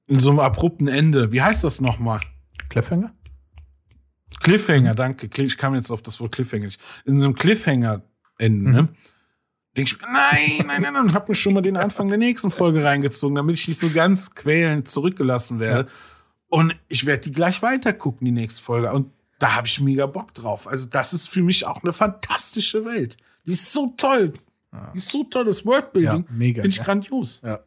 [0.07, 1.33] In so einem abrupten Ende.
[1.33, 2.21] Wie heißt das nochmal?
[2.69, 3.15] Cliffhanger?
[4.41, 5.31] Cliffhanger, danke.
[5.43, 6.81] Ich kam jetzt auf das Wort Cliffhanger nicht.
[7.05, 8.89] In so einem Cliffhanger-Ende, ne?
[9.75, 12.51] Denke ich, mir, nein, nein, nein, und hab mir schon mal den Anfang der nächsten
[12.51, 15.89] Folge reingezogen, damit ich nicht so ganz quälend zurückgelassen werde.
[16.49, 18.93] Und ich werde die gleich weiter gucken, die nächste Folge.
[18.93, 20.69] Und da habe ich mega Bock drauf.
[20.69, 23.17] Also, das ist für mich auch eine fantastische Welt.
[23.47, 24.35] Die ist so toll.
[24.93, 25.45] Die ist so toll.
[25.45, 26.85] Das Worldbuilding Ja, mega, finde ich ja.
[26.85, 27.41] grandios.
[27.45, 27.61] Ja.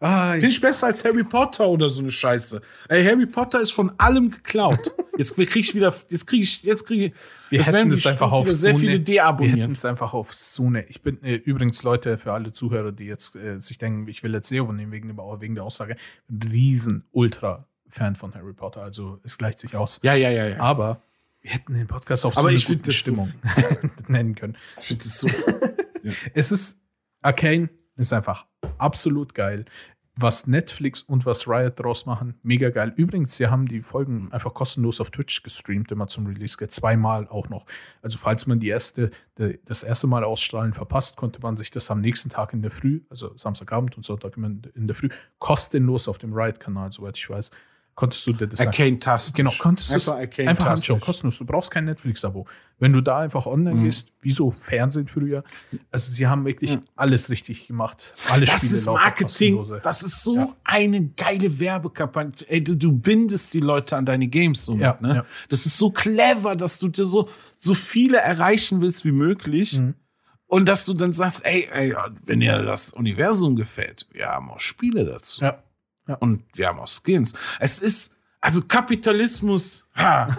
[0.00, 2.62] Ah, Finde ich besser als Harry Potter oder so eine Scheiße.
[2.88, 4.94] Ey, Harry Potter ist von allem geklaut.
[5.18, 7.12] Jetzt krieg ich wieder, jetzt krieg ich, jetzt kriege ich,
[7.50, 9.72] wir jetzt hätten es einfach auf sehr so viele eine- Wir hätten deabonnieren.
[9.72, 10.84] es einfach auf so eine.
[10.86, 14.32] Ich bin äh, übrigens Leute für alle Zuhörer, die jetzt äh, sich denken, ich will
[14.32, 15.96] jetzt SEO nehmen wegen, wegen der Aussage,
[16.48, 18.80] riesen Ultra-Fan von Harry Potter.
[18.82, 19.98] Also es gleicht sich aus.
[20.04, 20.60] Ja, ja, ja, ja.
[20.60, 21.02] Aber
[21.42, 23.32] wir hätten den Podcast auf Aber so eine ich find gute das so- Stimmung
[24.06, 24.56] nennen können.
[24.78, 25.26] Ich finde das so.
[26.34, 26.80] Es ist
[27.22, 28.46] Arcane ist einfach
[28.78, 29.64] absolut geil.
[30.20, 32.92] Was Netflix und was Riot draus machen, mega geil.
[32.96, 37.48] Übrigens, sie haben die Folgen einfach kostenlos auf Twitch gestreamt, immer zum Release, zweimal auch
[37.48, 37.66] noch.
[38.02, 42.00] Also falls man die erste, das erste Mal ausstrahlen verpasst, konnte man sich das am
[42.00, 45.08] nächsten Tag in der Früh, also Samstagabend und Sonntag in der Früh,
[45.38, 47.52] kostenlos auf dem Riot-Kanal, soweit ich weiß,
[47.98, 49.36] konntest du dir das Arcane Tasten.
[49.36, 51.36] Genau, konntest du Einfach Arcane einfach anschauen, kostenlos.
[51.38, 52.46] Du brauchst kein Netflix-Abo.
[52.78, 53.84] Wenn du da einfach online Mhm.
[53.86, 55.42] gehst, wie so Fernsehen früher,
[55.90, 58.14] also sie haben wirklich alles richtig gemacht.
[58.30, 59.60] Alle Das Spiele ist Marketing.
[59.82, 60.56] Das ist so Ja.
[60.62, 62.30] eine geile Werbekampagne.
[62.46, 65.14] Ey, du, du bindest die Leute an deine Games somit, Ja, ne?
[65.16, 65.24] ja.
[65.48, 69.76] Das ist so clever, dass du dir so, so viele erreichen willst wie möglich.
[69.76, 69.94] Mhm.
[70.46, 71.94] Und dass du dann sagst, ey, ey,
[72.24, 75.42] wenn dir das Universum gefällt, wir haben auch Spiele dazu.
[75.44, 75.58] Ja.
[76.16, 77.34] Und wir haben auch Skins.
[77.60, 80.36] Es ist, also Kapitalismus, ha.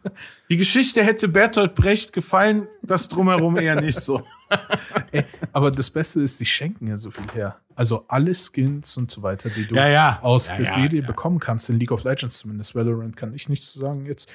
[0.50, 4.22] Die Geschichte hätte Bertolt Brecht gefallen, das drumherum eher nicht so.
[5.12, 7.56] Ey, aber das Beste ist, die schenken ja so viel her.
[7.74, 10.18] Also alle Skins und so weiter, die du Ja, ja.
[10.22, 11.06] aus Ja, der ja, Serie ja.
[11.06, 12.74] bekommen kannst, in League of Legends zumindest.
[12.74, 14.30] Valorant kann ich nichts zu sagen jetzt.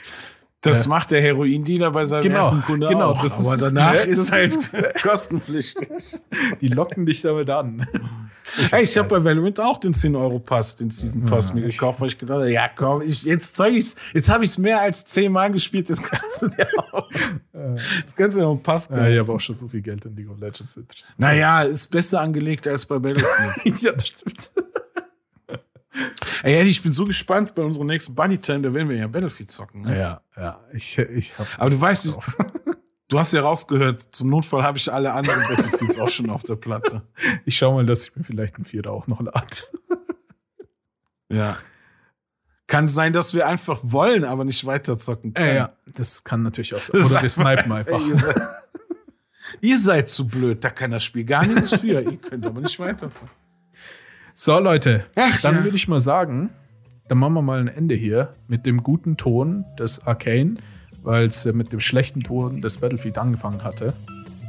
[0.67, 3.21] Das Äh, macht der Heroindealer bei seinem genau, ersten Kunde genau, auch.
[3.23, 3.99] das ist aber danach ne?
[4.01, 5.89] ist halt ist kostenpflichtig.
[6.61, 7.87] Die locken dich damit an.
[8.71, 12.39] Hey, ich habe bei Valorant auch den 10-Euro-Pass, den Season-Pass mir gekauft, weil ich gedacht
[12.39, 13.95] habe, ja komm, ich, jetzt zeig ich's.
[14.13, 17.09] Jetzt habe ich es mehr als zehnmal gespielt, das kannst du dir auch.
[18.03, 20.05] Das kannst du dir auch einen Pass Ja, ich habe auch schon so viel Geld
[20.05, 20.79] in League of Legends.
[21.17, 23.81] Naja, ist besser angelegt als bei Battlefield.
[23.81, 24.51] ja, das stimmt.
[26.43, 29.49] Ey, ich bin so gespannt bei unserer nächsten Bunny Time, da werden wir ja Battlefield
[29.51, 29.81] zocken.
[29.81, 29.97] Ne?
[29.97, 30.59] Ja, ja.
[30.73, 31.49] Ich, ich habe.
[31.57, 32.15] Aber du weißt,
[33.07, 36.55] du hast ja rausgehört, zum Notfall habe ich alle anderen Battlefields auch schon auf der
[36.55, 37.03] Platte.
[37.45, 39.57] Ich schau mal, dass ich mir vielleicht einen Vierer auch noch lade.
[41.31, 41.57] Ja.
[42.67, 45.55] Kann sein, dass wir einfach wollen, aber nicht weiterzocken Ja, können.
[45.55, 47.01] ja, das kann natürlich auch sein.
[47.01, 47.99] Oder wir snipen einfach.
[47.99, 48.41] Ey, ihr, seid,
[49.61, 52.01] ihr seid zu blöd, da kann das Spiel gar nichts für.
[52.01, 53.33] ihr könnt aber nicht weiterzocken.
[54.39, 55.63] So, Leute, Ach, dann ja.
[55.63, 56.51] würde ich mal sagen,
[57.07, 60.57] dann machen wir mal ein Ende hier mit dem guten Ton des Arcane,
[61.01, 63.93] weil es äh, mit dem schlechten Ton des Battlefield angefangen hatte.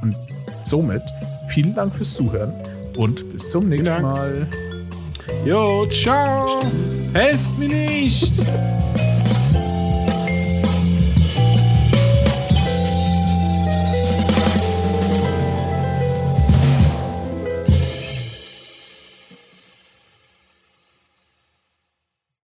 [0.03, 0.15] Und
[0.63, 1.01] somit
[1.47, 2.53] vielen Dank fürs Zuhören
[2.99, 4.03] und bis zum nächsten.
[4.03, 4.47] Mal.
[5.47, 6.61] Jo, ciao.
[7.15, 8.35] Helft mir nicht.